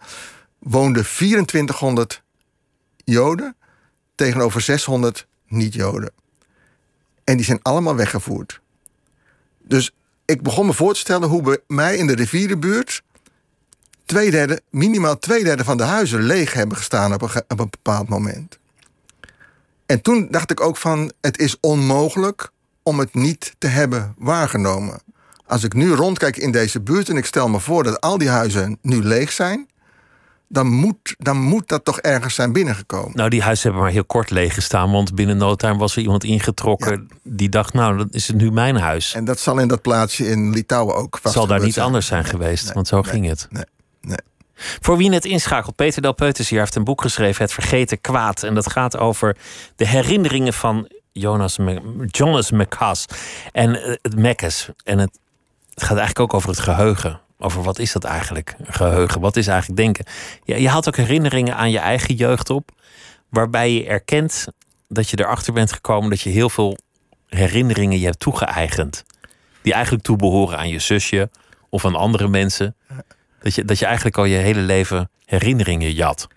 woonden 0.60 1.04
2400 1.04 2.23
Joden 2.95 3.56
tegenover 4.15 4.62
600 4.62 5.28
niet-Joden. 5.47 6.12
En 7.23 7.36
die 7.36 7.45
zijn 7.45 7.60
allemaal 7.62 7.95
weggevoerd. 7.95 8.62
Dus 9.64 9.91
ik 10.26 10.41
begon 10.41 10.66
me 10.66 10.74
voor 10.74 10.93
te 10.93 10.99
stellen 10.99 11.30
hoe 11.30 11.41
bij 11.41 11.59
mij 11.68 11.97
in 11.97 12.07
de 12.07 12.16
rivierenbuurt 12.16 13.01
twee 14.08 14.32
derde, 14.32 14.62
minimaal 14.70 15.20
twee 15.20 15.43
derde 15.43 15.64
van 15.64 15.78
de 15.78 15.84
huizen 15.84 16.22
leeg 16.22 16.53
hebben 16.53 16.78
gestaan 16.78 17.14
op 17.14 17.22
een, 17.22 17.30
op 17.47 17.60
een 17.60 17.70
bepaald 17.70 18.10
moment. 18.10 18.58
En 19.86 20.01
toen 20.01 20.28
dacht 20.32 20.51
ik 20.51 20.62
ook 20.62 20.78
van, 20.78 21.12
het 21.22 21.39
is 21.39 21.58
onmogelijk 21.60 22.49
om 22.84 22.99
het 22.99 23.14
niet 23.14 23.55
te 23.58 23.68
hebben 23.68 24.14
waargenomen. 24.18 24.99
Als 25.45 25.64
ik 25.64 25.74
nu 25.74 25.91
rondkijk 25.91 26.38
in 26.38 26.51
deze 26.51 26.82
buurt 26.82 27.10
en 27.10 27.18
ik 27.18 27.26
stel 27.26 27.47
me 27.47 27.60
voor 27.60 27.84
dat 27.84 28.01
al 28.01 28.18
die 28.18 28.30
huizen 28.30 28.78
nu 28.82 29.03
leeg 29.03 29.32
zijn, 29.32 29.68
dan 30.49 30.68
moet, 30.68 31.16
dan 31.18 31.38
moet 31.38 31.68
dat 31.68 31.86
toch 31.86 31.99
ergens 31.99 32.36
zijn 32.36 32.51
binnengekomen. 32.51 33.12
Nou, 33.14 33.30
die 33.30 33.41
huizen 33.41 33.64
hebben 33.64 33.82
maar 33.82 33.91
heel 33.91 34.05
kort 34.05 34.30
leeg 34.30 34.53
gestaan. 34.53 34.91
Want 34.91 35.16
binnen 35.16 35.38
no 35.38 35.55
time 35.55 35.78
was 35.78 35.95
er 35.95 36.01
iemand 36.01 36.24
ingetrokken 36.24 37.08
die 37.24 37.49
dacht... 37.49 37.74
nou, 37.74 37.97
dan 37.97 38.08
is 38.12 38.28
het 38.28 38.38
nu 38.38 38.51
mijn 38.51 38.76
huis. 38.76 39.14
En 39.14 39.26
dat 39.26 39.39
zal 39.39 39.60
in 39.60 39.68
dat 39.68 39.82
plaatsje 39.82 40.30
in 40.30 40.49
Litouwen 40.49 40.95
ook 40.95 41.20
Het 41.24 41.32
zal 41.32 41.47
daar 41.47 41.62
niet 41.64 41.80
anders 41.80 42.05
zijn 42.05 42.26
geweest, 42.26 42.74
want 42.74 42.88
zo 42.88 43.01
ging 43.03 43.28
het. 43.28 43.47
Nee, 43.49 43.64
Voor 44.55 44.97
wie 44.97 45.12
het 45.12 45.26
inschakelt, 45.26 45.76
Peter 45.76 46.01
Del 46.01 46.14
Peuters 46.14 46.49
heeft 46.49 46.76
een 46.76 46.84
boek 46.84 47.01
geschreven... 47.01 47.43
Het 47.43 47.53
Vergeten 47.53 48.01
Kwaad. 48.01 48.43
En 48.43 48.53
dat 48.53 48.72
gaat 48.72 48.97
over 48.97 49.38
de 49.76 49.88
herinneringen 49.88 50.53
van 50.53 50.89
Jonas 51.12 51.58
Jonas 52.08 52.51
McCas 52.51 53.05
en 53.51 53.84
eh, 53.84 53.95
het 54.01 54.16
Mekkes. 54.16 54.70
En 54.84 54.99
het, 54.99 55.20
het 55.70 55.84
gaat 55.84 55.97
eigenlijk 55.97 56.20
ook 56.20 56.34
over 56.34 56.49
het 56.49 56.60
geheugen 56.60 57.22
over 57.39 57.64
wat 57.64 57.80
is 57.80 57.91
dat 57.91 58.03
eigenlijk, 58.03 58.55
geheugen? 58.64 59.22
Wat 59.22 59.36
is 59.36 59.47
eigenlijk 59.47 59.80
denken? 59.80 60.05
Je, 60.43 60.62
je 60.62 60.70
haalt 60.70 60.88
ook 60.88 60.95
herinneringen 60.95 61.55
aan 61.55 61.72
je 61.72 61.80
eigen 61.80 62.16
jeugd 62.16 62.49
op, 62.49 62.72
waarbij 63.30 63.72
je 63.74 63.86
erkent 63.86 64.47
dat 64.88 65.10
je 65.10 65.20
erachter 65.20 65.53
bent 65.53 65.72
gekomen 65.72 66.10
dat 66.10 66.22
je 66.22 66.30
heel 66.30 66.49
veel 66.49 66.78
herinneringen 67.28 67.99
je 67.99 68.05
hebt 68.05 68.20
toegeëigend. 68.20 69.05
Die 69.62 69.74
eigenlijk 69.74 70.03
toebehoren 70.03 70.58
aan 70.58 70.70
je 70.70 70.80
zusje 70.80 71.30
of 71.70 71.86
aan 71.86 71.95
andere 71.95 72.28
mensen. 72.28 72.76
Dat 73.40 73.56
je, 73.56 73.66
dat 73.66 73.80
je 73.80 73.86
eigenlijk 73.86 74.18
al 74.18 74.26
je 74.26 74.38
hele 74.38 74.60
leven 74.60 75.10
herinneringen 75.26 75.94
jat. 75.94 76.28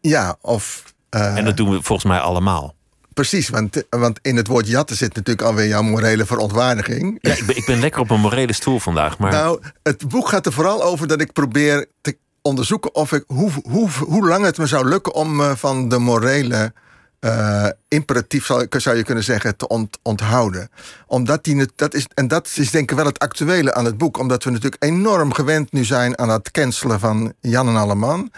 Ja, 0.00 0.36
of. 0.40 0.82
Uh... 1.10 1.36
En 1.36 1.44
dat 1.44 1.56
doen 1.56 1.70
we 1.70 1.82
volgens 1.82 2.08
mij 2.08 2.18
allemaal. 2.18 2.74
Precies, 3.14 3.48
want, 3.48 3.84
want 3.90 4.18
in 4.22 4.36
het 4.36 4.46
woord 4.46 4.68
jatten 4.68 4.96
zit 4.96 5.14
natuurlijk 5.14 5.46
alweer 5.46 5.66
jouw 5.66 5.82
morele 5.82 6.26
verontwaardiging. 6.26 7.18
Ja, 7.20 7.32
ik 7.32 7.46
ben, 7.46 7.56
ik 7.56 7.66
ben 7.66 7.80
lekker 7.80 8.00
op 8.00 8.10
een 8.10 8.20
morele 8.20 8.52
stoel 8.52 8.78
vandaag. 8.78 9.18
Maar... 9.18 9.32
Nou, 9.32 9.60
het 9.82 10.08
boek 10.08 10.28
gaat 10.28 10.46
er 10.46 10.52
vooral 10.52 10.82
over 10.82 11.06
dat 11.06 11.20
ik 11.20 11.32
probeer 11.32 11.86
te 12.00 12.16
onderzoeken 12.42 12.94
of 12.94 13.12
ik, 13.12 13.24
hoe, 13.26 13.50
hoe, 13.62 13.88
hoe 13.90 14.28
lang 14.28 14.44
het 14.44 14.58
me 14.58 14.66
zou 14.66 14.88
lukken 14.88 15.14
om 15.14 15.36
me 15.36 15.56
van 15.56 15.88
de 15.88 15.98
morele 15.98 16.72
uh, 17.20 17.68
imperatief, 17.88 18.46
zou, 18.46 18.66
zou 18.70 18.96
je 18.96 19.02
kunnen 19.02 19.24
zeggen, 19.24 19.56
te 19.56 19.68
ont, 19.68 19.98
onthouden. 20.02 20.70
Omdat 21.06 21.44
die, 21.44 21.68
dat 21.76 21.94
is, 21.94 22.06
en 22.14 22.28
dat 22.28 22.52
is 22.54 22.70
denk 22.70 22.90
ik 22.90 22.96
wel 22.96 23.06
het 23.06 23.18
actuele 23.18 23.74
aan 23.74 23.84
het 23.84 23.98
boek. 23.98 24.18
Omdat 24.18 24.44
we 24.44 24.50
natuurlijk 24.50 24.84
enorm 24.84 25.32
gewend 25.32 25.72
nu 25.72 25.84
zijn 25.84 26.18
aan 26.18 26.28
het 26.28 26.50
cancelen 26.50 27.00
van 27.00 27.32
Jan 27.40 27.68
en 27.68 27.76
Alleman. 27.76 28.30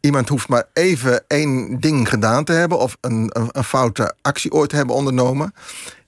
Iemand 0.00 0.28
hoeft 0.28 0.48
maar 0.48 0.64
even 0.72 1.24
één 1.26 1.80
ding 1.80 2.08
gedaan 2.08 2.44
te 2.44 2.52
hebben 2.52 2.78
of 2.78 2.96
een, 3.00 3.30
een, 3.32 3.48
een 3.52 3.64
foute 3.64 4.14
actie 4.22 4.52
ooit 4.52 4.70
te 4.70 4.76
hebben 4.76 4.94
ondernomen. 4.94 5.54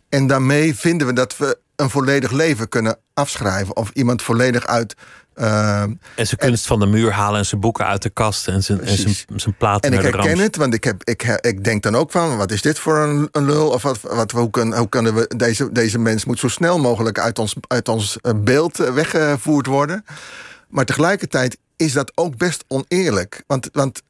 En 0.08 0.26
daarmee 0.26 0.74
vinden 0.74 1.06
we 1.06 1.12
dat 1.12 1.36
we 1.36 1.58
een 1.76 1.90
volledig 1.90 2.30
leven 2.30 2.68
kunnen 2.68 2.98
afschrijven. 3.20 3.76
Of 3.76 3.90
iemand 3.92 4.22
volledig 4.22 4.66
uit. 4.66 4.94
Uh, 5.36 5.80
en 5.80 5.98
zijn 6.14 6.36
kunst 6.36 6.66
van 6.66 6.80
de 6.80 6.86
muur 6.86 7.12
halen 7.12 7.38
en 7.38 7.46
zijn 7.46 7.60
boeken 7.60 7.86
uit 7.86 8.02
de 8.02 8.10
kast 8.10 8.48
en 8.48 8.62
zijn, 8.62 8.80
en 8.80 8.96
zijn, 8.96 9.14
zijn 9.36 9.56
platen. 9.56 9.90
En 9.90 9.98
ik 9.98 10.14
herken 10.14 10.38
het, 10.38 10.56
want 10.56 10.74
ik, 10.74 10.84
heb, 10.84 11.04
ik, 11.04 11.22
ik 11.40 11.64
denk 11.64 11.82
dan 11.82 11.96
ook 11.96 12.10
van: 12.10 12.36
wat 12.36 12.50
is 12.50 12.62
dit 12.62 12.78
voor 12.78 12.98
een, 12.98 13.28
een 13.32 13.44
lul? 13.44 13.68
Of 13.68 13.82
wat, 13.82 14.00
wat, 14.00 14.30
hoe, 14.30 14.50
kan, 14.50 14.76
hoe 14.76 14.88
kunnen 14.88 15.14
we. 15.14 15.34
Deze, 15.36 15.72
deze 15.72 15.98
mens 15.98 16.24
moet 16.24 16.38
zo 16.38 16.48
snel 16.48 16.78
mogelijk 16.78 17.18
uit 17.18 17.38
ons, 17.38 17.54
uit 17.66 17.88
ons 17.88 18.18
eh, 18.20 18.32
beeld 18.36 18.80
eh, 18.80 18.92
weggevoerd 18.92 19.66
worden. 19.66 20.04
Maar 20.68 20.84
tegelijkertijd 20.84 21.58
is 21.76 21.92
dat 21.92 22.12
ook 22.14 22.36
best 22.36 22.64
oneerlijk. 22.68 23.42
Want, 23.46 23.68
want 23.72 24.02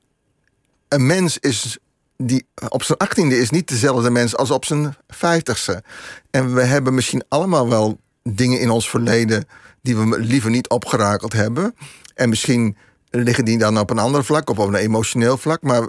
een 0.89 1.07
mens 1.07 1.39
is 1.39 1.79
die 2.17 2.47
op 2.69 2.83
zijn 2.83 2.99
achttiende 2.99 3.39
is 3.39 3.51
niet 3.51 3.69
dezelfde 3.69 4.11
mens 4.11 4.37
als 4.37 4.51
op 4.51 4.65
zijn 4.65 4.97
vijftigste. 5.09 5.83
En 6.31 6.55
we 6.55 6.63
hebben 6.63 6.95
misschien 6.95 7.25
allemaal 7.29 7.69
wel 7.69 8.01
dingen 8.23 8.61
in 8.61 8.71
ons 8.71 8.91
verleden 8.91 9.49
die 9.83 9.97
we 9.97 10.19
liever 10.21 10.51
niet 10.51 10.69
opgerakeld 10.69 11.33
hebben. 11.33 11.75
En 12.15 12.29
misschien 12.29 12.77
liggen 13.11 13.45
die 13.45 13.59
dan 13.59 13.79
op 13.79 13.91
een 13.91 13.99
ander 13.99 14.25
vlak, 14.25 14.51
op 14.51 14.59
een 14.59 14.75
emotioneel 14.75 15.37
vlak. 15.37 15.63
Maar 15.63 15.89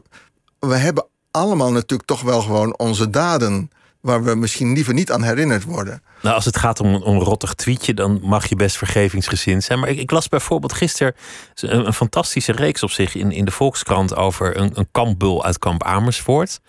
we 0.60 0.76
hebben 0.76 1.08
allemaal 1.32 1.72
natuurlijk 1.72 2.10
toch 2.10 2.22
wel 2.22 2.42
gewoon 2.42 2.78
onze 2.78 3.10
daden 3.10 3.70
waar 4.02 4.24
we 4.24 4.36
misschien 4.36 4.74
liever 4.74 4.94
niet 4.94 5.12
aan 5.12 5.24
herinnerd 5.24 5.64
worden. 5.64 6.02
Nou, 6.22 6.36
als 6.36 6.46
het 6.46 6.58
gaat 6.58 6.80
om 6.80 6.94
een 6.94 7.20
rottig 7.20 7.54
tweetje, 7.54 7.94
dan 7.94 8.20
mag 8.24 8.46
je 8.46 8.56
best 8.56 8.78
vergevingsgezind 8.78 9.64
zijn. 9.64 9.80
Maar 9.80 9.90
ik, 9.90 10.00
ik 10.00 10.12
las 10.12 10.28
bijvoorbeeld 10.28 10.74
gisteren 10.74 11.16
een, 11.56 11.86
een, 11.86 11.94
fantastische 11.94 12.52
reeks 12.52 12.84
op 12.84 12.92
zich 12.92 13.16
in, 13.16 13.32
in 13.32 13.46
de 13.46 13.52
Volkskrant 13.52 14.16
over 14.16 14.58
een, 14.58 14.72
een 14.74 14.88
kampbul 14.92 15.46
uit 15.46 15.60
kamp 15.60 15.84
Amersfoort. 15.84 16.60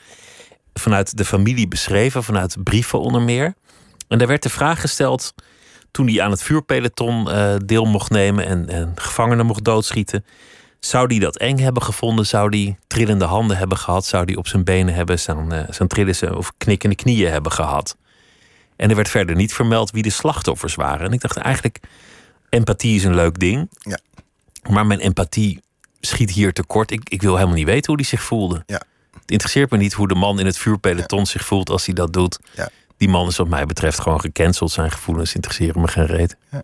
Vanuit 0.74 1.16
de 1.16 1.24
familie 1.24 1.68
beschreven, 1.68 2.24
vanuit 2.24 2.56
brieven 2.62 3.00
onder 3.00 3.22
meer. 3.22 3.54
En 4.08 4.18
daar 4.18 4.28
werd 4.28 4.42
de 4.42 4.50
vraag 4.50 4.80
gesteld 4.80 5.34
toen 5.92 6.08
hij 6.08 6.22
aan 6.22 6.30
het 6.30 6.42
vuurpeloton 6.42 7.28
uh, 7.28 7.54
deel 7.64 7.84
mocht 7.84 8.10
nemen 8.10 8.46
en, 8.46 8.68
en 8.68 8.92
gevangenen 8.94 9.46
mocht 9.46 9.64
doodschieten. 9.64 10.24
Zou 10.80 11.08
die 11.08 11.20
dat 11.20 11.36
eng 11.36 11.58
hebben 11.58 11.82
gevonden? 11.82 12.26
Zou 12.26 12.50
die 12.50 12.76
trillende 12.86 13.24
handen 13.24 13.56
hebben 13.56 13.78
gehad? 13.78 14.04
Zou 14.04 14.24
die 14.24 14.36
op 14.36 14.46
zijn 14.46 14.64
benen 14.64 14.94
hebben 14.94 15.18
staan, 15.18 15.54
uh, 15.54 15.86
trillen 15.86 16.36
of 16.36 16.52
knikkende 16.56 16.96
knieën 16.96 17.30
hebben 17.30 17.52
gehad? 17.52 17.96
En 18.76 18.90
er 18.90 18.96
werd 18.96 19.08
verder 19.08 19.36
niet 19.36 19.54
vermeld 19.54 19.90
wie 19.90 20.02
de 20.02 20.10
slachtoffers 20.10 20.74
waren. 20.74 21.06
En 21.06 21.12
ik 21.12 21.20
dacht 21.20 21.36
eigenlijk, 21.36 21.80
empathie 22.48 22.96
is 22.96 23.04
een 23.04 23.14
leuk 23.14 23.38
ding. 23.38 23.70
Ja. 23.78 23.98
Maar 24.70 24.86
mijn 24.86 25.00
empathie 25.00 25.60
schiet 26.00 26.30
hier 26.30 26.52
tekort. 26.52 26.90
Ik, 26.90 27.08
ik 27.08 27.22
wil 27.22 27.34
helemaal 27.34 27.56
niet 27.56 27.66
weten 27.66 27.86
hoe 27.86 27.96
die 27.96 28.06
zich 28.06 28.22
voelde. 28.22 28.62
Ja. 28.66 28.82
Het 29.12 29.30
interesseert 29.30 29.70
me 29.70 29.76
niet 29.76 29.92
hoe 29.92 30.08
de 30.08 30.14
man 30.14 30.40
in 30.40 30.46
het 30.46 30.58
vuurpeloton 30.58 31.26
zich 31.26 31.44
voelt 31.44 31.70
als 31.70 31.86
hij 31.86 31.94
dat 31.94 32.12
doet. 32.12 32.38
Ja. 32.54 32.68
Die 33.02 33.10
man 33.10 33.28
is 33.28 33.36
wat 33.36 33.48
mij 33.48 33.66
betreft 33.66 34.00
gewoon 34.00 34.20
gecanceld. 34.20 34.70
Zijn 34.70 34.90
gevoelens 34.90 35.34
interesseren 35.34 35.80
me 35.80 35.88
geen 35.88 36.06
reet. 36.06 36.36
Ja, 36.50 36.62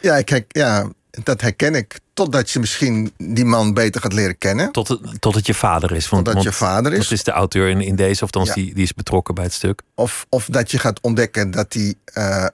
ja, 0.00 0.22
kijk, 0.22 0.44
ja 0.48 0.88
dat 1.10 1.40
herken 1.40 1.74
ik. 1.74 1.98
Totdat 2.14 2.50
je 2.50 2.58
misschien 2.58 3.12
die 3.16 3.44
man 3.44 3.74
beter 3.74 4.00
gaat 4.00 4.12
leren 4.12 4.38
kennen. 4.38 4.72
Tot 4.72 4.88
het, 4.88 5.20
tot 5.20 5.34
het 5.34 5.46
je 5.46 5.54
vader 5.54 5.92
is. 5.92 6.08
Want, 6.08 6.24
Totdat 6.24 6.42
je 6.42 6.52
vader 6.52 6.92
is. 6.92 6.98
Dat 6.98 7.10
is 7.10 7.24
de 7.24 7.30
auteur 7.30 7.68
in, 7.68 7.80
in 7.80 7.96
deze, 7.96 8.24
of 8.24 8.30
dan 8.30 8.44
ja. 8.44 8.54
die, 8.54 8.74
die 8.74 8.82
is 8.82 8.94
betrokken 8.94 9.34
bij 9.34 9.44
het 9.44 9.52
stuk. 9.52 9.82
Of, 9.94 10.26
of 10.28 10.46
dat 10.46 10.70
je 10.70 10.78
gaat 10.78 11.00
ontdekken 11.00 11.50
dat 11.50 11.72
hij 11.72 11.94
uh, 12.14 12.46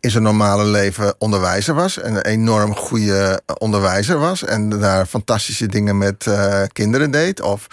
in 0.00 0.10
zijn 0.10 0.22
normale 0.22 0.64
leven 0.64 1.14
onderwijzer 1.18 1.74
was. 1.74 1.98
En 1.98 2.14
een 2.14 2.24
enorm 2.24 2.74
goede 2.74 3.42
onderwijzer 3.58 4.18
was. 4.18 4.44
En 4.44 4.68
daar 4.68 5.06
fantastische 5.06 5.66
dingen 5.66 5.98
met 5.98 6.26
uh, 6.26 6.62
kinderen 6.72 7.10
deed. 7.10 7.40
Of 7.40 7.66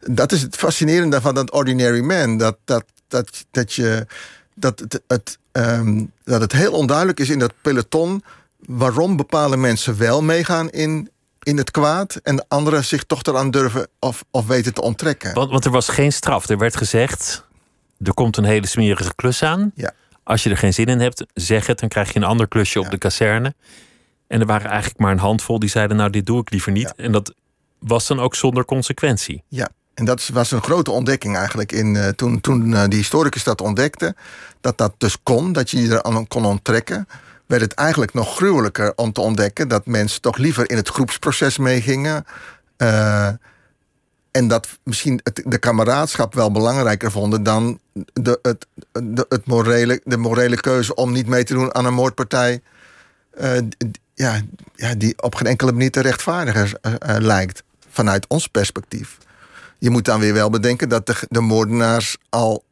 dat 0.00 0.32
is 0.32 0.42
het 0.42 0.56
fascinerende 0.56 1.20
van 1.20 1.34
dat 1.34 1.52
Ordinary 1.52 2.00
Man. 2.00 2.38
Dat, 2.38 2.56
dat, 2.64 2.84
dat, 3.08 3.46
dat 3.50 3.72
je. 3.72 4.06
Dat 4.58 4.78
het, 4.78 5.02
het, 5.06 5.38
um, 5.52 6.12
dat 6.24 6.40
het 6.40 6.52
heel 6.52 6.72
onduidelijk 6.72 7.20
is 7.20 7.30
in 7.30 7.38
dat 7.38 7.52
peloton 7.62 8.22
waarom 8.58 9.16
bepaalde 9.16 9.56
mensen 9.56 9.98
wel 9.98 10.22
meegaan 10.22 10.70
in, 10.70 11.10
in 11.42 11.56
het 11.56 11.70
kwaad 11.70 12.20
en 12.22 12.48
anderen 12.48 12.84
zich 12.84 13.04
toch 13.04 13.22
eraan 13.22 13.50
durven 13.50 13.88
of, 13.98 14.24
of 14.30 14.46
weten 14.46 14.74
te 14.74 14.82
onttrekken. 14.82 15.34
Want, 15.34 15.50
want 15.50 15.64
er 15.64 15.70
was 15.70 15.88
geen 15.88 16.12
straf. 16.12 16.48
Er 16.48 16.58
werd 16.58 16.76
gezegd: 16.76 17.44
er 18.02 18.14
komt 18.14 18.36
een 18.36 18.44
hele 18.44 18.66
smerige 18.66 19.14
klus 19.14 19.42
aan. 19.42 19.72
Ja. 19.74 19.92
Als 20.22 20.42
je 20.42 20.50
er 20.50 20.56
geen 20.56 20.74
zin 20.74 20.86
in 20.86 21.00
hebt, 21.00 21.24
zeg 21.34 21.66
het, 21.66 21.78
dan 21.78 21.88
krijg 21.88 22.12
je 22.12 22.18
een 22.18 22.24
ander 22.24 22.48
klusje 22.48 22.80
op 22.80 22.90
de 22.90 22.98
kazerne. 22.98 23.54
En 24.26 24.40
er 24.40 24.46
waren 24.46 24.70
eigenlijk 24.70 25.00
maar 25.00 25.12
een 25.12 25.18
handvol 25.18 25.58
die 25.58 25.68
zeiden: 25.68 25.96
Nou, 25.96 26.10
dit 26.10 26.26
doe 26.26 26.40
ik 26.40 26.50
liever 26.50 26.72
niet. 26.72 26.92
Ja. 26.96 27.04
En 27.04 27.12
dat 27.12 27.34
was 27.78 28.06
dan 28.06 28.20
ook 28.20 28.34
zonder 28.34 28.64
consequentie. 28.64 29.42
Ja, 29.48 29.68
en 29.96 30.04
dat 30.04 30.28
was 30.32 30.50
een 30.50 30.62
grote 30.62 30.90
ontdekking 30.90 31.36
eigenlijk 31.36 31.72
in, 31.72 31.94
uh, 31.94 32.08
toen, 32.08 32.40
toen 32.40 32.70
uh, 32.70 32.84
die 32.84 32.98
historicus 32.98 33.44
dat 33.44 33.60
ontdekte. 33.60 34.14
Dat 34.60 34.78
dat 34.78 34.94
dus 34.98 35.16
kon, 35.22 35.52
dat 35.52 35.70
je 35.70 35.82
je 35.82 35.90
er 35.90 36.02
aan 36.02 36.26
kon 36.26 36.44
onttrekken 36.44 37.08
werd 37.46 37.62
het 37.62 37.74
eigenlijk 37.74 38.14
nog 38.14 38.36
gruwelijker 38.36 38.92
om 38.96 39.12
te 39.12 39.20
ontdekken 39.20 39.68
dat 39.68 39.86
mensen 39.86 40.20
toch 40.20 40.36
liever 40.36 40.70
in 40.70 40.76
het 40.76 40.88
groepsproces 40.88 41.58
meegingen. 41.58 42.24
Uh, 42.78 43.28
en 44.30 44.48
dat 44.48 44.68
misschien 44.82 45.20
het, 45.22 45.42
de 45.44 45.58
kameraadschap 45.58 46.34
wel 46.34 46.50
belangrijker 46.50 47.10
vonden 47.10 47.42
dan 47.42 47.78
de, 48.12 48.38
het, 48.42 48.66
het 49.28 49.46
morele, 49.46 50.00
de 50.04 50.16
morele 50.16 50.60
keuze 50.60 50.94
om 50.94 51.12
niet 51.12 51.26
mee 51.26 51.44
te 51.44 51.54
doen 51.54 51.74
aan 51.74 51.84
een 51.84 51.94
moordpartij. 51.94 52.62
Ja, 54.14 54.40
ja, 54.74 54.94
die 54.94 55.22
op 55.22 55.34
geen 55.34 55.46
enkele 55.46 55.72
manier 55.72 55.90
te 55.90 56.00
rechtvaardigen 56.00 56.78
lijkt, 57.18 57.62
vanuit 57.90 58.26
ons 58.26 58.46
perspectief. 58.46 59.18
Je 59.78 59.90
moet 59.90 60.04
dan 60.04 60.20
weer 60.20 60.32
wel 60.32 60.50
bedenken 60.50 60.88
dat 60.88 61.06
de, 61.06 61.14
de 61.28 61.40
moordenaars 61.40 62.16
al 62.28 62.64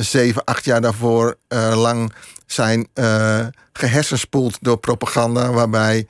zeven, 0.00 0.44
acht 0.44 0.64
jaar 0.64 0.80
daarvoor 0.80 1.36
lang 1.74 2.12
zijn 2.46 2.88
uh, 2.94 3.46
gehersenspoeld 3.72 4.58
door 4.60 4.78
propaganda 4.78 5.50
waarbij 5.50 6.06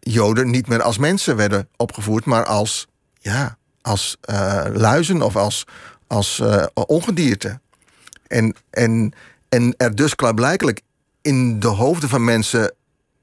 Joden 0.00 0.50
niet 0.50 0.68
meer 0.68 0.82
als 0.82 0.98
mensen 0.98 1.36
werden 1.36 1.68
opgevoerd, 1.76 2.24
maar 2.24 2.44
als, 2.44 2.86
ja, 3.18 3.56
als 3.82 4.16
luizen 4.72 5.22
of 5.22 5.36
als, 5.36 5.64
als 6.06 6.42
ongedierte. 6.74 7.60
En, 8.26 8.54
en, 8.70 9.12
en 9.48 9.74
er 9.76 9.94
dus 9.94 10.14
klaarblijkelijk 10.14 10.80
in 11.22 11.60
de 11.60 11.68
hoofden 11.68 12.08
van 12.08 12.24
mensen 12.24 12.74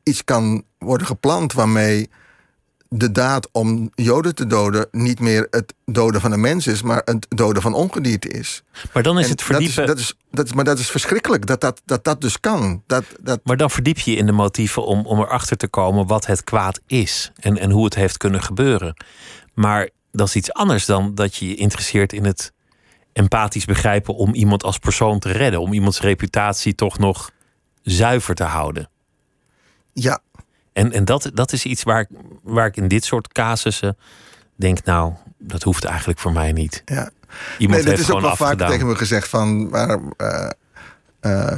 iets 0.04 0.24
kan 0.24 0.64
worden 0.80 1.08
geplant 1.08 1.54
waarmee 1.54 2.10
de 2.90 3.12
daad 3.12 3.50
om 3.52 3.92
Joden 3.96 4.36
te 4.36 4.48
doden 4.48 4.88
niet 4.92 5.20
meer 5.20 5.48
het 5.50 5.74
doden 5.86 6.22
van 6.22 6.32
een 6.32 6.42
mens 6.42 6.68
is, 6.68 6.82
maar 6.82 7.02
het 7.06 7.26
doden 7.30 7.62
van 7.62 7.74
ongedierte 7.74 8.28
is. 8.28 8.64
Maar 8.94 9.04
dan 9.04 9.20
is 9.20 9.26
En 9.26 9.32
het 9.32 9.42
verdiepen. 9.42 9.88
Dat 9.88 9.98
is, 9.98 10.06
dat 10.06 10.20
is, 10.20 10.28
dat 10.32 10.46
is, 10.46 10.54
maar 10.54 10.64
dat 10.64 10.80
is 10.80 10.90
verschrikkelijk 10.90 11.46
dat 11.46 11.62
dat, 11.62 11.82
dat, 11.86 12.04
dat 12.04 12.22
dus 12.22 12.40
kan. 12.40 12.84
Dat, 12.88 13.04
dat, 13.22 13.40
Maar 13.44 13.58
dan 13.58 13.72
verdiep 13.72 13.98
je 13.98 14.12
je 14.12 14.18
in 14.18 14.26
de 14.26 14.32
motieven 14.32 14.86
om, 14.86 15.06
om 15.06 15.20
erachter 15.20 15.58
te 15.58 15.68
komen 15.68 16.08
wat 16.08 16.26
het 16.26 16.44
kwaad 16.44 16.80
is 16.88 17.32
en, 17.40 17.58
en 17.58 17.72
hoe 17.72 17.86
het 17.86 17.96
heeft 17.96 18.18
kunnen 18.18 18.44
gebeuren. 18.44 18.96
Maar 19.54 19.90
dat 20.12 20.28
is 20.28 20.36
iets 20.36 20.54
anders 20.54 20.86
dan 20.86 21.16
dat 21.16 21.36
je 21.36 21.48
je 21.48 21.56
interesseert 21.56 22.14
in 22.14 22.26
het 22.26 22.54
empathisch 23.14 23.66
begrijpen 23.66 24.16
om 24.16 24.34
iemand 24.34 24.64
als 24.64 24.78
persoon 24.78 25.20
te 25.20 25.32
redden, 25.32 25.62
om 25.62 25.74
iemands 25.74 26.02
reputatie 26.02 26.76
toch 26.76 26.98
nog 26.98 27.32
zuiver 27.82 28.36
te 28.36 28.44
houden. 28.44 28.90
ja, 29.94 30.22
En, 30.76 30.92
en 30.92 31.06
dat, 31.06 31.32
dat 31.34 31.52
is 31.52 31.66
iets 31.66 31.84
waar, 31.84 32.00
ik- 32.00 32.18
waar 32.44 32.66
ik 32.66 32.78
in 32.78 32.88
dit 32.88 33.06
soort 33.06 33.28
casussen 33.32 33.98
denk, 34.56 34.84
nou, 34.84 35.14
dat 35.38 35.64
hoeft 35.64 35.84
eigenlijk 35.84 36.20
voor 36.20 36.32
mij 36.32 36.52
niet. 36.52 36.82
ja. 36.86 37.10
Iemand 37.58 37.58
nee, 37.58 37.68
dat 37.90 37.98
heeft 37.98 38.10
is 38.10 38.16
ook 38.16 38.22
wel 38.22 38.36
vaak 38.36 38.58
tegen 38.70 38.88
me 38.88 38.96
gezegd 38.96 39.28
van. 39.30 39.70
Maar, 39.70 40.00
eh, 40.18 40.50
eh, 41.20 41.58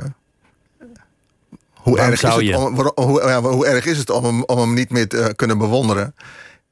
hoe, 1.73 1.99
erg 1.99 2.11
is 2.13 2.21
het 2.21 2.55
om, 2.55 2.75
waar- 2.75 2.91
hoe, 2.95 3.21
ja, 3.21 3.41
hoe 3.41 3.65
erg 3.67 3.85
is 3.85 3.97
het 3.97 4.09
om 4.09 4.23
hem, 4.23 4.43
om 4.43 4.57
hem 4.59 4.73
niet 4.73 4.89
meer 4.89 5.07
te 5.07 5.33
kunnen 5.35 5.57
bewonderen? 5.57 6.15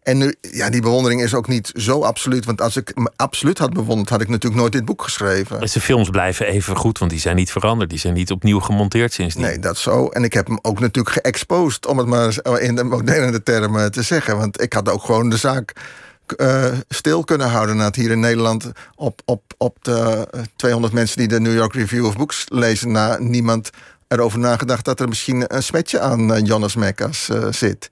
En 0.05 0.17
nu, 0.17 0.35
ja, 0.41 0.69
die 0.69 0.81
bewondering 0.81 1.21
is 1.21 1.33
ook 1.33 1.47
niet 1.47 1.71
zo 1.75 2.01
absoluut. 2.01 2.45
Want 2.45 2.61
als 2.61 2.75
ik 2.77 2.91
hem 2.93 3.07
absoluut 3.15 3.57
had 3.57 3.73
bewonderd, 3.73 4.09
had 4.09 4.21
ik 4.21 4.27
natuurlijk 4.27 4.61
nooit 4.61 4.71
dit 4.71 4.85
boek 4.85 5.03
geschreven. 5.03 5.61
En 5.61 5.69
zijn 5.69 5.83
films 5.83 6.09
blijven 6.09 6.45
even 6.45 6.75
goed, 6.75 6.97
want 6.97 7.11
die 7.11 7.19
zijn 7.19 7.35
niet 7.35 7.51
veranderd. 7.51 7.89
Die 7.89 7.99
zijn 7.99 8.13
niet 8.13 8.31
opnieuw 8.31 8.59
gemonteerd 8.59 9.13
sindsdien. 9.13 9.43
Nee, 9.43 9.59
dat 9.59 9.77
zo. 9.77 10.07
En 10.07 10.23
ik 10.23 10.33
heb 10.33 10.47
hem 10.47 10.59
ook 10.61 10.79
natuurlijk 10.79 11.15
geëxposed, 11.15 11.85
om 11.85 11.97
het 11.97 12.07
maar 12.07 12.59
in 12.61 12.75
de 12.75 12.83
moderne 12.83 13.43
termen 13.43 13.91
te 13.91 14.01
zeggen. 14.01 14.37
Want 14.37 14.61
ik 14.61 14.73
had 14.73 14.89
ook 14.89 15.03
gewoon 15.03 15.29
de 15.29 15.37
zaak 15.37 15.73
eh, 16.37 16.73
stil 16.89 17.23
kunnen 17.23 17.49
houden. 17.49 17.77
Dat 17.77 17.95
hier 17.95 18.11
in 18.11 18.19
Nederland 18.19 18.71
op, 18.95 19.21
op, 19.25 19.41
op 19.57 19.77
de 19.81 20.27
eh, 20.31 20.41
200 20.55 20.93
mensen 20.93 21.17
die 21.17 21.27
de 21.27 21.39
New 21.39 21.55
York 21.55 21.73
Review 21.73 22.05
of 22.05 22.15
Books 22.15 22.45
lezen, 22.47 22.91
na 22.91 23.17
niemand 23.19 23.69
erover 24.07 24.39
nagedacht 24.39 24.85
dat 24.85 24.99
er 24.99 25.07
misschien 25.07 25.55
een 25.55 25.63
smetje 25.63 25.99
aan 25.99 26.33
eh, 26.33 26.45
Jonas 26.45 26.75
Mekas 26.75 27.29
eh, 27.29 27.47
zit. 27.51 27.89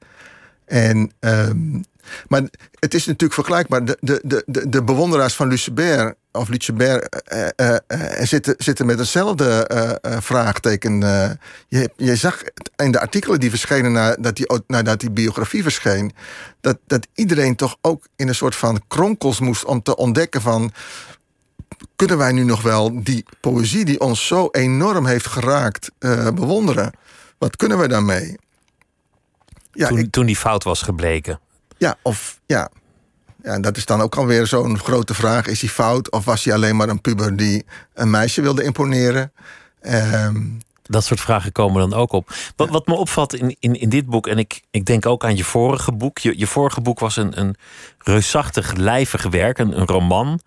En, 0.66 1.11
ehm, 1.20 1.82
maar 2.28 2.41
het 2.80 2.93
is 2.93 3.06
natuurlijk 3.06 3.34
vergelijkbaar. 3.34 3.86
De, 3.86 3.97
de, 3.99 4.22
de, 4.24 4.43
de, 4.45 4.70
de 4.70 4.84
bewonderaars 4.84 5.34
van 5.36 5.47
Lucebert 5.47 6.16
of 6.32 6.49
Lucebert 6.49 7.24
eh, 7.26 7.47
eh, 7.56 7.76
eh, 7.88 8.26
zitten, 8.26 8.56
zitten 8.58 8.86
met 8.86 8.99
hetzelfde 8.99 9.68
vraagteken. 10.20 10.99
je, 11.68 11.89
je 11.97 12.16
zag 12.16 12.41
in 12.76 12.91
de 12.91 12.99
artikelen 12.99 13.39
die 13.39 13.49
verschenen 13.49 13.91
nadat 13.91 14.36
die, 14.36 14.47
nadat 14.68 14.99
die 14.99 15.12
biografie 15.12 15.62
verscheen, 15.64 16.12
dat, 16.62 16.78
dat 16.88 17.08
iedereen 17.14 17.56
toch 17.56 17.78
ook 17.82 18.08
in 18.16 18.28
een 18.28 18.36
soort 18.36 18.56
van 18.56 18.82
kronkels 18.88 19.39
moest 19.39 19.66
om 19.66 19.82
te 19.82 19.95
ontdekken 19.95 20.41
van. 20.41 20.72
Kunnen 21.95 22.18
wij 22.18 22.32
nu 22.32 22.43
nog 22.43 22.62
wel 22.62 23.04
die 23.04 23.26
poëzie 23.41 23.86
die 23.86 23.99
ons 23.99 24.28
zo 24.28 24.47
enorm 24.51 25.06
heeft 25.06 25.28
geraakt 25.28 25.91
bewonderen? 26.34 26.91
Wat 27.38 27.56
kunnen 27.56 27.80
we 27.80 27.88
daarmee? 27.88 28.38
Ja, 29.72 29.88
toen, 29.88 29.97
ik- 29.97 30.12
toen 30.12 30.26
die 30.26 30.36
fout 30.36 30.64
was 30.64 30.82
gebleken. 30.82 31.39
Ja, 31.84 31.95
of 32.01 32.39
ja. 32.45 32.69
Ja, 33.43 33.51
en 33.53 33.61
dat 33.61 33.77
is 33.77 33.86
dan 33.86 34.01
ook 34.01 34.15
alweer 34.15 34.47
zo'n 34.47 34.79
grote 34.79 35.13
vraag. 35.13 35.47
Is 35.47 35.61
hij 35.61 35.69
fout 35.69 36.11
of 36.11 36.25
was 36.25 36.43
hij 36.43 36.53
alleen 36.53 36.75
maar 36.75 36.89
een 36.89 37.01
puber 37.01 37.36
die 37.36 37.65
een 37.93 38.09
meisje 38.09 38.41
wilde 38.41 38.63
imponeren? 38.63 39.31
Ehm, 39.81 40.41
Dat 40.84 41.03
soort 41.03 41.19
vragen 41.19 41.51
komen 41.51 41.89
dan 41.89 41.99
ook 41.99 42.11
op. 42.11 42.34
Wat, 42.55 42.69
wat 42.69 42.88
me 42.88 42.93
opvalt 42.93 43.34
in, 43.36 43.55
in, 43.59 43.79
in 43.79 43.89
dit 43.89 44.05
boek, 44.05 44.27
en 44.27 44.38
ik, 44.38 44.61
ik 44.71 44.86
denk 44.86 45.05
ook 45.05 45.23
aan 45.23 45.36
je 45.36 45.43
vorige 45.43 45.91
boek. 45.91 46.17
Je, 46.17 46.39
je 46.39 46.47
vorige 46.47 46.81
boek 46.81 46.99
was 46.99 47.15
een, 47.15 47.39
een 47.39 47.55
reusachtig, 47.97 48.73
lijvig 48.73 49.23
werk, 49.23 49.57
een, 49.57 49.79
een 49.79 49.88
roman. 49.88 50.39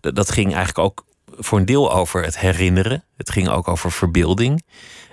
Dat, 0.00 0.14
dat 0.14 0.30
ging 0.30 0.54
eigenlijk 0.54 0.78
ook 0.78 1.04
voor 1.38 1.58
een 1.58 1.64
deel 1.64 1.92
over 1.92 2.24
het 2.24 2.38
herinneren. 2.38 3.04
Het 3.16 3.30
ging 3.30 3.48
ook 3.48 3.68
over 3.68 3.92
verbeelding. 3.92 4.64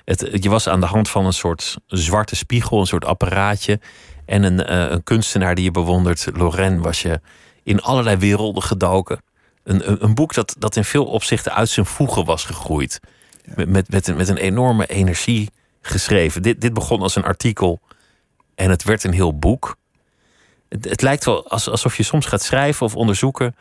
Het, 0.05 0.27
je 0.31 0.49
was 0.49 0.67
aan 0.67 0.79
de 0.79 0.85
hand 0.85 1.09
van 1.09 1.25
een 1.25 1.33
soort 1.33 1.77
zwarte 1.87 2.35
spiegel, 2.35 2.79
een 2.79 2.87
soort 2.87 3.05
apparaatje. 3.05 3.79
En 4.27 4.43
een, 4.43 4.65
eh, 4.65 4.89
een 4.89 5.03
kunstenaar 5.03 5.55
die 5.55 5.63
je 5.63 5.71
bewondert, 5.71 6.27
Lorraine, 6.33 6.79
was 6.79 7.01
je 7.01 7.21
in 7.63 7.81
allerlei 7.81 8.15
werelden 8.17 8.63
gedoken. 8.63 9.21
Een, 9.63 10.03
een, 10.03 10.15
boek 10.15 10.33
dat, 10.33 10.55
dat 10.59 10.75
in 10.75 10.83
veel 10.83 11.05
opzichten 11.05 11.53
uit 11.53 11.69
zijn 11.69 11.85
voegen 11.85 12.25
was 12.25 12.43
gegroeid. 12.43 12.99
Met, 13.55 13.69
met, 13.69 13.89
met, 13.89 14.07
een, 14.07 14.15
met 14.15 14.27
een 14.27 14.37
enorme 14.37 14.85
energie 14.85 15.49
geschreven. 15.81 16.41
Dit, 16.41 16.61
dit 16.61 16.73
begon 16.73 17.01
als 17.01 17.15
een 17.15 17.23
artikel 17.23 17.79
en 18.55 18.69
het 18.69 18.83
werd 18.83 19.03
een 19.03 19.13
heel 19.13 19.37
boek. 19.37 19.75
Het, 20.69 20.89
het 20.89 21.01
lijkt 21.01 21.25
wel 21.25 21.49
als, 21.49 21.69
alsof 21.69 21.97
je 21.97 22.03
soms 22.03 22.25
gaat 22.25 22.43
schrijven 22.43 22.85
of 22.85 22.95
onderzoeken. 22.95 23.55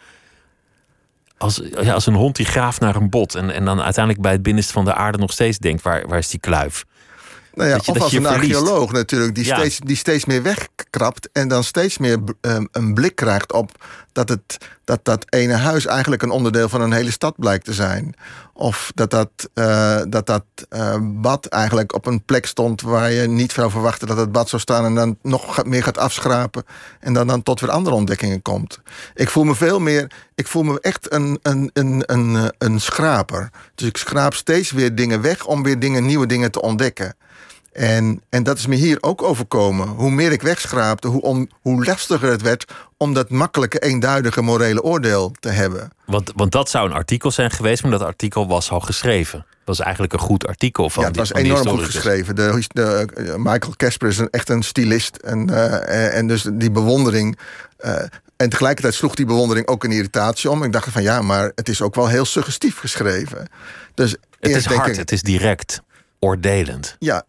Als, 1.39 1.61
ja, 1.81 1.93
als 1.93 2.07
een 2.07 2.15
hond 2.15 2.37
die 2.37 2.47
graaft 2.47 2.81
naar 2.81 2.97
een 2.97 3.11
bot. 3.11 3.35
En, 3.35 3.51
en 3.51 3.65
dan 3.65 3.81
uiteindelijk 3.81 4.23
bij 4.23 4.33
het 4.33 4.43
binnenste 4.43 4.73
van 4.73 4.85
de 4.85 4.95
aarde 4.95 5.19
nog 5.19 5.33
steeds 5.33 5.59
denkt: 5.59 5.83
waar, 5.83 6.09
waar 6.09 6.19
is 6.19 6.31
die 6.31 6.41
kluif? 6.41 6.85
Nou 7.57 7.69
ja, 7.69 7.75
je- 7.83 7.91
of 7.91 8.01
als 8.01 8.13
een 8.13 8.23
verliest. 8.23 8.55
archeoloog 8.57 8.93
natuurlijk, 8.93 9.35
die, 9.35 9.45
Ja. 9.45 9.57
steeds, 9.57 9.79
die 9.79 9.97
steeds 9.97 10.25
meer 10.25 10.43
wegkrapt 10.43 11.29
en 11.33 11.49
dan 11.49 11.65
steeds 11.65 11.99
meer 11.99 12.19
ehm, 12.41 12.65
een 12.73 12.95
blik 12.95 13.15
krijgt 13.17 13.53
op 13.53 13.71
dat, 14.13 14.29
het, 14.29 14.59
dat 14.85 15.01
dat 15.05 15.25
ene 15.29 15.55
huis 15.55 15.87
eigenlijk 15.87 16.23
een 16.23 16.31
onderdeel 16.31 16.69
van 16.69 16.81
een 16.81 16.93
hele 16.93 17.11
stad 17.11 17.35
blijkt 17.39 17.65
te 17.65 17.73
zijn. 17.73 18.15
Of 18.53 18.91
dat 18.95 19.11
dat, 19.11 19.29
eh, 19.55 20.01
dat, 20.09 20.27
dat 20.27 20.45
eh, 20.69 20.97
bad 21.03 21.47
eigenlijk 21.47 21.95
op 21.95 22.07
een 22.07 22.25
plek 22.25 22.47
stond 22.47 22.81
waar 22.83 23.11
je 23.13 23.29
niet 23.29 23.53
zou 23.53 23.71
verwachten 23.71 24.09
dat 24.09 24.17
het 24.17 24.33
bad 24.33 24.49
zou 24.49 24.63
staan 24.63 24.85
en 24.85 24.95
dan 24.95 25.19
nog 25.23 25.65
meer 25.65 25.83
gaat 25.83 25.99
afschrapen 25.99 26.65
en 27.01 27.13
dan, 27.13 27.27
dan 27.27 27.43
tot 27.43 27.61
weer 27.61 27.71
andere 27.71 27.97
ontdekkingen 27.97 28.43
komt. 28.43 28.81
Ik 29.15 29.29
voel 29.31 29.45
me 29.45 29.55
veel 29.55 29.79
meer, 29.79 30.11
ik 30.35 30.47
voel 30.47 30.63
me 30.63 30.81
echt 30.81 31.13
een, 31.13 31.39
een, 31.43 31.71
een, 31.73 32.03
een, 32.07 32.37
eh, 32.37 32.45
een 32.59 32.81
schraper. 32.81 33.51
Dus 33.75 33.89
ik 33.89 33.97
schraap 33.97 34.35
steeds 34.35 34.71
weer 34.71 34.95
dingen 34.95 35.21
weg 35.21 35.45
om 35.47 35.63
weer 35.63 35.79
dingen, 35.79 36.07
nieuwe 36.07 36.27
dingen 36.27 36.51
te 36.51 36.63
ontdekken. 36.63 37.17
En, 37.77 38.23
en 38.29 38.43
dat 38.43 38.59
is 38.59 38.67
me 38.67 38.75
hier 38.75 38.99
ook 39.01 39.23
overkomen. 39.23 39.89
Hoe 39.89 40.11
meer 40.11 40.33
ik 40.33 40.43
wegschraapte, 40.43 41.09
hoe, 41.09 41.23
om, 41.23 41.49
hoe 41.61 41.85
lastiger 41.85 42.31
het 42.31 42.43
werd 42.43 42.73
om 42.97 43.15
dat 43.15 43.31
makkelijke, 43.31 43.79
eenduidige 43.79 44.43
morele 44.43 44.83
oordeel 44.83 45.33
te 45.41 45.49
hebben. 45.49 45.91
Want, 46.05 46.33
want 46.35 46.53
dat 46.53 46.71
zou 46.71 46.89
een 46.89 46.95
artikel 46.97 47.31
zijn 47.31 47.51
geweest, 47.51 47.83
maar 47.83 47.91
dat 47.91 48.03
artikel 48.03 48.47
was 48.49 48.71
al 48.71 48.81
geschreven. 48.81 49.39
Dat 49.39 49.77
was 49.77 49.81
eigenlijk 49.81 50.13
een 50.13 50.19
goed 50.19 50.47
artikel 50.47 50.91
van 50.91 51.03
ja, 51.03 51.09
het 51.09 51.17
die- 51.19 51.23
was 51.27 51.43
die 51.43 51.45
enorm 51.53 51.69
goed 51.79 51.85
geschreven. 51.85 52.35
De, 52.35 52.65
de, 52.69 53.07
eh, 53.15 53.35
Michael 53.37 53.73
Casper 53.77 54.09
is 54.09 54.19
een, 54.19 54.31
echt 54.31 54.49
een 54.49 54.63
stylist. 54.63 55.17
En, 55.17 55.51
eh, 55.51 56.17
en 56.17 56.27
dus 56.27 56.47
die 56.53 56.71
bewondering. 56.71 57.39
eh, 57.77 58.03
en 58.37 58.49
tegelijkertijd 58.49 58.95
sloeg 58.95 59.15
die 59.15 59.27
bewondering 59.27 59.67
ook 59.67 59.85
een 59.85 59.93
irritatie 59.93 60.51
om. 60.51 60.63
Ik 60.63 60.73
dacht 60.73 60.89
van 60.91 61.03
ja, 61.03 61.23
maar 61.23 61.53
het 61.55 61.69
is 61.69 61.83
ook 61.83 61.95
wel 61.95 62.09
heel 62.09 62.25
suggestief 62.25 62.79
geschreven. 62.79 63.49
Dus 63.95 64.17
Het 64.41 64.51
is 64.57 64.65
hard, 64.67 64.89
ik, 64.89 64.97
het 64.97 65.13
is 65.13 65.23
direct, 65.23 65.83
oordelend. 66.19 66.97
Ja, 66.99 67.23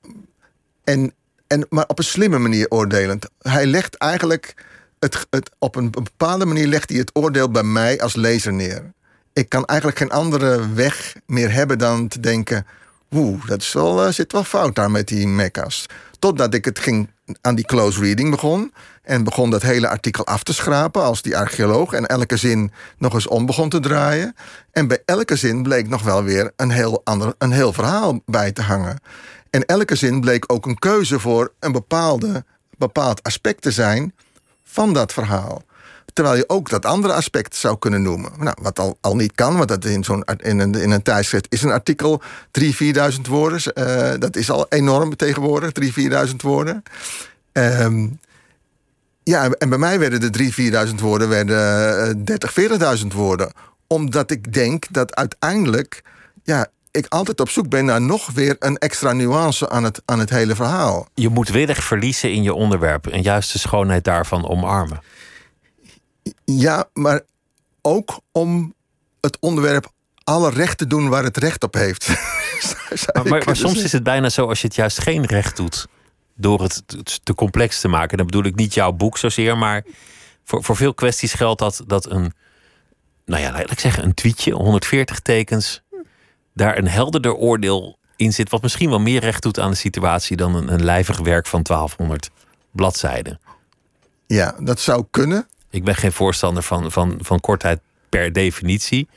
en, 0.87 1.13
en, 1.47 1.65
maar 1.69 1.85
op 1.87 1.97
een 1.97 2.03
slimme 2.03 2.37
manier 2.37 2.65
oordelend. 2.69 3.29
Hij 3.39 3.65
legt 3.65 3.95
eigenlijk 3.95 4.53
het, 4.99 5.27
het, 5.29 5.51
op 5.59 5.75
een 5.75 5.91
bepaalde 5.91 6.45
manier 6.45 6.67
legt 6.67 6.89
hij 6.89 6.99
het 6.99 7.09
oordeel 7.13 7.51
bij 7.51 7.63
mij 7.63 7.99
als 7.99 8.15
lezer 8.15 8.53
neer. 8.53 8.93
Ik 9.33 9.49
kan 9.49 9.65
eigenlijk 9.65 9.99
geen 9.99 10.11
andere 10.11 10.73
weg 10.73 11.15
meer 11.25 11.51
hebben 11.51 11.77
dan 11.77 12.07
te 12.07 12.19
denken: 12.19 12.65
oeh, 13.11 13.47
dat 13.47 13.61
is 13.61 13.73
wel, 13.73 14.05
eh, 14.05 14.11
zit 14.11 14.31
wel 14.31 14.43
fout 14.43 14.75
daar 14.75 14.91
met 14.91 15.07
die 15.07 15.27
mekka's. 15.27 15.85
Totdat 16.19 16.53
ik 16.53 16.65
het 16.65 16.79
ging 16.79 17.09
aan 17.41 17.55
die 17.55 17.65
close 17.65 17.99
reading 18.01 18.31
begon. 18.31 18.73
En 19.03 19.23
begon 19.23 19.49
dat 19.49 19.61
hele 19.61 19.87
artikel 19.87 20.25
af 20.25 20.43
te 20.43 20.53
schrapen 20.53 21.03
als 21.03 21.21
die 21.21 21.37
archeoloog. 21.37 21.93
En 21.93 22.05
elke 22.05 22.37
zin 22.37 22.71
nog 22.97 23.13
eens 23.13 23.27
om 23.27 23.45
begon 23.45 23.69
te 23.69 23.79
draaien. 23.79 24.35
En 24.71 24.87
bij 24.87 25.01
elke 25.05 25.35
zin 25.35 25.63
bleek 25.63 25.89
nog 25.89 26.03
wel 26.03 26.23
weer 26.23 26.51
een 26.55 26.69
heel, 26.69 27.01
ander, 27.03 27.33
een 27.37 27.51
heel 27.51 27.73
verhaal 27.73 28.19
bij 28.25 28.51
te 28.51 28.61
hangen. 28.61 28.99
En 29.49 29.65
elke 29.65 29.95
zin 29.95 30.21
bleek 30.21 30.51
ook 30.53 30.65
een 30.65 30.79
keuze 30.79 31.19
voor 31.19 31.53
een 31.59 31.71
bepaalde, 31.71 32.45
bepaald 32.77 33.23
aspect 33.23 33.61
te 33.61 33.71
zijn 33.71 34.13
van 34.63 34.93
dat 34.93 35.13
verhaal. 35.13 35.61
Terwijl 36.13 36.37
je 36.37 36.49
ook 36.49 36.69
dat 36.69 36.85
andere 36.85 37.13
aspect 37.13 37.55
zou 37.55 37.77
kunnen 37.79 38.01
noemen. 38.01 38.31
Nou, 38.37 38.55
wat 38.61 38.79
al, 38.79 38.97
al 39.01 39.15
niet 39.15 39.31
kan, 39.35 39.55
want 39.55 39.67
dat 39.67 39.85
in, 39.85 40.03
zo'n, 40.03 40.23
in, 40.37 40.59
een, 40.59 40.75
in 40.75 40.91
een 40.91 41.01
tijdschrift 41.01 41.45
is 41.49 41.61
een 41.61 41.71
artikel 41.71 42.21
3.000, 42.61 42.69
4.000 43.15 43.21
woorden. 43.29 43.61
Eh, 43.73 44.19
dat 44.19 44.35
is 44.35 44.49
al 44.51 44.65
enorm 44.69 45.15
tegenwoordig, 45.15 45.71
3.000, 45.71 45.91
4.000 46.29 46.35
woorden. 46.37 46.83
Ehm, 47.51 48.07
ja, 49.23 49.49
en 49.49 49.69
bij 49.69 49.77
mij 49.77 49.99
werden 49.99 50.19
de 50.19 50.29
3.000, 50.29 50.53
4.000 50.53 51.01
woorden 51.01 51.29
werden, 51.29 51.57
eh, 52.07 52.13
30.000, 52.15 52.53
40.000 52.53 53.13
woorden. 53.13 53.51
Omdat 53.87 54.31
ik 54.31 54.53
denk 54.53 54.85
dat 54.89 55.15
uiteindelijk 55.15 56.03
ja, 56.43 56.67
ik 56.91 57.05
altijd 57.09 57.39
op 57.39 57.49
zoek 57.49 57.69
ben 57.69 57.85
naar 57.85 58.01
nog 58.01 58.31
weer 58.31 58.55
een 58.59 58.77
extra 58.77 59.13
nuance 59.13 59.69
aan 59.69 59.83
het, 59.83 60.01
aan 60.05 60.19
het 60.19 60.29
hele 60.29 60.55
verhaal. 60.55 61.07
Je 61.13 61.29
moet 61.29 61.49
willig 61.49 61.83
verliezen 61.83 62.31
in 62.31 62.43
je 62.43 62.53
onderwerp 62.53 63.07
en 63.07 63.21
juist 63.21 63.51
de 63.51 63.59
schoonheid 63.59 64.03
daarvan 64.03 64.49
omarmen. 64.49 65.01
Ja, 66.45 66.89
maar 66.93 67.21
ook 67.81 68.19
om 68.31 68.73
het 69.21 69.37
onderwerp 69.39 69.91
alle 70.23 70.49
recht 70.49 70.77
te 70.77 70.87
doen 70.87 71.09
waar 71.09 71.23
het 71.23 71.37
recht 71.37 71.63
op 71.63 71.73
heeft. 71.73 72.07
Maar, 72.57 73.13
maar, 73.13 73.27
maar 73.27 73.39
kunnen 73.39 73.55
soms 73.55 73.83
is 73.83 73.91
het 73.91 74.03
bijna 74.03 74.29
zo 74.29 74.47
als 74.47 74.61
je 74.61 74.67
het 74.67 74.75
juist 74.75 75.01
geen 75.01 75.25
recht 75.25 75.55
doet, 75.55 75.87
door 76.35 76.61
het 76.61 76.83
te 77.23 77.35
complex 77.35 77.79
te 77.79 77.87
maken. 77.87 78.17
Dan 78.17 78.25
bedoel 78.25 78.43
ik 78.43 78.55
niet 78.55 78.73
jouw 78.73 78.91
boek 78.91 79.17
zozeer, 79.17 79.57
maar 79.57 79.85
voor, 80.43 80.63
voor 80.63 80.75
veel 80.75 80.93
kwesties 80.93 81.33
geldt 81.33 81.59
dat, 81.59 81.83
dat 81.87 82.11
een, 82.11 82.33
nou 83.25 83.41
ja, 83.41 83.51
laat 83.51 83.71
ik 83.71 83.79
zeggen, 83.79 84.03
een 84.03 84.13
tweetje, 84.13 84.53
140 84.53 85.19
tekens, 85.19 85.81
daar 86.53 86.77
een 86.77 86.87
helderder 86.87 87.33
oordeel 87.33 87.97
in 88.15 88.33
zit, 88.33 88.49
wat 88.49 88.61
misschien 88.61 88.89
wel 88.89 88.99
meer 88.99 89.19
recht 89.19 89.43
doet 89.43 89.59
aan 89.59 89.71
de 89.71 89.77
situatie 89.77 90.37
dan 90.37 90.55
een, 90.55 90.73
een 90.73 90.83
lijvig 90.83 91.19
werk 91.19 91.47
van 91.47 91.63
1200 91.63 92.29
bladzijden. 92.71 93.39
Ja, 94.27 94.55
dat 94.59 94.79
zou 94.79 95.05
kunnen. 95.11 95.47
Ik 95.69 95.83
ben 95.83 95.95
geen 95.95 96.11
voorstander 96.11 96.63
van, 96.63 96.91
van, 96.91 97.17
van 97.21 97.39
kortheid 97.39 97.79
per 98.09 98.33
definitie. 98.33 99.07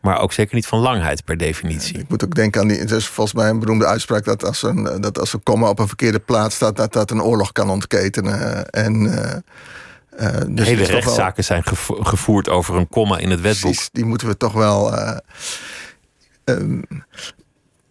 Maar 0.00 0.20
ook 0.20 0.32
zeker 0.32 0.54
niet 0.54 0.66
van 0.66 0.78
langheid 0.78 1.24
per 1.24 1.36
definitie. 1.36 1.98
Ik 1.98 2.08
moet 2.08 2.24
ook 2.24 2.34
denken 2.34 2.60
aan 2.60 2.68
die. 2.68 2.78
Het 2.78 2.90
is 2.90 3.06
volgens 3.06 3.36
mij 3.36 3.48
een 3.48 3.58
beroemde 3.58 3.86
uitspraak 3.86 4.24
dat 4.24 4.44
als 4.44 4.62
een, 4.62 5.00
dat 5.00 5.18
als 5.18 5.32
een 5.32 5.42
komma 5.42 5.68
op 5.68 5.78
een 5.78 5.88
verkeerde 5.88 6.18
plaats 6.18 6.54
staat, 6.54 6.76
dat 6.76 6.92
dat 6.92 7.10
een 7.10 7.22
oorlog 7.22 7.52
kan 7.52 7.70
ontketenen. 7.70 8.68
En. 8.70 8.94
Uh, 10.20 10.40
dus 10.48 10.66
hele 10.66 10.84
rechtszaken 10.84 11.44
zijn 11.44 11.62
gevoerd 11.86 12.48
over 12.48 12.74
een 12.74 12.88
komma 12.88 13.18
in 13.18 13.30
het 13.30 13.40
wetboek. 13.40 13.70
Precies, 13.70 13.88
die 13.92 14.04
moeten 14.04 14.28
we 14.28 14.36
toch 14.36 14.52
wel. 14.52 14.92
Uh, 14.92 15.16
um, 16.44 16.84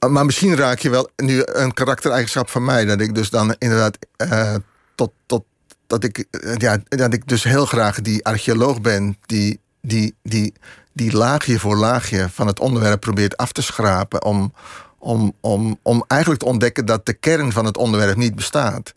maar 0.10 0.26
misschien 0.26 0.56
raak 0.56 0.80
je 0.80 0.89
wel 0.89 1.10
nu 1.16 1.41
een 1.45 1.74
karaktereigenschap 1.74 2.49
van 2.49 2.66
mij. 2.66 2.86
Dat 2.86 3.01
ik 3.01 3.16
dus 3.16 3.30
dan 3.30 3.56
inderdaad 3.58 3.97
uh, 4.18 4.56
tot, 4.95 5.12
tot 5.26 5.43
dat 5.88 6.04
ik, 6.04 6.26
ja, 6.58 6.78
dat 6.88 7.14
ik 7.14 7.28
dus 7.28 7.44
heel 7.44 7.66
graag 7.66 8.02
die 8.02 8.26
archeoloog 8.26 8.82
ben 8.82 9.18
die, 9.26 9.60
die, 9.82 10.16
die, 10.24 10.54
die 10.94 11.18
laagje 11.18 11.60
voor 11.60 11.76
laagje 11.76 12.30
van 12.30 12.48
het 12.48 12.60
onderwerp 12.60 13.00
probeert 13.00 13.38
af 13.38 13.52
te 13.52 13.62
schrapen. 13.62 14.24
Om, 14.24 14.54
om, 14.98 15.34
om, 15.42 15.80
om 15.82 16.04
eigenlijk 16.08 16.42
te 16.42 16.48
ontdekken 16.48 16.86
dat 16.86 17.06
de 17.06 17.14
kern 17.14 17.52
van 17.52 17.66
het 17.66 17.78
onderwerp 17.78 18.16
niet 18.16 18.36
bestaat. 18.36 18.94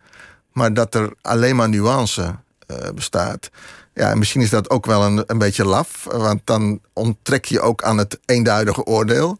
Maar 0.52 0.74
dat 0.74 0.94
er 0.94 1.12
alleen 1.22 1.56
maar 1.56 1.68
nuance 1.68 2.22
uh, 2.22 2.76
bestaat. 2.94 3.50
Ja, 3.94 4.14
misschien 4.14 4.40
is 4.40 4.50
dat 4.50 4.70
ook 4.70 4.86
wel 4.86 5.02
een, 5.04 5.24
een 5.26 5.38
beetje 5.38 5.64
laf. 5.64 6.04
Want 6.04 6.40
dan 6.44 6.80
onttrek 6.92 7.44
je 7.44 7.60
ook 7.60 7.82
aan 7.82 7.98
het 7.98 8.18
eenduidige 8.24 8.84
oordeel. 8.84 9.38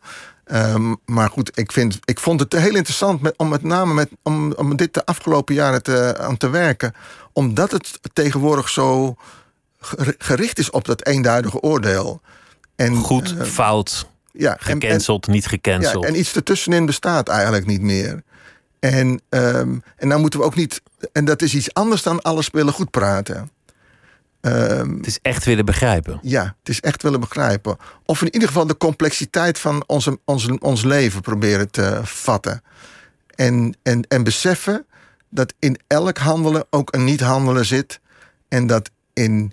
Um, 0.53 0.97
maar 1.05 1.31
goed, 1.31 1.59
ik, 1.59 1.73
vind, 1.73 1.99
ik 2.05 2.21
vond 2.21 2.41
het 2.41 2.53
heel 2.53 2.75
interessant 2.75 3.21
met, 3.21 3.35
om 3.37 3.49
met 3.49 3.63
name 3.63 3.95
met, 3.95 4.09
om, 4.23 4.53
om 4.53 4.77
dit 4.77 4.95
de 4.95 5.05
afgelopen 5.07 5.55
jaren 5.55 5.83
te, 5.83 6.17
aan 6.19 6.37
te 6.37 6.51
werken. 6.51 6.95
Omdat 7.33 7.71
het 7.71 7.99
tegenwoordig 8.13 8.69
zo 8.69 9.17
gericht 10.19 10.59
is 10.59 10.71
op 10.71 10.85
dat 10.85 11.07
eenduidige 11.07 11.61
oordeel. 11.61 12.21
En, 12.77 12.97
Goed, 12.97 13.35
uh, 13.39 13.43
fout, 13.43 14.07
ja, 14.33 14.57
gecanceld, 14.59 15.27
en, 15.27 15.33
niet 15.33 15.47
gecanceld. 15.47 16.03
Ja, 16.05 16.09
en 16.09 16.19
iets 16.19 16.35
ertussenin 16.35 16.87
bestaat 16.87 17.29
eigenlijk 17.29 17.67
niet 17.67 17.83
meer. 17.83 18.23
En, 18.81 19.21
um, 19.29 19.83
en 19.97 20.09
dan 20.09 20.21
moeten 20.21 20.41
we 20.41 20.47
ook 20.47 20.55
niet. 20.55 20.83
En 21.13 21.25
dat 21.25 21.43
is 21.43 21.55
iets 21.55 21.75
anders 21.75 22.03
dan 22.03 22.23
alles 22.23 22.51
willen 22.51 22.73
goed 22.73 22.91
praten. 22.91 23.51
Um, 24.49 24.97
het 24.97 25.07
is 25.07 25.19
echt 25.23 25.45
willen 25.45 25.65
begrijpen. 25.65 26.19
Ja, 26.23 26.57
het 26.59 26.69
is 26.69 26.81
echt 26.81 27.03
willen 27.03 27.21
begrijpen. 27.21 27.77
Of 28.05 28.23
in 28.23 28.33
ieder 28.33 28.49
geval 28.49 28.67
de 28.67 28.77
complexiteit 28.77 29.59
van 29.59 29.85
onze, 29.87 30.19
onze, 30.25 30.59
ons 30.61 30.85
leven 30.85 31.21
proberen 31.21 31.71
te 31.71 32.01
vatten. 32.03 32.63
En, 33.35 33.77
en, 33.83 34.03
en 34.09 34.23
beseffen 34.23 34.87
dat 35.31 35.55
in 35.59 35.79
elk 35.87 36.19
handelen 36.19 36.67
ook 36.71 36.95
een 36.95 37.05
niet-handelen 37.05 37.67
zit. 37.67 38.01
En 38.49 38.67
dat 38.67 38.91
in 39.13 39.53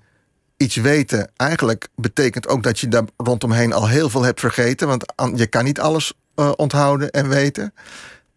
iets 0.57 0.75
weten 0.75 1.31
eigenlijk 1.35 1.87
betekent 1.95 2.47
ook 2.47 2.63
dat 2.63 2.79
je 2.79 2.87
daar 2.87 3.03
rondomheen 3.17 3.73
al 3.73 3.87
heel 3.87 4.09
veel 4.09 4.23
hebt 4.23 4.39
vergeten. 4.39 4.87
Want 4.87 5.13
je 5.35 5.47
kan 5.47 5.63
niet 5.63 5.79
alles 5.79 6.13
uh, 6.35 6.51
onthouden 6.55 7.11
en 7.11 7.29
weten. 7.29 7.73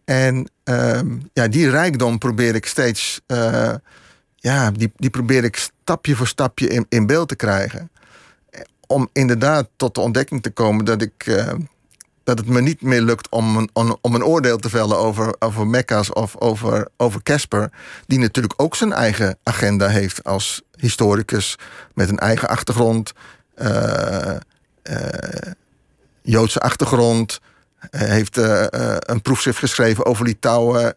En 0.05 0.51
uh, 0.65 1.01
ja, 1.33 1.49
die 1.49 1.71
rijkdom 1.71 2.19
probeer 2.19 2.55
ik 2.55 2.67
steeds. 2.67 3.21
Uh, 3.27 3.75
ja, 4.41 4.71
die, 4.71 4.93
die 4.97 5.11
probeer 5.11 5.45
ik 5.45 5.57
stapje 5.57 6.17
voor 6.17 6.27
stapje 6.27 6.69
in, 6.69 6.87
in 6.89 7.07
beeld 7.07 7.29
te 7.29 7.37
krijgen. 7.37 7.91
Om 8.87 9.09
inderdaad 9.13 9.69
tot 9.77 9.95
de 9.95 10.01
ontdekking 10.01 10.43
te 10.43 10.51
komen 10.51 10.85
dat 10.85 11.03
ik 11.03 11.27
uh, 11.27 11.53
dat 12.29 12.39
het 12.39 12.49
me 12.49 12.61
niet 12.61 12.83
meer 12.83 13.01
lukt 13.01 13.29
om 13.29 13.57
een, 13.57 13.97
om 14.01 14.15
een 14.15 14.25
oordeel 14.25 14.59
te 14.59 14.69
vellen 14.69 14.99
over, 14.99 15.35
over 15.39 15.67
Mekka's 15.67 16.13
of 16.13 16.37
over, 16.37 16.89
over 16.97 17.23
Casper. 17.23 17.71
Die 18.07 18.19
natuurlijk 18.19 18.55
ook 18.57 18.77
zijn 18.77 18.93
eigen 18.93 19.39
agenda 19.43 19.89
heeft 19.89 20.25
als 20.25 20.63
historicus 20.77 21.59
met 21.95 22.09
een 22.09 22.19
eigen 22.19 22.49
achtergrond, 22.49 23.13
uh, 23.57 24.35
uh, 24.91 25.53
Joodse 26.23 26.61
achtergrond. 26.61 27.41
heeft 27.91 28.37
een 28.37 29.23
proefschrift 29.23 29.59
geschreven 29.59 30.07
over 30.07 30.25
Litouwen. 30.25 30.97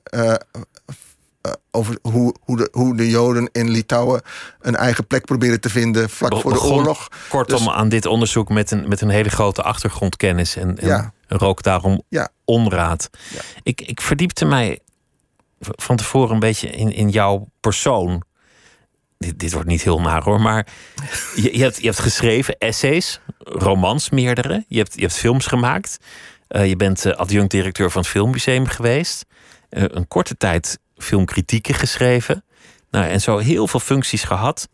Over 1.71 1.97
hoe, 2.01 2.35
hoe, 2.41 2.57
de, 2.57 2.69
hoe 2.71 2.95
de 2.95 3.09
Joden 3.09 3.49
in 3.51 3.69
Litouwen 3.69 4.21
een 4.59 4.75
eigen 4.75 5.07
plek 5.07 5.25
proberen 5.25 5.61
te 5.61 5.69
vinden 5.69 6.09
vlak 6.09 6.37
voor 6.37 6.53
de 6.53 6.61
oorlog. 6.61 7.07
Kortom, 7.29 7.57
dus, 7.57 7.69
aan 7.69 7.89
dit 7.89 8.05
onderzoek 8.05 8.49
met 8.49 8.71
een, 8.71 8.87
met 8.87 9.01
een 9.01 9.09
hele 9.09 9.29
grote 9.29 9.63
achtergrondkennis. 9.63 10.55
En, 10.55 10.77
en 10.77 10.87
ja 10.87 11.13
rook 11.37 11.63
daarom 11.63 12.01
ja. 12.09 12.29
onraad. 12.45 13.09
Ja. 13.33 13.41
Ik, 13.63 13.81
ik 13.81 14.01
verdiepte 14.01 14.45
mij 14.45 14.79
van 15.59 15.95
tevoren 15.95 16.33
een 16.33 16.39
beetje 16.39 16.69
in, 16.69 16.93
in 16.93 17.09
jouw 17.09 17.47
persoon. 17.59 18.23
Dit, 19.17 19.39
dit 19.39 19.53
wordt 19.53 19.67
niet 19.67 19.81
heel 19.81 20.01
naar 20.01 20.23
hoor, 20.23 20.41
maar 20.41 20.67
je, 21.35 21.57
je, 21.57 21.63
hebt, 21.63 21.77
je 21.77 21.85
hebt 21.85 21.99
geschreven 21.99 22.57
essays, 22.57 23.19
romans, 23.37 24.09
meerdere. 24.09 24.65
Je 24.67 24.77
hebt, 24.77 24.93
je 24.95 25.01
hebt 25.01 25.13
films 25.13 25.45
gemaakt. 25.45 25.97
Uh, 26.49 26.67
je 26.67 26.75
bent 26.75 27.05
uh, 27.05 27.13
adjunct-directeur 27.13 27.91
van 27.91 28.01
het 28.01 28.09
Filmmuseum 28.09 28.67
geweest. 28.67 29.25
Uh, 29.69 29.83
een 29.87 30.07
korte 30.07 30.37
tijd 30.37 30.79
filmkritieken 31.01 31.73
geschreven. 31.73 32.43
Nou, 32.91 33.05
en 33.05 33.21
zo 33.21 33.37
heel 33.37 33.67
veel 33.67 33.79
functies 33.79 34.23
gehad. 34.23 34.69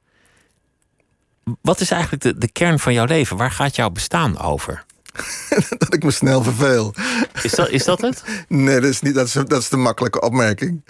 Wat 1.62 1.80
is 1.80 1.92
eigenlijk 1.92 2.24
de, 2.24 2.38
de 2.38 2.52
kern 2.52 2.80
van 2.80 2.94
jouw 2.94 3.06
leven? 3.06 3.38
Waar 3.38 3.52
gaat 3.52 3.76
jouw 3.76 3.90
bestaan 3.90 4.40
over? 4.40 4.86
dat 5.78 5.94
ik 5.94 6.04
me 6.04 6.12
snel 6.12 6.44
verveel. 6.44 6.94
Is 7.42 7.52
dat, 7.52 7.70
is 7.70 7.84
dat 7.84 8.02
het? 8.02 8.24
nee, 8.48 8.80
dat 8.80 8.90
is, 8.90 9.02
niet, 9.02 9.16
dat, 9.16 9.28
is, 9.28 9.34
dat 9.34 9.62
is 9.62 9.70
de 9.70 9.78
makkelijke 9.78 10.22
opmerking. 10.22 10.86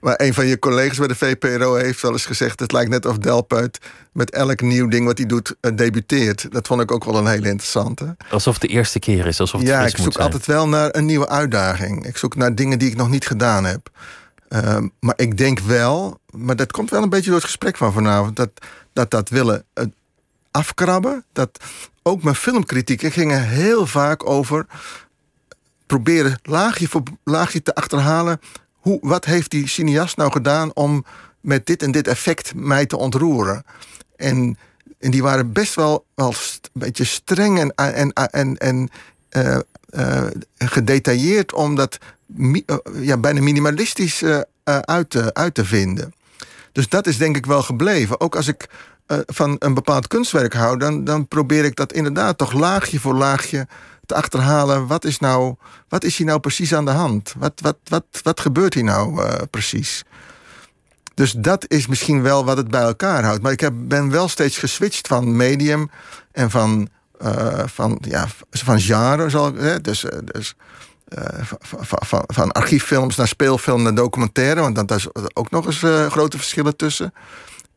Maar 0.00 0.14
een 0.16 0.34
van 0.34 0.46
je 0.46 0.58
collega's 0.58 0.98
bij 0.98 1.06
de 1.06 1.14
VPRO 1.14 1.74
heeft 1.74 2.02
wel 2.02 2.12
eens 2.12 2.26
gezegd... 2.26 2.60
het 2.60 2.72
lijkt 2.72 2.90
net 2.90 3.06
of 3.06 3.18
Delpuit 3.18 3.78
met 4.12 4.30
elk 4.30 4.60
nieuw 4.60 4.88
ding 4.88 5.06
wat 5.06 5.18
hij 5.18 5.26
doet 5.26 5.54
uh, 5.60 5.76
debuteert. 5.76 6.46
Dat 6.50 6.66
vond 6.66 6.80
ik 6.80 6.92
ook 6.92 7.04
wel 7.04 7.16
een 7.16 7.26
hele 7.26 7.48
interessante. 7.48 8.16
Alsof 8.30 8.52
het 8.52 8.62
de 8.62 8.68
eerste 8.68 8.98
keer 8.98 9.26
is, 9.26 9.40
alsof 9.40 9.60
het 9.60 9.68
Ja, 9.68 9.86
ik 9.86 9.96
zoek 9.96 10.16
altijd 10.16 10.46
wel 10.46 10.68
naar 10.68 10.88
een 10.92 11.06
nieuwe 11.06 11.28
uitdaging. 11.28 12.06
Ik 12.06 12.16
zoek 12.16 12.36
naar 12.36 12.54
dingen 12.54 12.78
die 12.78 12.88
ik 12.88 12.96
nog 12.96 13.10
niet 13.10 13.26
gedaan 13.26 13.64
heb. 13.64 13.90
Uh, 14.52 14.78
maar 15.00 15.14
ik 15.16 15.38
denk 15.38 15.58
wel, 15.58 16.20
maar 16.30 16.56
dat 16.56 16.72
komt 16.72 16.90
wel 16.90 17.02
een 17.02 17.08
beetje 17.08 17.26
door 17.26 17.34
het 17.34 17.44
gesprek 17.44 17.76
van 17.76 17.92
vanavond... 17.92 18.36
dat 18.36 18.50
dat, 18.92 19.10
dat 19.10 19.28
willen 19.28 19.64
uh, 19.74 19.84
afkrabben, 20.50 21.24
dat 21.32 21.64
ook 22.02 22.22
mijn 22.22 22.34
filmkritieken 22.34 23.12
gingen 23.12 23.48
heel 23.48 23.86
vaak 23.86 24.28
over 24.28 24.66
proberen 25.86 26.38
laagje 26.42 26.88
voor 26.88 27.02
laagje 27.24 27.62
te 27.62 27.74
achterhalen. 27.74 28.40
Hoe, 28.72 28.98
wat 29.02 29.24
heeft 29.24 29.50
die 29.50 29.68
cineast 29.68 30.16
nou 30.16 30.32
gedaan 30.32 30.74
om 30.74 31.04
met 31.40 31.66
dit 31.66 31.82
en 31.82 31.90
dit 31.90 32.08
effect 32.08 32.54
mij 32.54 32.86
te 32.86 32.96
ontroeren? 32.96 33.64
En, 34.16 34.58
en 34.98 35.10
die 35.10 35.22
waren 35.22 35.52
best 35.52 35.74
wel, 35.74 36.04
wel 36.14 36.28
een 36.28 36.70
beetje 36.72 37.04
streng 37.04 37.58
en, 37.58 37.74
en, 37.74 38.12
en, 38.12 38.56
en 38.56 38.90
uh, 39.30 39.58
uh, 39.90 40.26
gedetailleerd 40.58 41.52
om 41.52 41.74
dat 41.74 41.98
uh, 42.36 42.60
ja, 43.00 43.16
bijna 43.16 43.40
minimalistisch 43.40 44.24
uit, 44.64 45.10
te, 45.10 45.34
uit 45.34 45.54
te 45.54 45.64
vinden. 45.64 46.14
Dus 46.72 46.88
dat 46.88 47.06
is 47.06 47.16
denk 47.16 47.36
ik 47.36 47.46
wel 47.46 47.62
gebleven. 47.62 48.20
Ook 48.20 48.36
als 48.36 48.48
ik 48.48 48.68
van 49.26 49.56
een 49.58 49.74
bepaald 49.74 50.06
kunstwerk 50.06 50.54
hou, 50.54 50.78
dan, 50.78 51.04
dan 51.04 51.28
probeer 51.28 51.64
ik 51.64 51.76
dat 51.76 51.92
inderdaad 51.92 52.38
toch 52.38 52.52
laagje 52.52 53.00
voor 53.00 53.14
laagje 53.14 53.66
te 54.06 54.14
achterhalen. 54.14 54.86
Wat 54.86 55.04
is, 55.04 55.18
nou, 55.18 55.54
wat 55.88 56.04
is 56.04 56.16
hier 56.16 56.26
nou 56.26 56.40
precies 56.40 56.74
aan 56.74 56.84
de 56.84 56.90
hand? 56.90 57.34
Wat, 57.38 57.52
wat, 57.56 57.76
wat, 57.84 58.04
wat 58.22 58.40
gebeurt 58.40 58.74
hier 58.74 58.84
nou 58.84 59.22
precies? 59.46 60.04
Dus 61.14 61.32
dat 61.32 61.64
is 61.68 61.86
misschien 61.86 62.22
wel 62.22 62.44
wat 62.44 62.56
het 62.56 62.68
bij 62.68 62.82
elkaar 62.82 63.24
houdt. 63.24 63.42
Maar 63.42 63.52
ik 63.52 63.60
heb, 63.60 63.72
ben 63.76 64.10
wel 64.10 64.28
steeds 64.28 64.58
geswitcht 64.58 65.06
van 65.06 65.36
medium 65.36 65.90
en 66.32 66.50
van, 66.50 66.88
van, 67.64 67.98
ja, 68.00 68.26
van 68.50 68.80
genre. 68.80 69.30
Zal, 69.30 69.54
hè? 69.54 69.80
Dus, 69.80 70.04
dus 70.24 70.54
van, 71.60 71.84
van, 72.06 72.24
van, 72.26 72.52
archieffilms 72.52 73.16
naar 73.16 73.28
speelfilm 73.28 73.82
naar 73.82 73.94
documentaire. 73.94 74.60
Want 74.60 74.88
daar 74.88 74.98
is 74.98 75.08
ook 75.34 75.50
nog 75.50 75.66
eens 75.66 75.78
grote 76.12 76.36
verschillen 76.36 76.76
tussen. 76.76 77.14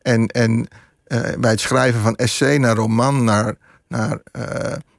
En, 0.02 0.26
en 0.26 0.68
uh, 1.08 1.20
bij 1.38 1.50
het 1.50 1.60
schrijven 1.60 2.00
van 2.00 2.16
essay 2.16 2.56
naar 2.56 2.76
roman, 2.76 3.24
naar, 3.24 3.54
naar 3.88 4.20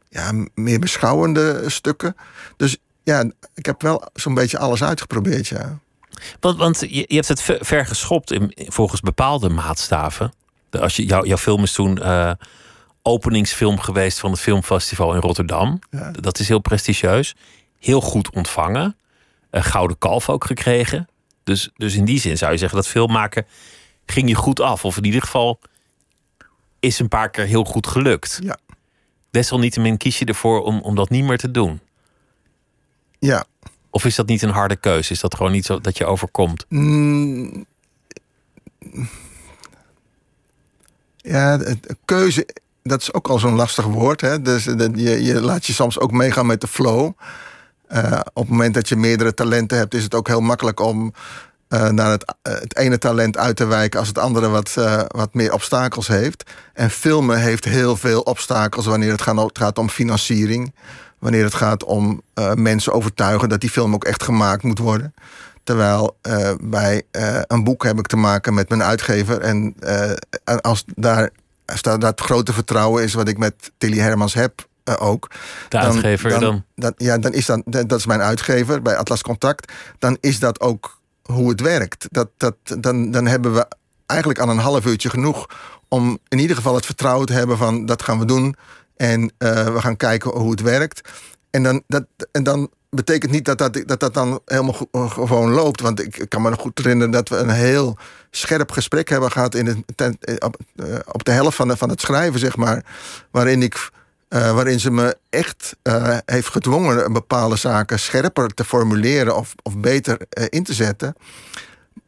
ja, 0.10 0.32
meer 0.56 0.80
beschouwende 0.80 1.64
stukken. 1.66 2.16
Dus 2.58 2.78
ja, 3.04 3.32
ik 3.54 3.66
heb 3.66 3.82
wel 3.82 4.10
zo'n 4.14 4.34
beetje 4.34 4.58
alles 4.58 4.84
uitgeprobeerd, 4.84 5.48
ja. 5.48 5.80
Want, 6.40 6.58
want 6.58 6.80
je, 6.80 7.06
je 7.08 7.16
hebt 7.16 7.28
het 7.28 7.42
ver 7.60 7.86
geschopt 7.86 8.32
in, 8.32 8.54
volgens 8.56 9.02
bepaalde 9.02 9.50
maatstaven. 9.50 10.34
Als 10.70 10.96
je, 10.96 11.06
jou, 11.06 11.28
jouw 11.28 11.38
film 11.38 11.64
is 11.64 11.72
toen 11.72 12.00
uh, 12.02 12.32
openingsfilm 13.02 13.80
geweest 13.80 14.20
van 14.20 14.32
het 14.32 14.40
filmfestival 14.40 15.14
in 15.14 15.20
Rotterdam. 15.22 15.80
Ja. 15.90 16.12
Dat 16.12 16.40
is 16.40 16.48
heel 16.48 16.60
prestigieus. 16.60 17.36
Heel 17.80 18.02
goed 18.02 18.30
ontvangen. 18.36 18.96
Een 19.50 19.64
gouden 19.64 19.98
kalf 19.98 20.30
ook 20.30 20.46
gekregen. 20.46 21.08
Dus, 21.44 21.70
dus 21.76 21.96
in 21.96 22.06
die 22.06 22.20
zin 22.20 22.38
zou 22.38 22.52
je 22.52 22.58
zeggen 22.58 22.78
dat 22.78 22.88
filmmaken 22.88 23.46
ging 24.06 24.30
je 24.30 24.36
goed 24.36 24.60
af. 24.60 24.86
Of 24.86 24.98
in 24.98 25.06
ieder 25.06 25.22
geval 25.22 25.60
is 26.80 27.00
een 27.00 27.08
paar 27.08 27.30
keer 27.30 27.46
heel 27.46 27.64
goed 27.64 27.88
gelukt. 27.88 28.40
Ja. 28.44 28.58
Desalniettemin 29.30 29.98
kies 29.98 30.20
je 30.20 30.26
ervoor 30.26 30.64
om, 30.64 30.82
om 30.82 30.96
dat 30.96 31.10
niet 31.10 31.24
meer 31.24 31.38
te 31.38 31.52
doen. 31.52 31.80
Ja. 33.20 33.46
Of 33.90 34.06
is 34.06 34.16
dat 34.16 34.28
niet 34.28 34.42
een 34.42 34.50
harde 34.50 34.76
keuze? 34.76 35.14
Is 35.14 35.20
dat 35.20 35.36
gewoon 35.36 35.52
niet 35.52 35.66
zo 35.66 35.82
dat 35.82 35.98
je 35.98 36.06
overkomt? 36.06 36.66
Mm. 36.70 37.66
Ja, 41.16 41.60
keuze, 42.06 42.48
dat 42.84 43.02
is 43.02 43.14
ook 43.14 43.28
al 43.28 43.40
zo'n 43.40 43.56
lastig 43.56 43.86
woord. 43.86 44.22
Hè? 44.22 44.42
Dus 44.42 44.64
je, 44.64 45.24
je 45.24 45.42
laat 45.42 45.66
je 45.66 45.74
soms 45.74 46.00
ook 46.00 46.12
meegaan 46.12 46.46
met 46.46 46.62
de 46.62 46.68
flow. 46.68 47.12
Eh, 47.88 48.20
op 48.34 48.44
het 48.44 48.50
moment 48.50 48.74
dat 48.74 48.90
je 48.90 48.96
meerdere 48.96 49.34
talenten 49.34 49.78
hebt, 49.78 49.94
is 49.94 50.04
het 50.04 50.16
ook 50.16 50.28
heel 50.28 50.42
makkelijk 50.42 50.80
om 50.80 51.14
eh, 51.68 51.90
naar 51.90 52.12
het, 52.12 52.36
eh, 52.42 52.54
het 52.54 52.78
ene 52.78 52.98
talent 52.98 53.38
uit 53.38 53.56
te 53.56 53.66
wijken 53.66 54.00
als 54.00 54.08
het 54.08 54.18
andere 54.18 54.50
wat, 54.50 54.74
wat 55.08 55.34
meer 55.34 55.54
obstakels 55.54 56.08
heeft. 56.08 56.52
En 56.74 56.90
filmen 56.90 57.40
heeft 57.40 57.66
heel 57.66 57.98
veel 57.98 58.22
obstakels 58.22 58.86
wanneer 58.86 59.12
het 59.12 59.58
gaat, 59.58 59.78
om 59.78 59.90
financiering. 59.90 60.74
Wanneer 61.20 61.44
het 61.44 61.54
gaat 61.54 61.84
om 61.84 62.22
mensen 62.54 62.94
overtuigen 62.94 63.50
dat 63.50 63.62
die 63.62 63.70
film 63.70 63.94
ook 63.94 64.04
echt 64.04 64.24
gemaakt 64.24 64.64
moet 64.64 64.80
worden. 64.80 65.14
Terwijl 65.64 66.18
bij 66.62 67.04
een 67.48 67.64
boek 67.64 67.84
heb 67.84 68.00
ik 68.00 68.08
te 68.08 68.18
maken 68.18 68.54
met 68.54 68.70
mijn 68.70 68.84
uitgever. 68.84 69.42
En 69.42 69.76
en 70.44 70.62
als 70.62 70.84
daar, 70.96 71.30
als 71.66 71.82
daar 71.82 72.00
dat 72.00 72.22
grote 72.22 72.54
vertrouwen 72.54 73.04
is 73.04 73.14
wat 73.14 73.28
ik 73.28 73.38
met 73.38 73.72
Tilly 73.78 73.98
Hermans 73.98 74.34
heb 74.34 74.68
eh, 74.88 75.08
ook. 75.08 75.28
De 75.70 75.78
uitgever 75.78 76.30
dan? 76.40 76.64
dan? 76.76 76.94
ja, 76.98 77.18
dan 77.18 77.34
is 77.34 77.46
dat, 77.46 77.62
dat 77.66 77.92
is 78.00 78.06
mijn 78.06 78.22
uitgever 78.22 78.82
bij 78.82 78.98
Atlas 78.98 79.22
Contact. 79.22 79.72
Dan 80.00 80.18
is 80.20 80.40
dat 80.40 80.60
ook 80.60 81.00
hoe 81.22 81.50
het 81.50 81.62
werkt. 81.62 82.08
Dat, 82.12 82.30
dat, 82.38 82.56
dan, 82.80 83.12
dan 83.12 83.26
hebben 83.28 83.54
we 83.54 83.68
eigenlijk 84.06 84.40
aan 84.40 84.50
een 84.50 84.58
half 84.58 84.86
uurtje 84.86 85.10
genoeg 85.10 85.46
om 85.88 86.18
in 86.28 86.40
ieder 86.40 86.56
geval 86.56 86.76
het 86.76 86.86
vertrouwen 86.86 87.26
te 87.26 87.34
hebben 87.34 87.58
van 87.58 87.86
dat 87.86 88.02
gaan 88.04 88.20
we 88.20 88.26
doen. 88.26 88.56
En 88.98 89.32
eh, 89.38 89.66
we 89.74 89.82
gaan 89.82 89.98
kijken 89.98 90.32
hoe 90.32 90.52
het 90.52 90.62
werkt. 90.62 91.10
En 91.50 91.64
dan, 91.64 91.84
dat, 91.88 92.06
en 92.32 92.44
dan 92.44 92.70
betekent 92.90 93.32
niet 93.32 93.46
dat 93.46 93.58
dat, 93.58 93.84
dat, 93.86 94.00
dat 94.00 94.14
dan 94.14 94.40
helemaal 94.46 94.88
eh, 94.92 95.12
gewoon 95.12 95.52
loopt. 95.52 95.82
Want 95.82 96.04
ik 96.04 96.26
kan 96.30 96.42
me 96.42 96.50
nog 96.50 96.60
goed 96.60 96.78
herinneren 96.78 97.12
dat 97.12 97.30
we 97.30 97.36
een 97.36 97.50
heel 97.50 97.98
scherp 98.32 98.72
gesprek 98.72 99.10
hebben 99.10 99.32
gehad 99.32 99.56
in 99.56 99.66
het, 99.66 99.78
ten- 99.96 100.18
op, 100.40 100.58
op 101.12 101.24
de 101.24 101.32
helft 101.32 101.56
van, 101.56 101.68
de, 101.68 101.78
van 101.78 101.90
het 101.90 102.02
schrijven, 102.02 102.40
zeg 102.40 102.56
maar. 102.56 102.86
Waarin 103.32 103.62
ik. 103.62 103.90
Eh, 104.28 104.54
waarin 104.54 104.80
ze 104.80 104.92
me 104.92 105.18
echt 105.30 105.76
eh, 105.82 106.18
heeft 106.26 106.48
gedwongen 106.48 107.14
bepaalde 107.14 107.56
zaken 107.56 108.00
scherper 108.00 108.54
te 108.54 108.64
formuleren 108.66 109.38
of, 109.38 109.54
of 109.64 109.78
beter 109.78 110.18
eh, 110.30 110.46
in 110.50 110.64
te 110.64 110.74
zetten. 110.74 111.16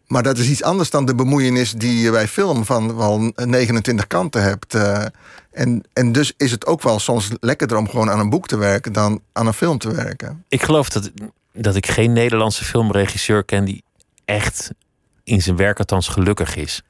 Maar 0.08 0.24
dat 0.24 0.38
is 0.38 0.50
iets 0.50 0.64
anders 0.64 0.90
dan 0.90 1.06
de 1.06 1.16
bemoeienis 1.16 1.72
die 1.72 2.00
je 2.00 2.12
bij 2.12 2.28
film 2.28 2.66
van 2.66 2.96
wel 2.96 3.32
29 3.36 4.08
kanten 4.08 4.42
hebt. 4.42 4.74
en, 5.52 5.84
en 5.94 6.12
dus 6.12 6.34
is 6.38 6.52
het 6.52 6.66
ook 6.66 6.82
wel 6.82 7.00
soms 7.00 7.30
lekkerder 7.40 7.78
om 7.78 7.90
gewoon 7.90 8.10
aan 8.10 8.20
een 8.20 8.30
boek 8.30 8.48
te 8.48 8.58
werken 8.58 8.94
dan 8.94 9.22
aan 9.32 9.48
een 9.48 9.54
film 9.54 9.78
te 9.78 9.96
werken. 9.96 10.44
Ik 10.48 10.64
geloof 10.64 10.90
dat, 10.90 11.12
dat 11.54 11.76
ik 11.76 11.88
geen 11.88 12.14
Nederlandse 12.14 12.66
filmregisseur 12.66 13.44
ken 13.44 13.66
die 13.66 13.84
echt 14.26 14.72
in 15.24 15.42
zijn 15.42 15.56
werk 15.56 15.80
althans 15.80 16.08
gelukkig 16.08 16.56
is. 16.56 16.82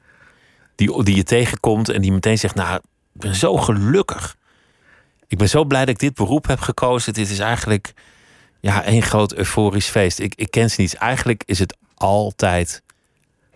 Die, 0.76 1.04
die 1.04 1.16
je 1.16 1.24
tegenkomt 1.24 1.90
en 1.90 2.02
die 2.02 2.12
meteen 2.12 2.38
zegt: 2.38 2.56
Nou, 2.56 2.76
ik 2.76 2.82
ben 3.22 3.36
zo 3.36 3.58
gelukkig. 3.58 4.38
Ik 5.30 5.38
ben 5.38 5.50
zo 5.50 5.66
blij 5.66 5.80
dat 5.80 5.90
ik 5.90 6.00
dit 6.00 6.14
beroep 6.14 6.48
heb 6.48 6.60
gekozen. 6.60 7.14
Dit 7.14 7.30
is 7.30 7.40
eigenlijk 7.40 7.94
ja, 8.60 8.84
één 8.84 9.04
groot 9.04 9.34
euforisch 9.34 9.88
feest. 9.88 10.20
Ik, 10.20 10.34
ik 10.36 10.52
ken 10.52 10.70
ze 10.70 10.82
niet. 10.82 10.94
Eigenlijk 10.94 11.44
is 11.46 11.60
het 11.60 11.78
altijd 11.96 12.82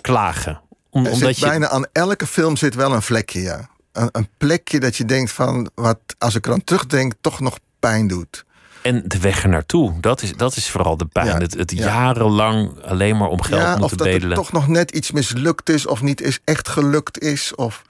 klagen. 0.02 0.62
Om, 0.90 1.06
omdat 1.06 1.20
zit 1.20 1.40
je, 1.40 1.46
bijna 1.46 1.70
aan 1.70 1.86
elke 1.92 2.28
film 2.28 2.56
zit 2.56 2.76
wel 2.76 2.94
een 2.94 3.02
vlekje, 3.02 3.42
ja. 3.42 3.70
Een, 3.92 4.10
een 4.12 4.28
plekje 4.38 4.80
dat 4.80 4.96
je 4.96 5.06
denkt 5.06 5.32
van, 5.32 5.70
wat 5.76 6.00
als 6.18 6.36
ik 6.36 6.46
er 6.46 6.52
aan 6.52 6.64
terugdenk, 6.64 7.14
toch 7.22 7.40
nog 7.40 7.60
pijn 7.80 8.08
doet. 8.08 8.46
En 8.82 9.04
de 9.08 9.20
weg 9.20 9.44
er 9.44 9.50
naartoe, 9.50 10.00
dat 10.00 10.22
is, 10.22 10.34
dat 10.34 10.56
is 10.56 10.70
vooral 10.70 10.98
de 10.98 11.06
pijn. 11.06 11.28
Ja, 11.28 11.38
Het, 11.38 11.54
het 11.54 11.72
ja. 11.72 11.86
jarenlang 11.86 12.82
alleen 12.84 13.18
maar 13.18 13.28
om 13.28 13.42
geld 13.42 13.62
ja, 13.62 13.74
of 13.74 13.80
moeten 13.80 13.98
dat 13.98 14.08
bedelen. 14.08 14.30
er 14.30 14.36
toch 14.36 14.52
nog 14.52 14.68
net 14.68 14.92
iets 14.92 15.12
mislukt 15.12 15.70
is, 15.70 15.86
of 15.86 16.02
niet 16.02 16.22
is 16.22 16.40
echt 16.44 16.70
gelukt 16.70 17.20
is. 17.20 17.56
Of, 17.56 17.82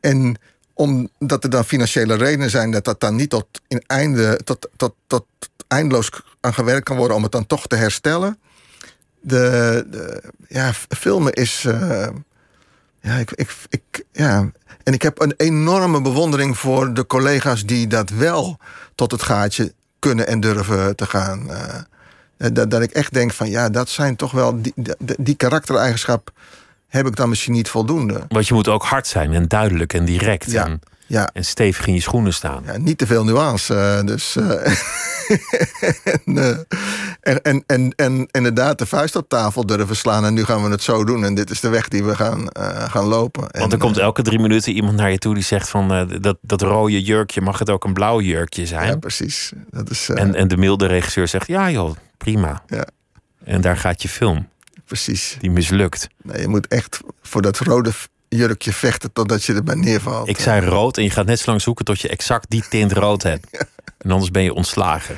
en 0.00 0.36
omdat 0.74 1.44
er 1.44 1.50
dan 1.50 1.64
financiële 1.64 2.14
redenen 2.14 2.50
zijn 2.50 2.70
dat 2.70 2.84
dat 2.84 3.00
dan 3.00 3.16
niet 3.16 3.30
tot, 3.30 3.46
in 3.68 3.82
einde, 3.86 4.40
tot, 4.44 4.68
tot, 4.76 4.94
tot 5.06 5.26
eindeloos 5.68 6.10
aan 6.40 6.54
gewerkt 6.54 6.84
kan 6.84 6.96
worden 6.96 7.16
om 7.16 7.22
het 7.22 7.32
dan 7.32 7.46
toch 7.46 7.66
te 7.66 7.76
herstellen. 7.76 8.38
De, 9.20 9.86
de 9.90 10.22
ja, 10.48 10.72
filmen 10.88 11.32
is. 11.32 11.64
eh, 11.64 12.08
ja, 13.00 13.14
ik, 13.14 13.30
ik, 13.30 13.56
ik, 13.68 14.04
ja. 14.12 14.50
En 14.82 14.92
ik 14.92 15.02
heb 15.02 15.20
een 15.20 15.34
enorme 15.36 16.00
bewondering 16.00 16.58
voor 16.58 16.94
de 16.94 17.06
collega's 17.06 17.66
die 17.66 17.86
dat 17.86 18.10
wel 18.10 18.58
tot 18.94 19.10
het 19.10 19.22
gaatje 19.22 19.72
kunnen 19.98 20.26
en 20.26 20.40
durven 20.40 20.96
te 20.96 21.06
gaan. 21.06 21.50
eh. 21.50 21.74
Eh, 22.36 22.48
dat, 22.52 22.70
dat 22.70 22.82
ik 22.82 22.90
echt 22.90 23.12
denk 23.12 23.32
van 23.32 23.50
ja, 23.50 23.68
dat 23.68 23.88
zijn 23.88 24.16
toch 24.16 24.32
wel 24.32 24.62
die, 24.62 24.74
die 25.18 25.34
karaktereigenschap 25.36 26.30
heb 26.92 27.06
ik 27.06 27.16
dan 27.16 27.28
misschien 27.28 27.52
niet 27.52 27.68
voldoende. 27.68 28.20
Want 28.28 28.48
je 28.48 28.54
moet 28.54 28.68
ook 28.68 28.82
hard 28.84 29.06
zijn 29.06 29.32
en 29.32 29.48
duidelijk 29.48 29.92
en 29.92 30.04
direct. 30.04 30.50
Ja. 30.50 30.64
En, 30.66 30.80
Ja, 31.06 31.30
en 31.32 31.44
stevig 31.44 31.86
in 31.86 31.94
je 31.94 32.00
schoenen 32.00 32.32
staan. 32.34 32.62
ja 32.66 32.76
niet 32.78 32.98
te 32.98 33.06
veel 33.06 33.24
nuance. 33.24 33.74
eh, 33.74 34.06
dus, 34.06 34.36
eh, 34.36 34.44
en, 36.24 36.38
eh, 36.38 36.56
en, 37.20 37.42
en, 37.42 37.62
en, 37.66 37.92
en 37.96 38.28
inderdaad 38.30 38.78
de 38.78 38.86
vuist 38.86 39.16
op 39.16 39.28
tafel 39.28 39.66
durven 39.66 39.96
slaan. 39.96 40.24
En 40.24 40.34
nu 40.34 40.44
gaan 40.44 40.62
we 40.64 40.70
het 40.70 40.82
zo 40.82 41.04
doen. 41.04 41.24
En 41.24 41.34
dit 41.34 41.50
is 41.50 41.60
de 41.60 41.68
weg 41.68 41.88
die 41.88 42.04
we 42.04 42.14
gaan, 42.16 42.46
gaan 42.90 43.04
lopen. 43.04 43.40
Want 43.40 43.54
En, 43.54 43.70
er 43.70 43.78
komt 43.78 43.98
elke 43.98 44.22
drie 44.22 44.38
minuten 44.38 44.72
iemand 44.72 44.96
naar 44.96 45.10
je 45.10 45.18
toe 45.18 45.34
die 45.34 45.42
zegt 45.42 45.68
van 45.68 46.08
dat, 46.20 46.36
dat 46.40 46.62
rode 46.62 47.02
jurkje, 47.02 47.40
mag 47.40 47.58
het 47.58 47.70
ook 47.70 47.84
een 47.84 47.92
blauw 47.92 48.20
jurkje 48.20 48.66
zijn? 48.66 48.88
Ja, 48.88 48.96
precies. 48.96 49.52
Dat 49.70 49.90
is, 49.90 50.08
en, 50.08 50.34
en 50.34 50.48
de 50.48 50.56
milde 50.56 50.86
regisseur 50.86 51.28
zegt 51.28 51.46
ja 51.46 51.70
joh, 51.70 51.96
prima. 52.16 52.62
Ja. 52.66 52.86
En 53.44 53.60
daar 53.60 53.76
gaat 53.76 54.02
je 54.02 54.08
film, 54.08 54.48
precies. 54.92 55.36
die 55.40 55.50
mislukt. 55.50 56.08
Nee, 56.22 56.40
je 56.40 56.48
moet 56.48 56.68
echt 56.68 57.00
voor 57.22 57.42
dat 57.42 57.58
rode 57.58 57.90
jurkje 58.28 58.72
vechten 58.72 59.12
totdat 59.12 59.44
je 59.44 59.54
erbij 59.54 59.74
neervalt. 59.74 60.28
Ik 60.28 60.38
zei 60.38 60.66
rood 60.66 60.96
en 60.96 61.02
je 61.02 61.10
gaat 61.10 61.26
net 61.26 61.38
zo 61.38 61.44
lang 61.50 61.62
zoeken 61.62 61.84
tot 61.84 62.00
je 62.00 62.08
exact 62.08 62.50
die 62.50 62.64
tint 62.68 62.92
rood 62.92 63.22
hebt. 63.22 63.46
En 63.98 64.10
anders 64.10 64.30
ben 64.30 64.42
je 64.42 64.54
ontslagen. 64.54 65.16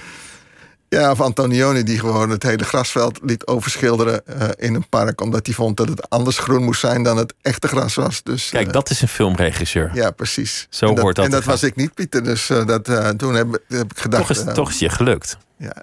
Ja, 0.88 1.10
of 1.10 1.20
Antonioni 1.20 1.82
die 1.82 1.98
gewoon 1.98 2.30
het 2.30 2.42
hele 2.42 2.64
grasveld 2.64 3.18
liet 3.22 3.46
overschilderen 3.46 4.26
eh, 4.26 4.48
in 4.56 4.74
een 4.74 4.88
park. 4.88 5.20
Omdat 5.20 5.46
hij 5.46 5.54
vond 5.54 5.76
dat 5.76 5.88
het 5.88 6.10
anders 6.10 6.38
groen 6.38 6.64
moest 6.64 6.80
zijn 6.80 7.02
dan 7.02 7.16
het 7.16 7.34
echte 7.42 7.68
gras 7.68 7.94
was. 7.94 8.22
Dus, 8.22 8.50
Kijk, 8.50 8.66
eh, 8.66 8.72
dat 8.72 8.90
is 8.90 9.00
een 9.02 9.08
filmregisseur. 9.08 9.90
Ja, 9.94 10.10
precies. 10.10 10.66
Zo 10.70 10.88
en 10.88 10.94
dat, 10.94 11.04
hoort 11.04 11.16
dat 11.16 11.24
En 11.24 11.30
dat 11.30 11.42
gaan. 11.42 11.50
was 11.50 11.62
ik 11.62 11.76
niet, 11.76 11.94
Pieter. 11.94 12.24
Dus 12.24 12.50
eh, 12.50 12.66
dat, 12.66 12.84
toen 13.18 13.34
heb, 13.34 13.62
heb 13.68 13.92
ik 13.92 13.98
gedacht... 13.98 14.26
Toch 14.26 14.36
is, 14.36 14.54
toch 14.54 14.70
is 14.70 14.78
je 14.78 14.88
gelukt. 14.88 15.38
ja. 15.58 15.82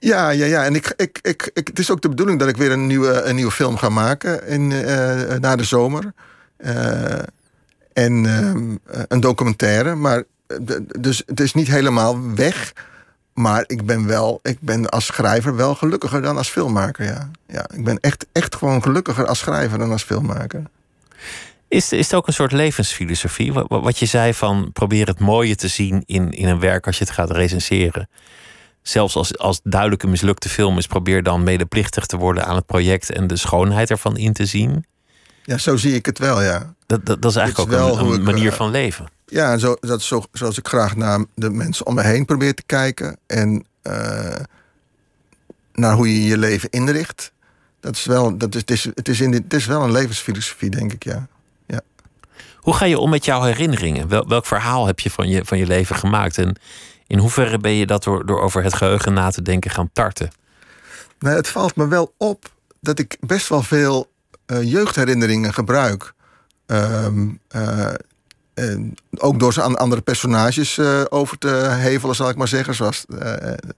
Ja, 0.00 0.30
ja, 0.30 0.46
ja. 0.46 0.64
En 0.64 0.74
ik, 0.74 0.92
ik, 0.96 1.18
ik, 1.22 1.50
ik, 1.54 1.66
het 1.66 1.78
is 1.78 1.90
ook 1.90 2.00
de 2.00 2.08
bedoeling 2.08 2.38
dat 2.38 2.48
ik 2.48 2.56
weer 2.56 2.70
een 2.70 2.86
nieuwe, 2.86 3.22
een 3.22 3.34
nieuwe 3.34 3.50
film 3.50 3.76
ga 3.76 3.88
maken 3.88 4.46
in, 4.46 4.72
eh, 4.72 5.38
na 5.38 5.56
de 5.56 5.64
zomer. 5.64 6.12
Eh, 6.56 7.18
en 7.92 8.26
ehm, 8.26 8.76
een 9.08 9.20
documentaire. 9.20 9.94
Maar, 9.94 10.24
eh, 10.46 10.56
dus 11.00 11.22
het 11.26 11.40
is 11.40 11.54
niet 11.54 11.68
helemaal 11.68 12.34
weg. 12.34 12.72
Maar 13.34 13.64
ik 13.66 13.86
ben 13.86 14.06
wel, 14.06 14.40
ik 14.42 14.60
ben 14.60 14.88
als 14.88 15.06
schrijver 15.06 15.56
wel 15.56 15.74
gelukkiger 15.74 16.22
dan 16.22 16.36
als 16.36 16.48
filmmaker. 16.48 17.04
Ja, 17.04 17.30
ja 17.46 17.66
ik 17.74 17.84
ben 17.84 17.98
echt, 18.00 18.26
echt 18.32 18.56
gewoon 18.56 18.82
gelukkiger 18.82 19.26
als 19.26 19.38
schrijver 19.38 19.78
dan 19.78 19.92
als 19.92 20.02
filmmaker. 20.02 20.62
Is, 21.68 21.92
is 21.92 22.04
het 22.04 22.14
ook 22.14 22.26
een 22.26 22.32
soort 22.32 22.52
levensfilosofie? 22.52 23.52
Wat, 23.52 23.66
wat 23.68 23.98
je 23.98 24.06
zei 24.06 24.34
van 24.34 24.72
probeer 24.72 25.06
het 25.06 25.18
mooie 25.18 25.56
te 25.56 25.68
zien 25.68 26.02
in, 26.06 26.30
in 26.30 26.48
een 26.48 26.60
werk 26.60 26.86
als 26.86 26.98
je 26.98 27.04
het 27.04 27.12
gaat 27.12 27.30
recenseren. 27.30 28.08
Zelfs 28.82 29.14
als, 29.14 29.38
als 29.38 29.60
het 29.62 29.72
duidelijk 29.72 30.02
een 30.02 30.10
mislukte 30.10 30.48
film 30.48 30.78
is, 30.78 30.86
probeer 30.86 31.22
dan 31.22 31.42
medeplichtig 31.42 32.06
te 32.06 32.16
worden 32.16 32.46
aan 32.46 32.56
het 32.56 32.66
project 32.66 33.10
en 33.10 33.26
de 33.26 33.36
schoonheid 33.36 33.90
ervan 33.90 34.16
in 34.16 34.32
te 34.32 34.46
zien. 34.46 34.84
Ja, 35.44 35.58
zo 35.58 35.76
zie 35.76 35.94
ik 35.94 36.06
het 36.06 36.18
wel, 36.18 36.42
ja. 36.42 36.74
Dat, 36.86 37.06
dat, 37.06 37.22
dat 37.22 37.30
is 37.30 37.36
eigenlijk 37.36 37.70
is 37.70 37.76
ook 37.76 37.82
wel 37.82 37.98
een, 37.98 38.06
een 38.06 38.18
ik, 38.18 38.22
manier 38.22 38.50
eh, 38.50 38.56
van 38.56 38.70
leven. 38.70 39.08
Ja, 39.26 39.58
zo, 39.58 39.76
dat 39.80 40.02
zo, 40.02 40.22
zoals 40.32 40.58
ik 40.58 40.68
graag 40.68 40.96
naar 40.96 41.24
de 41.34 41.50
mensen 41.50 41.86
om 41.86 41.94
me 41.94 42.02
heen 42.02 42.24
probeer 42.24 42.54
te 42.54 42.62
kijken. 42.66 43.16
En 43.26 43.64
eh, 43.82 44.40
naar 45.72 45.94
hoe 45.94 46.14
je 46.14 46.24
je 46.24 46.38
leven 46.38 46.70
inricht. 46.70 47.32
Dat 47.80 47.96
is 47.96 48.04
wel, 48.04 48.36
dat 48.36 48.54
is, 48.54 48.60
het, 48.60 48.70
is, 48.70 48.84
het, 48.84 49.08
is 49.08 49.20
in 49.20 49.30
dit, 49.30 49.42
het 49.42 49.54
is 49.54 49.66
wel 49.66 49.82
een 49.82 49.92
levensfilosofie, 49.92 50.70
denk 50.70 50.92
ik, 50.92 51.04
ja. 51.04 51.28
Hoe 52.60 52.74
ga 52.74 52.84
je 52.84 52.98
om 52.98 53.10
met 53.10 53.24
jouw 53.24 53.42
herinneringen? 53.42 54.08
Wel, 54.08 54.28
welk 54.28 54.46
verhaal 54.46 54.86
heb 54.86 55.00
je 55.00 55.10
van, 55.10 55.28
je 55.28 55.44
van 55.44 55.58
je 55.58 55.66
leven 55.66 55.96
gemaakt? 55.96 56.38
En 56.38 56.56
in 57.10 57.18
hoeverre 57.18 57.58
ben 57.58 57.72
je 57.72 57.86
dat 57.86 58.04
door, 58.04 58.26
door 58.26 58.40
over 58.40 58.62
het 58.62 58.74
geheugen 58.74 59.12
na 59.12 59.30
te 59.30 59.42
denken 59.42 59.70
gaan 59.70 59.90
tarten? 59.92 60.30
Nou, 61.18 61.36
het 61.36 61.48
valt 61.48 61.76
me 61.76 61.88
wel 61.88 62.14
op 62.16 62.50
dat 62.80 62.98
ik 62.98 63.16
best 63.20 63.48
wel 63.48 63.62
veel 63.62 64.10
eh, 64.46 64.62
jeugdherinneringen 64.62 65.54
gebruik. 65.54 66.14
Ehm, 66.66 67.28
eh, 67.48 67.92
en 68.54 68.94
ook 69.16 69.38
door 69.38 69.52
ze 69.52 69.62
aan 69.62 69.78
andere 69.78 70.00
personages 70.00 70.78
eh, 70.78 71.02
over 71.08 71.38
te 71.38 71.48
hevelen, 71.70 72.14
zal 72.14 72.28
ik 72.28 72.36
maar 72.36 72.48
zeggen. 72.48 72.74
Zoals 72.74 73.04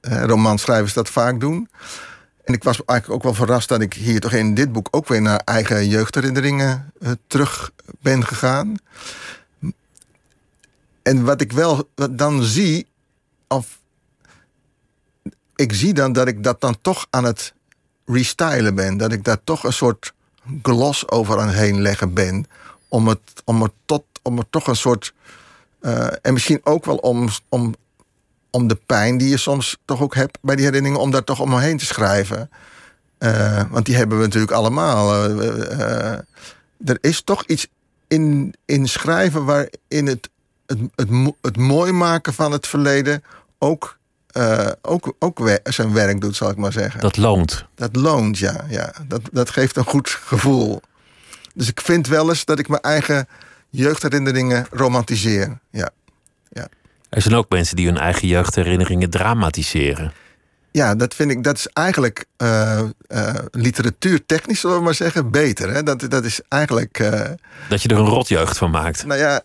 romanschrijvers 0.00 0.92
dat 0.92 1.08
vaak 1.08 1.40
doen. 1.40 1.68
En 2.44 2.54
ik 2.54 2.64
was 2.64 2.84
eigenlijk 2.84 3.18
ook 3.18 3.34
wel 3.34 3.46
verrast 3.46 3.68
dat 3.68 3.80
ik 3.80 3.94
hier 3.94 4.20
toch 4.20 4.32
in 4.32 4.54
dit 4.54 4.72
boek 4.72 4.88
ook 4.90 5.08
weer 5.08 5.22
naar 5.22 5.40
eigen 5.44 5.88
jeugdherinneringen 5.88 6.92
terug 7.26 7.70
ben 8.00 8.26
gegaan. 8.26 8.76
En 11.02 11.24
wat 11.24 11.40
ik 11.40 11.52
wel 11.52 11.88
dan 12.10 12.42
zie, 12.42 12.86
of 13.52 13.80
ik 15.56 15.72
zie 15.72 15.94
dan 15.94 16.12
dat 16.12 16.28
ik 16.28 16.44
dat 16.44 16.60
dan 16.60 16.76
toch 16.80 17.06
aan 17.10 17.24
het 17.24 17.54
restylen 18.04 18.74
ben. 18.74 18.96
Dat 18.96 19.12
ik 19.12 19.24
daar 19.24 19.44
toch 19.44 19.64
een 19.64 19.72
soort 19.72 20.12
gloss 20.62 21.08
over 21.08 21.40
aan 21.40 21.48
heen 21.48 21.82
leggen 21.82 22.14
ben. 22.14 22.46
Om, 22.88 23.08
het, 23.08 23.20
om, 23.44 23.62
er, 23.62 23.70
tot, 23.84 24.04
om 24.22 24.38
er 24.38 24.46
toch 24.50 24.66
een 24.66 24.76
soort. 24.76 25.14
Uh, 25.80 26.06
en 26.22 26.32
misschien 26.32 26.60
ook 26.64 26.84
wel 26.84 26.96
om, 26.96 27.28
om, 27.48 27.74
om 28.50 28.66
de 28.66 28.78
pijn 28.86 29.18
die 29.18 29.28
je 29.28 29.36
soms 29.36 29.78
toch 29.84 30.00
ook 30.00 30.14
hebt 30.14 30.38
bij 30.40 30.56
die 30.56 30.64
herinneringen, 30.64 31.02
om 31.02 31.10
daar 31.10 31.24
toch 31.24 31.40
omheen 31.40 31.78
te 31.78 31.84
schrijven. 31.84 32.50
Uh, 33.18 33.62
want 33.70 33.86
die 33.86 33.96
hebben 33.96 34.18
we 34.18 34.24
natuurlijk 34.24 34.52
allemaal. 34.52 35.30
Uh, 35.40 36.12
er 36.84 36.98
is 37.00 37.22
toch 37.22 37.44
iets 37.46 37.66
in, 38.08 38.54
in 38.64 38.88
schrijven 38.88 39.44
waarin 39.44 40.06
het, 40.06 40.30
het, 40.66 40.78
het, 40.94 41.08
het 41.40 41.56
mooi 41.56 41.92
maken 41.92 42.34
van 42.34 42.52
het 42.52 42.66
verleden 42.66 43.22
ook 43.62 44.00
uh, 44.36 44.68
ook, 44.82 45.14
ook 45.18 45.58
zijn 45.64 45.92
werk 45.92 46.20
doet, 46.20 46.36
zal 46.36 46.50
ik 46.50 46.56
maar 46.56 46.72
zeggen. 46.72 47.00
Dat 47.00 47.16
loont. 47.16 47.66
Dat 47.74 47.96
loont, 47.96 48.38
ja. 48.38 48.64
ja. 48.68 48.92
Dat, 49.06 49.20
dat 49.32 49.50
geeft 49.50 49.76
een 49.76 49.84
goed 49.84 50.08
gevoel. 50.08 50.80
Dus 51.54 51.68
ik 51.68 51.80
vind 51.80 52.06
wel 52.06 52.28
eens 52.28 52.44
dat 52.44 52.58
ik 52.58 52.68
mijn 52.68 52.80
eigen 52.80 53.28
jeugdherinneringen 53.70 54.66
romantiseer. 54.70 55.58
Ja. 55.70 55.90
ja. 56.48 56.68
Er 57.08 57.22
zijn 57.22 57.34
ook 57.34 57.48
mensen 57.48 57.76
die 57.76 57.86
hun 57.86 57.98
eigen 57.98 58.28
jeugdherinneringen 58.28 59.10
dramatiseren. 59.10 60.12
Ja, 60.70 60.94
dat 60.94 61.14
vind 61.14 61.30
ik, 61.30 61.44
dat 61.44 61.56
is 61.56 61.66
eigenlijk 61.66 62.24
uh, 62.38 62.82
uh, 63.08 63.34
literatuurtechnisch, 63.50 64.60
zullen 64.60 64.76
we 64.76 64.82
maar 64.82 64.94
zeggen, 64.94 65.30
beter. 65.30 65.74
Hè? 65.74 65.82
Dat, 65.82 66.10
dat 66.10 66.24
is 66.24 66.40
eigenlijk. 66.48 66.98
Uh, 66.98 67.20
dat 67.68 67.82
je 67.82 67.88
er 67.88 67.98
een 67.98 68.06
rotjeugd 68.06 68.58
van 68.58 68.70
maakt. 68.70 69.06
Nou 69.06 69.20
ja, 69.20 69.42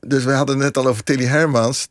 dus 0.00 0.24
we 0.24 0.32
hadden 0.32 0.54
het 0.54 0.64
net 0.64 0.76
al 0.76 0.86
over 0.86 1.04
Tilly 1.04 1.24
Hermans, 1.24 1.88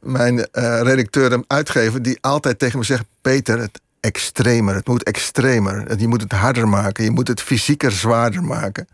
mijn 0.00 0.48
redacteur 0.82 1.32
en 1.32 1.44
uitgever, 1.46 2.02
die 2.02 2.18
altijd 2.20 2.58
tegen 2.58 2.78
me 2.78 2.84
zegt: 2.84 3.04
Peter, 3.20 3.58
het 3.58 3.80
extremer, 4.00 4.74
het 4.74 4.86
moet 4.86 5.02
extremer. 5.02 5.98
Je 5.98 6.08
moet 6.08 6.22
het 6.22 6.32
harder 6.32 6.68
maken, 6.68 7.04
je 7.04 7.10
moet 7.10 7.28
het 7.28 7.40
fysieker 7.40 7.92
zwaarder 7.92 8.42
maken. 8.42 8.88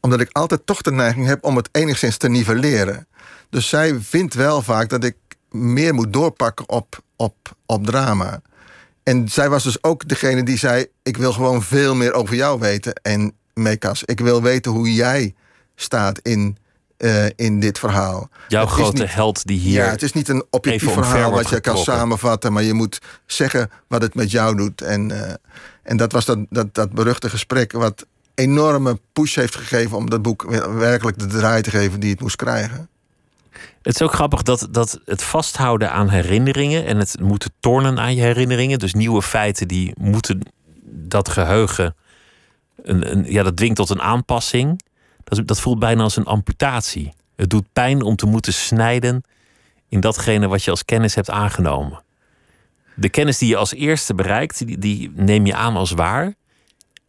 Omdat 0.00 0.20
ik 0.20 0.28
altijd 0.32 0.66
toch 0.66 0.82
de 0.82 0.92
neiging 0.92 1.26
heb 1.26 1.44
om 1.44 1.56
het 1.56 1.68
enigszins 1.72 2.16
te 2.16 2.28
nivelleren. 2.28 3.06
Dus 3.50 3.68
zij 3.68 3.98
vindt 4.00 4.34
wel 4.34 4.62
vaak 4.62 4.88
dat 4.88 5.04
ik 5.04 5.16
meer 5.50 5.94
moet 5.94 6.12
doorpakken 6.12 6.68
op, 6.68 7.02
op, 7.16 7.36
op 7.66 7.86
drama. 7.86 8.40
En 9.02 9.28
zij 9.28 9.48
was 9.48 9.64
dus 9.64 9.82
ook 9.82 10.08
degene 10.08 10.42
die 10.42 10.58
zei: 10.58 10.86
Ik 11.02 11.16
wil 11.16 11.32
gewoon 11.32 11.62
veel 11.62 11.94
meer 11.94 12.12
over 12.12 12.34
jou 12.34 12.60
weten. 12.60 12.94
En 12.94 13.32
Mekas, 13.54 14.04
ik 14.04 14.20
wil 14.20 14.42
weten 14.42 14.72
hoe 14.72 14.94
jij 14.94 15.34
staat 15.74 16.18
in 16.22 16.56
uh, 17.00 17.26
in 17.36 17.60
dit 17.60 17.78
verhaal. 17.78 18.28
Jouw 18.48 18.66
grote 18.66 19.04
held 19.04 19.46
die 19.46 19.58
hier. 19.58 19.84
Ja, 19.84 19.90
het 19.90 20.02
is 20.02 20.12
niet 20.12 20.28
een 20.28 20.44
objectief 20.50 20.92
verhaal 20.92 21.30
wat 21.30 21.48
je 21.48 21.60
kan 21.60 21.78
samenvatten, 21.78 22.52
maar 22.52 22.62
je 22.62 22.74
moet 22.74 22.98
zeggen 23.26 23.70
wat 23.88 24.02
het 24.02 24.14
met 24.14 24.30
jou 24.30 24.56
doet. 24.56 24.82
En, 24.82 25.10
uh, 25.10 25.32
en 25.82 25.96
dat 25.96 26.12
was 26.12 26.24
dat, 26.24 26.38
dat, 26.50 26.74
dat 26.74 26.92
beruchte 26.92 27.30
gesprek, 27.30 27.72
wat 27.72 28.06
enorme 28.34 28.98
push 29.12 29.34
heeft 29.34 29.56
gegeven 29.56 29.96
om 29.96 30.10
dat 30.10 30.22
boek 30.22 30.42
werkelijk 30.74 31.18
de 31.18 31.26
draai 31.26 31.62
te 31.62 31.70
geven 31.70 32.00
die 32.00 32.10
het 32.10 32.20
moest 32.20 32.36
krijgen. 32.36 32.88
Het 33.82 33.94
is 33.94 34.02
ook 34.02 34.12
grappig 34.12 34.42
dat, 34.42 34.68
dat 34.70 35.00
het 35.04 35.22
vasthouden 35.22 35.92
aan 35.92 36.08
herinneringen 36.08 36.86
en 36.86 36.98
het 36.98 37.20
moeten 37.20 37.52
tornen 37.60 37.98
aan 37.98 38.14
je 38.14 38.22
herinneringen, 38.22 38.78
dus 38.78 38.94
nieuwe 38.94 39.22
feiten 39.22 39.68
die 39.68 39.92
moeten 40.00 40.40
dat 40.84 41.28
geheugen, 41.28 41.94
een, 42.82 43.10
een, 43.10 43.24
ja, 43.32 43.42
dat 43.42 43.56
dwingt 43.56 43.76
tot 43.76 43.90
een 43.90 44.02
aanpassing. 44.02 44.80
Dat, 45.36 45.46
dat 45.46 45.60
voelt 45.60 45.78
bijna 45.78 46.02
als 46.02 46.16
een 46.16 46.24
amputatie. 46.24 47.12
Het 47.36 47.50
doet 47.50 47.72
pijn 47.72 48.02
om 48.02 48.16
te 48.16 48.26
moeten 48.26 48.52
snijden 48.52 49.22
in 49.88 50.00
datgene 50.00 50.48
wat 50.48 50.64
je 50.64 50.70
als 50.70 50.84
kennis 50.84 51.14
hebt 51.14 51.30
aangenomen. 51.30 52.02
De 52.94 53.08
kennis 53.08 53.38
die 53.38 53.48
je 53.48 53.56
als 53.56 53.74
eerste 53.74 54.14
bereikt, 54.14 54.66
die, 54.66 54.78
die 54.78 55.12
neem 55.14 55.46
je 55.46 55.54
aan 55.54 55.76
als 55.76 55.90
waar. 55.90 56.34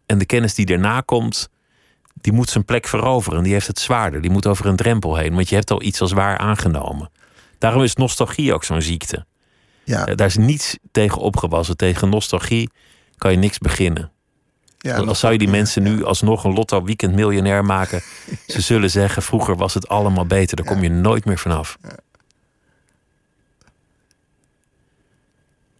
En 0.05 0.17
de 0.17 0.25
kennis 0.25 0.55
die 0.55 0.65
daarna 0.65 1.01
komt, 1.01 1.49
die 2.13 2.33
moet 2.33 2.49
zijn 2.49 2.65
plek 2.65 2.87
veroveren. 2.87 3.43
Die 3.43 3.53
heeft 3.53 3.67
het 3.67 3.79
zwaarder. 3.79 4.21
Die 4.21 4.31
moet 4.31 4.47
over 4.47 4.65
een 4.65 4.75
drempel 4.75 5.15
heen. 5.15 5.33
Want 5.33 5.49
je 5.49 5.55
hebt 5.55 5.71
al 5.71 5.81
iets 5.81 6.01
als 6.01 6.11
waar 6.11 6.37
aangenomen. 6.37 7.09
Daarom 7.57 7.83
is 7.83 7.95
nostalgie 7.95 8.53
ook 8.53 8.63
zo'n 8.63 8.81
ziekte. 8.81 9.25
Ja. 9.83 10.05
Daar 10.05 10.27
is 10.27 10.37
niets 10.37 10.77
tegen 10.91 11.21
opgewassen. 11.21 11.77
Tegen 11.77 12.09
nostalgie 12.09 12.69
kan 13.17 13.31
je 13.31 13.37
niks 13.37 13.57
beginnen. 13.57 14.11
Ja, 14.83 14.97
als 14.97 15.19
zou 15.19 15.33
je 15.33 15.39
die 15.39 15.49
mensen 15.49 15.83
nu 15.83 16.03
alsnog 16.03 16.43
een 16.43 16.53
Lotto 16.53 16.83
Weekend 16.83 17.15
miljonair 17.15 17.65
maken. 17.65 18.01
Ze 18.47 18.61
zullen 18.61 18.89
zeggen, 18.89 19.21
vroeger 19.21 19.55
was 19.55 19.73
het 19.73 19.87
allemaal 19.87 20.25
beter. 20.25 20.55
Daar 20.55 20.65
kom 20.65 20.83
je 20.83 20.89
nooit 20.89 21.25
meer 21.25 21.37
vanaf. 21.37 21.77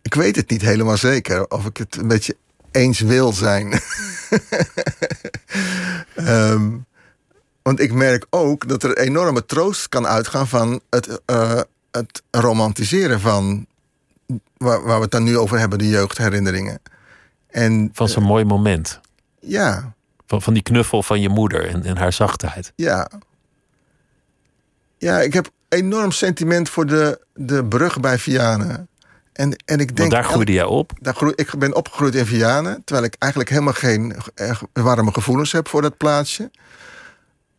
Ik 0.01 0.13
weet 0.13 0.35
het 0.35 0.49
niet 0.49 0.61
helemaal 0.61 0.97
zeker 0.97 1.49
of 1.49 1.65
ik 1.65 1.77
het 1.77 1.95
een 1.95 2.07
beetje 2.07 2.35
eens 2.71 2.99
wil 2.99 3.33
zijn. 3.33 3.81
um, 6.15 6.85
want 7.61 7.79
ik 7.79 7.93
merk 7.93 8.25
ook 8.29 8.67
dat 8.67 8.83
er 8.83 8.97
enorme 8.97 9.45
troost 9.45 9.89
kan 9.89 10.07
uitgaan 10.07 10.47
van 10.47 10.81
het, 10.89 11.21
uh, 11.31 11.61
het 11.91 12.23
romantiseren 12.31 13.19
van 13.19 13.65
waar, 14.57 14.83
waar, 14.83 14.95
we 14.95 15.01
het 15.01 15.11
dan 15.11 15.23
nu 15.23 15.37
over 15.37 15.59
hebben, 15.59 15.77
de 15.77 15.89
jeugdherinneringen. 15.89 16.81
En, 17.51 17.89
van 17.93 18.09
zo'n 18.09 18.23
uh, 18.23 18.29
mooi 18.29 18.45
moment. 18.45 18.99
Ja. 19.39 19.93
Van, 20.27 20.41
van 20.41 20.53
die 20.53 20.63
knuffel 20.63 21.03
van 21.03 21.21
je 21.21 21.29
moeder 21.29 21.67
en, 21.67 21.83
en 21.83 21.97
haar 21.97 22.13
zachtheid. 22.13 22.73
Ja. 22.75 23.09
Ja, 24.97 25.19
ik 25.19 25.33
heb 25.33 25.49
enorm 25.69 26.11
sentiment 26.11 26.69
voor 26.69 26.85
de, 26.85 27.25
de 27.33 27.65
brug 27.65 27.99
bij 27.99 28.17
Vianen. 28.17 28.87
En, 29.33 29.55
en 29.65 29.79
ik 29.79 29.87
denk, 29.87 29.97
Want 29.97 30.11
daar 30.11 30.23
groeide 30.23 30.51
jij 30.51 30.63
op? 30.63 30.91
Daar 30.99 31.15
groei, 31.15 31.33
ik 31.35 31.57
ben 31.57 31.75
opgegroeid 31.75 32.15
in 32.15 32.25
Vianen. 32.25 32.81
Terwijl 32.83 33.07
ik 33.07 33.15
eigenlijk 33.19 33.51
helemaal 33.51 33.73
geen 33.73 34.15
warme 34.73 35.13
gevoelens 35.13 35.51
heb 35.51 35.67
voor 35.67 35.81
dat 35.81 35.97
plaatsje. 35.97 36.51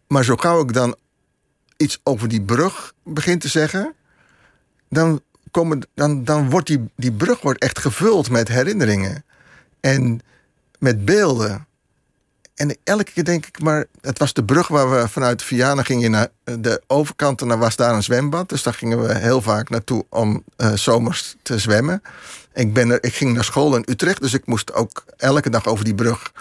Maar 0.07 0.24
zo 0.24 0.36
gauw 0.36 0.62
ik 0.62 0.72
dan 0.72 0.97
iets 1.76 2.01
over 2.03 2.28
die 2.28 2.43
brug 2.43 2.93
begin 3.05 3.38
te 3.38 3.49
zeggen... 3.49 3.95
dan, 4.88 5.20
komen, 5.51 5.88
dan, 5.95 6.24
dan 6.24 6.51
wordt 6.51 6.66
die, 6.66 6.90
die 6.97 7.12
brug 7.12 7.40
wordt 7.40 7.62
echt 7.62 7.78
gevuld 7.78 8.30
met 8.30 8.49
herinneringen. 8.49 9.24
En 9.83 10.20
met 10.78 11.05
beelden. 11.05 11.66
En 12.55 12.76
elke 12.85 13.12
keer 13.12 13.24
denk 13.24 13.47
ik, 13.47 13.61
maar 13.61 13.87
het 14.01 14.18
was 14.18 14.33
de 14.33 14.45
brug 14.45 14.68
waar 14.68 14.91
we 14.91 15.09
vanuit 15.09 15.43
Vianen 15.43 15.85
gingen 15.85 16.11
naar 16.11 16.28
de 16.45 16.83
overkant. 16.87 17.41
En 17.41 17.49
dan 17.49 17.59
was 17.59 17.76
daar 17.76 17.95
een 17.95 18.03
zwembad. 18.03 18.49
Dus 18.49 18.62
daar 18.62 18.74
gingen 18.74 19.03
we 19.03 19.14
heel 19.14 19.43
vaak 19.43 19.68
naartoe 19.68 20.05
om 20.09 20.45
uh, 20.57 20.72
zomers 20.72 21.37
te 21.43 21.59
zwemmen. 21.59 22.03
Ik, 22.55 22.72
ben 22.72 22.91
er, 22.91 23.05
ik 23.05 23.14
ging 23.14 23.35
naar 23.35 23.45
school 23.45 23.76
in 23.76 23.85
Utrecht, 23.89 24.20
dus 24.20 24.35
ik 24.35 24.47
moest 24.47 24.72
ook 24.72 25.05
elke 25.16 25.51
dag 25.51 25.66
over 25.66 25.85
die 25.85 25.95
brug. 25.95 26.33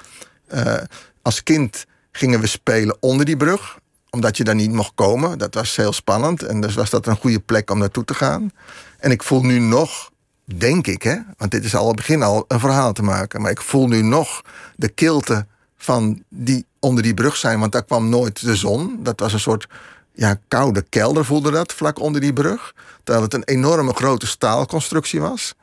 Uh, 0.54 0.74
als 1.22 1.44
kind 1.44 1.86
gingen 2.12 2.40
we 2.40 2.48
spelen 2.48 2.98
onder 3.00 3.26
die 3.26 3.38
brug 3.38 3.80
omdat 4.12 4.38
je 4.38 4.44
daar 4.44 4.56
niet 4.56 4.72
mocht 4.72 4.92
komen. 4.96 5.38
Dat 5.38 5.54
was 5.54 5.76
heel 5.76 5.94
spannend. 5.94 6.44
En 6.44 6.62
dus 6.62 6.76
was 6.76 6.90
dat 6.90 7.08
een 7.08 7.16
goede 7.16 7.40
plek 7.40 7.72
om 7.72 7.78
naartoe 7.78 8.06
te 8.06 8.14
gaan. 8.14 8.52
En 9.00 9.12
ik 9.12 9.24
voel 9.24 9.44
nu 9.44 9.60
nog 9.60 10.11
denk 10.60 10.88
ik, 10.88 11.04
hè, 11.04 11.18
want 11.38 11.52
dit 11.52 11.64
is 11.64 11.76
al 11.76 11.88
het 11.88 11.96
begin 11.96 12.24
al 12.24 12.46
een 12.48 12.60
verhaal 12.60 12.94
te 12.94 13.04
maken. 13.04 13.42
Maar 13.42 13.52
ik 13.52 13.62
voel 13.62 13.88
nu 13.88 14.02
nog 14.02 14.42
de 14.76 14.90
kilte 14.90 15.46
van 15.78 16.24
die 16.30 16.66
onder 16.80 17.04
die 17.04 17.14
brug 17.14 17.36
zijn, 17.36 17.60
want 17.60 17.72
daar 17.72 17.84
kwam 17.84 18.10
nooit 18.10 18.42
de 18.42 18.56
zon. 18.56 19.00
Dat 19.04 19.20
was 19.20 19.34
een 19.34 19.40
soort 19.40 19.68
ja, 20.14 20.40
koude 20.48 20.86
kelder, 20.90 21.26
voelde 21.26 21.52
dat, 21.52 21.74
vlak 21.74 22.00
onder 22.00 22.22
die 22.22 22.34
brug. 22.34 22.74
Terwijl 23.04 23.26
het 23.26 23.34
een 23.34 23.44
enorme 23.44 23.94
grote 23.94 24.28
staalconstructie 24.28 25.22
was. 25.22 25.54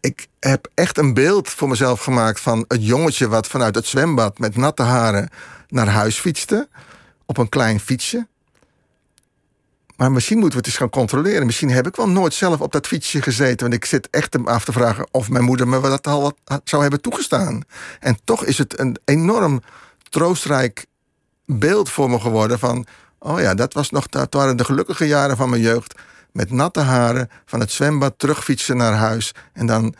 Ik 0.00 0.26
heb 0.40 0.70
echt 0.74 0.98
een 0.98 1.14
beeld 1.14 1.48
voor 1.48 1.68
mezelf 1.68 2.00
gemaakt 2.00 2.40
van 2.40 2.64
het 2.68 2.86
jongetje 2.86 3.28
wat 3.28 3.46
vanuit 3.46 3.74
het 3.74 3.86
zwembad 3.86 4.38
met 4.38 4.56
natte 4.56 4.82
haren 4.82 5.28
naar 5.68 5.88
huis 5.88 6.18
fietste. 6.18 6.68
Op 7.26 7.38
een 7.38 7.48
klein 7.48 7.80
fietsje. 7.80 8.26
Maar 10.02 10.12
misschien 10.12 10.38
moeten 10.38 10.58
we 10.58 10.64
het 10.64 10.66
eens 10.66 10.82
gaan 10.82 11.00
controleren. 11.00 11.46
Misschien 11.46 11.70
heb 11.70 11.86
ik 11.86 11.96
wel 11.96 12.08
nooit 12.08 12.34
zelf 12.34 12.60
op 12.60 12.72
dat 12.72 12.86
fietsje 12.86 13.22
gezeten. 13.22 13.60
Want 13.60 13.74
ik 13.74 13.84
zit 13.84 14.08
echt 14.10 14.44
af 14.44 14.64
te 14.64 14.72
vragen 14.72 15.06
of 15.10 15.28
mijn 15.28 15.44
moeder 15.44 15.68
me 15.68 15.80
dat 15.80 16.06
al 16.06 16.22
wat 16.22 16.60
zou 16.64 16.82
hebben 16.82 17.00
toegestaan. 17.00 17.62
En 18.00 18.18
toch 18.24 18.44
is 18.44 18.58
het 18.58 18.78
een 18.78 18.96
enorm 19.04 19.62
troostrijk 20.08 20.86
beeld 21.46 21.90
voor 21.90 22.10
me 22.10 22.20
geworden 22.20 22.58
van... 22.58 22.86
oh 23.18 23.40
ja, 23.40 23.54
dat, 23.54 23.72
was 23.72 23.90
nog, 23.90 24.06
dat 24.06 24.34
waren 24.34 24.56
de 24.56 24.64
gelukkige 24.64 25.06
jaren 25.06 25.36
van 25.36 25.50
mijn 25.50 25.62
jeugd. 25.62 25.94
Met 26.32 26.50
natte 26.50 26.80
haren, 26.80 27.30
van 27.46 27.60
het 27.60 27.70
zwembad 27.70 28.14
terugfietsen 28.16 28.76
naar 28.76 28.94
huis. 28.94 29.34
En 29.52 29.66
dan 29.66 29.94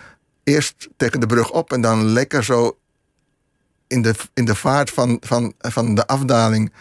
eerst 0.44 0.88
tegen 0.96 1.20
de 1.20 1.26
brug 1.26 1.50
op 1.50 1.72
en 1.72 1.80
dan 1.80 2.05
lekker 2.05 2.44
zo 2.44 2.78
in 3.86 4.03
de, 4.03 4.14
in 4.34 4.44
de 4.44 4.55
vaart 4.55 4.90
van, 4.90 5.16
van, 5.20 5.55
van 5.59 5.94
de 5.94 6.07
afdaling 6.07 6.72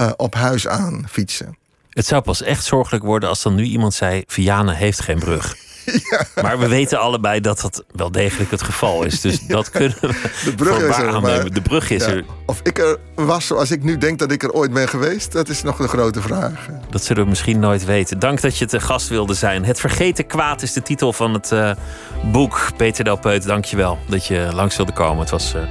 uh, 0.00 0.10
op 0.16 0.34
huis 0.34 0.68
aan 0.68 1.04
fietsen. 1.08 1.57
Het 1.98 2.06
zou 2.06 2.22
pas 2.22 2.42
echt 2.42 2.64
zorgelijk 2.64 3.04
worden 3.04 3.28
als 3.28 3.42
dan 3.42 3.54
nu 3.54 3.62
iemand 3.64 3.94
zei: 3.94 4.22
Vianen 4.26 4.74
heeft 4.74 5.00
geen 5.00 5.18
brug. 5.18 5.56
Maar 6.42 6.58
we 6.58 6.68
weten 6.68 7.00
allebei 7.00 7.40
dat 7.40 7.60
dat 7.60 7.84
wel 7.92 8.10
degelijk 8.10 8.50
het 8.50 8.62
geval 8.62 9.02
is. 9.02 9.20
Dus 9.20 9.40
dat 9.46 9.70
kunnen 9.70 9.96
we 10.00 10.06
De 10.44 10.54
brug 10.56 10.80
is 10.82 10.96
er. 10.96 11.20
maar- 11.20 11.50
De 11.50 11.60
brug 11.62 11.90
is 11.90 12.04
Ja. 12.04 12.10
er. 12.10 12.24
Of 12.46 12.60
ik 12.62 12.78
er 12.78 12.98
was 13.14 13.46
zoals 13.46 13.70
ik 13.70 13.82
nu 13.82 13.98
denk 13.98 14.18
dat 14.18 14.30
ik 14.32 14.42
er 14.42 14.52
ooit 14.52 14.72
ben 14.72 14.88
geweest, 14.88 15.32
dat 15.32 15.48
is 15.48 15.62
nog 15.62 15.78
een 15.78 15.88
grote 15.88 16.20
vraag. 16.22 16.66
Dat 16.90 17.04
zullen 17.04 17.22
we 17.22 17.28
misschien 17.28 17.58
nooit 17.58 17.84
weten. 17.84 18.18
Dank 18.18 18.40
dat 18.40 18.58
je 18.58 18.66
te 18.66 18.80
gast 18.80 19.08
wilde 19.08 19.34
zijn. 19.34 19.64
Het 19.64 19.80
Vergeten 19.80 20.26
Kwaad 20.26 20.62
is 20.62 20.72
de 20.72 20.82
titel 20.82 21.12
van 21.12 21.34
het 21.34 21.52
eh, 21.52 21.70
boek. 22.32 22.70
Peter 22.76 23.04
Delpeut, 23.04 23.44
dank 23.46 23.64
je 23.64 23.76
wel 23.76 23.98
dat 24.08 24.26
je 24.26 24.48
langs 24.52 24.76
wilde 24.76 24.92
komen. 24.92 25.18
Het 25.20 25.30
was 25.30 25.54
eh, 25.54 25.62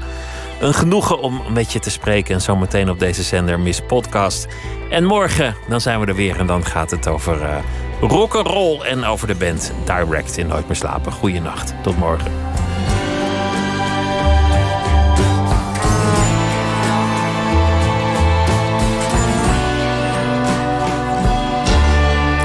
een 0.60 0.74
genoegen 0.74 1.20
om 1.20 1.42
met 1.54 1.74
je 1.74 1.80
te 1.80 1.90
spreken. 1.90 2.36
En 2.36 2.42
zometeen 2.42 2.90
op 2.90 3.00
deze 3.00 3.24
zender 3.24 3.60
Miss 3.60 3.82
Podcast. 3.88 4.48
En 4.90 5.04
morgen, 5.04 5.56
dan 5.70 5.82
zijn 5.82 6.00
we 6.00 6.06
er 6.06 6.16
weer. 6.16 6.40
En 6.40 6.48
dan 6.48 6.66
gaat 6.66 6.92
het 6.92 7.08
over 7.08 7.42
eh 7.42 7.58
rock'n'roll 8.02 8.80
en 8.80 9.06
over 9.06 9.28
de 9.28 9.36
band 9.36 9.74
Direct 9.86 10.38
in 10.38 10.48
Nooit 10.48 10.68
meer 10.68 10.76
slapen. 10.76 11.12
Goeienacht. 11.12 11.74
Tot 11.84 11.98
morgen. 11.98 12.32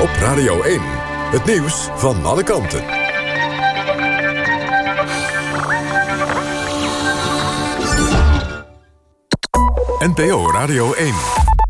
Op 0.00 0.10
Radio 0.20 0.62
1. 0.62 0.80
Het 1.30 1.44
nieuws 1.44 1.88
van 1.94 2.24
alle 2.24 2.42
kanten. 2.42 3.01
NPO 10.02 10.50
Radio 10.50 10.92
1. 10.94 11.61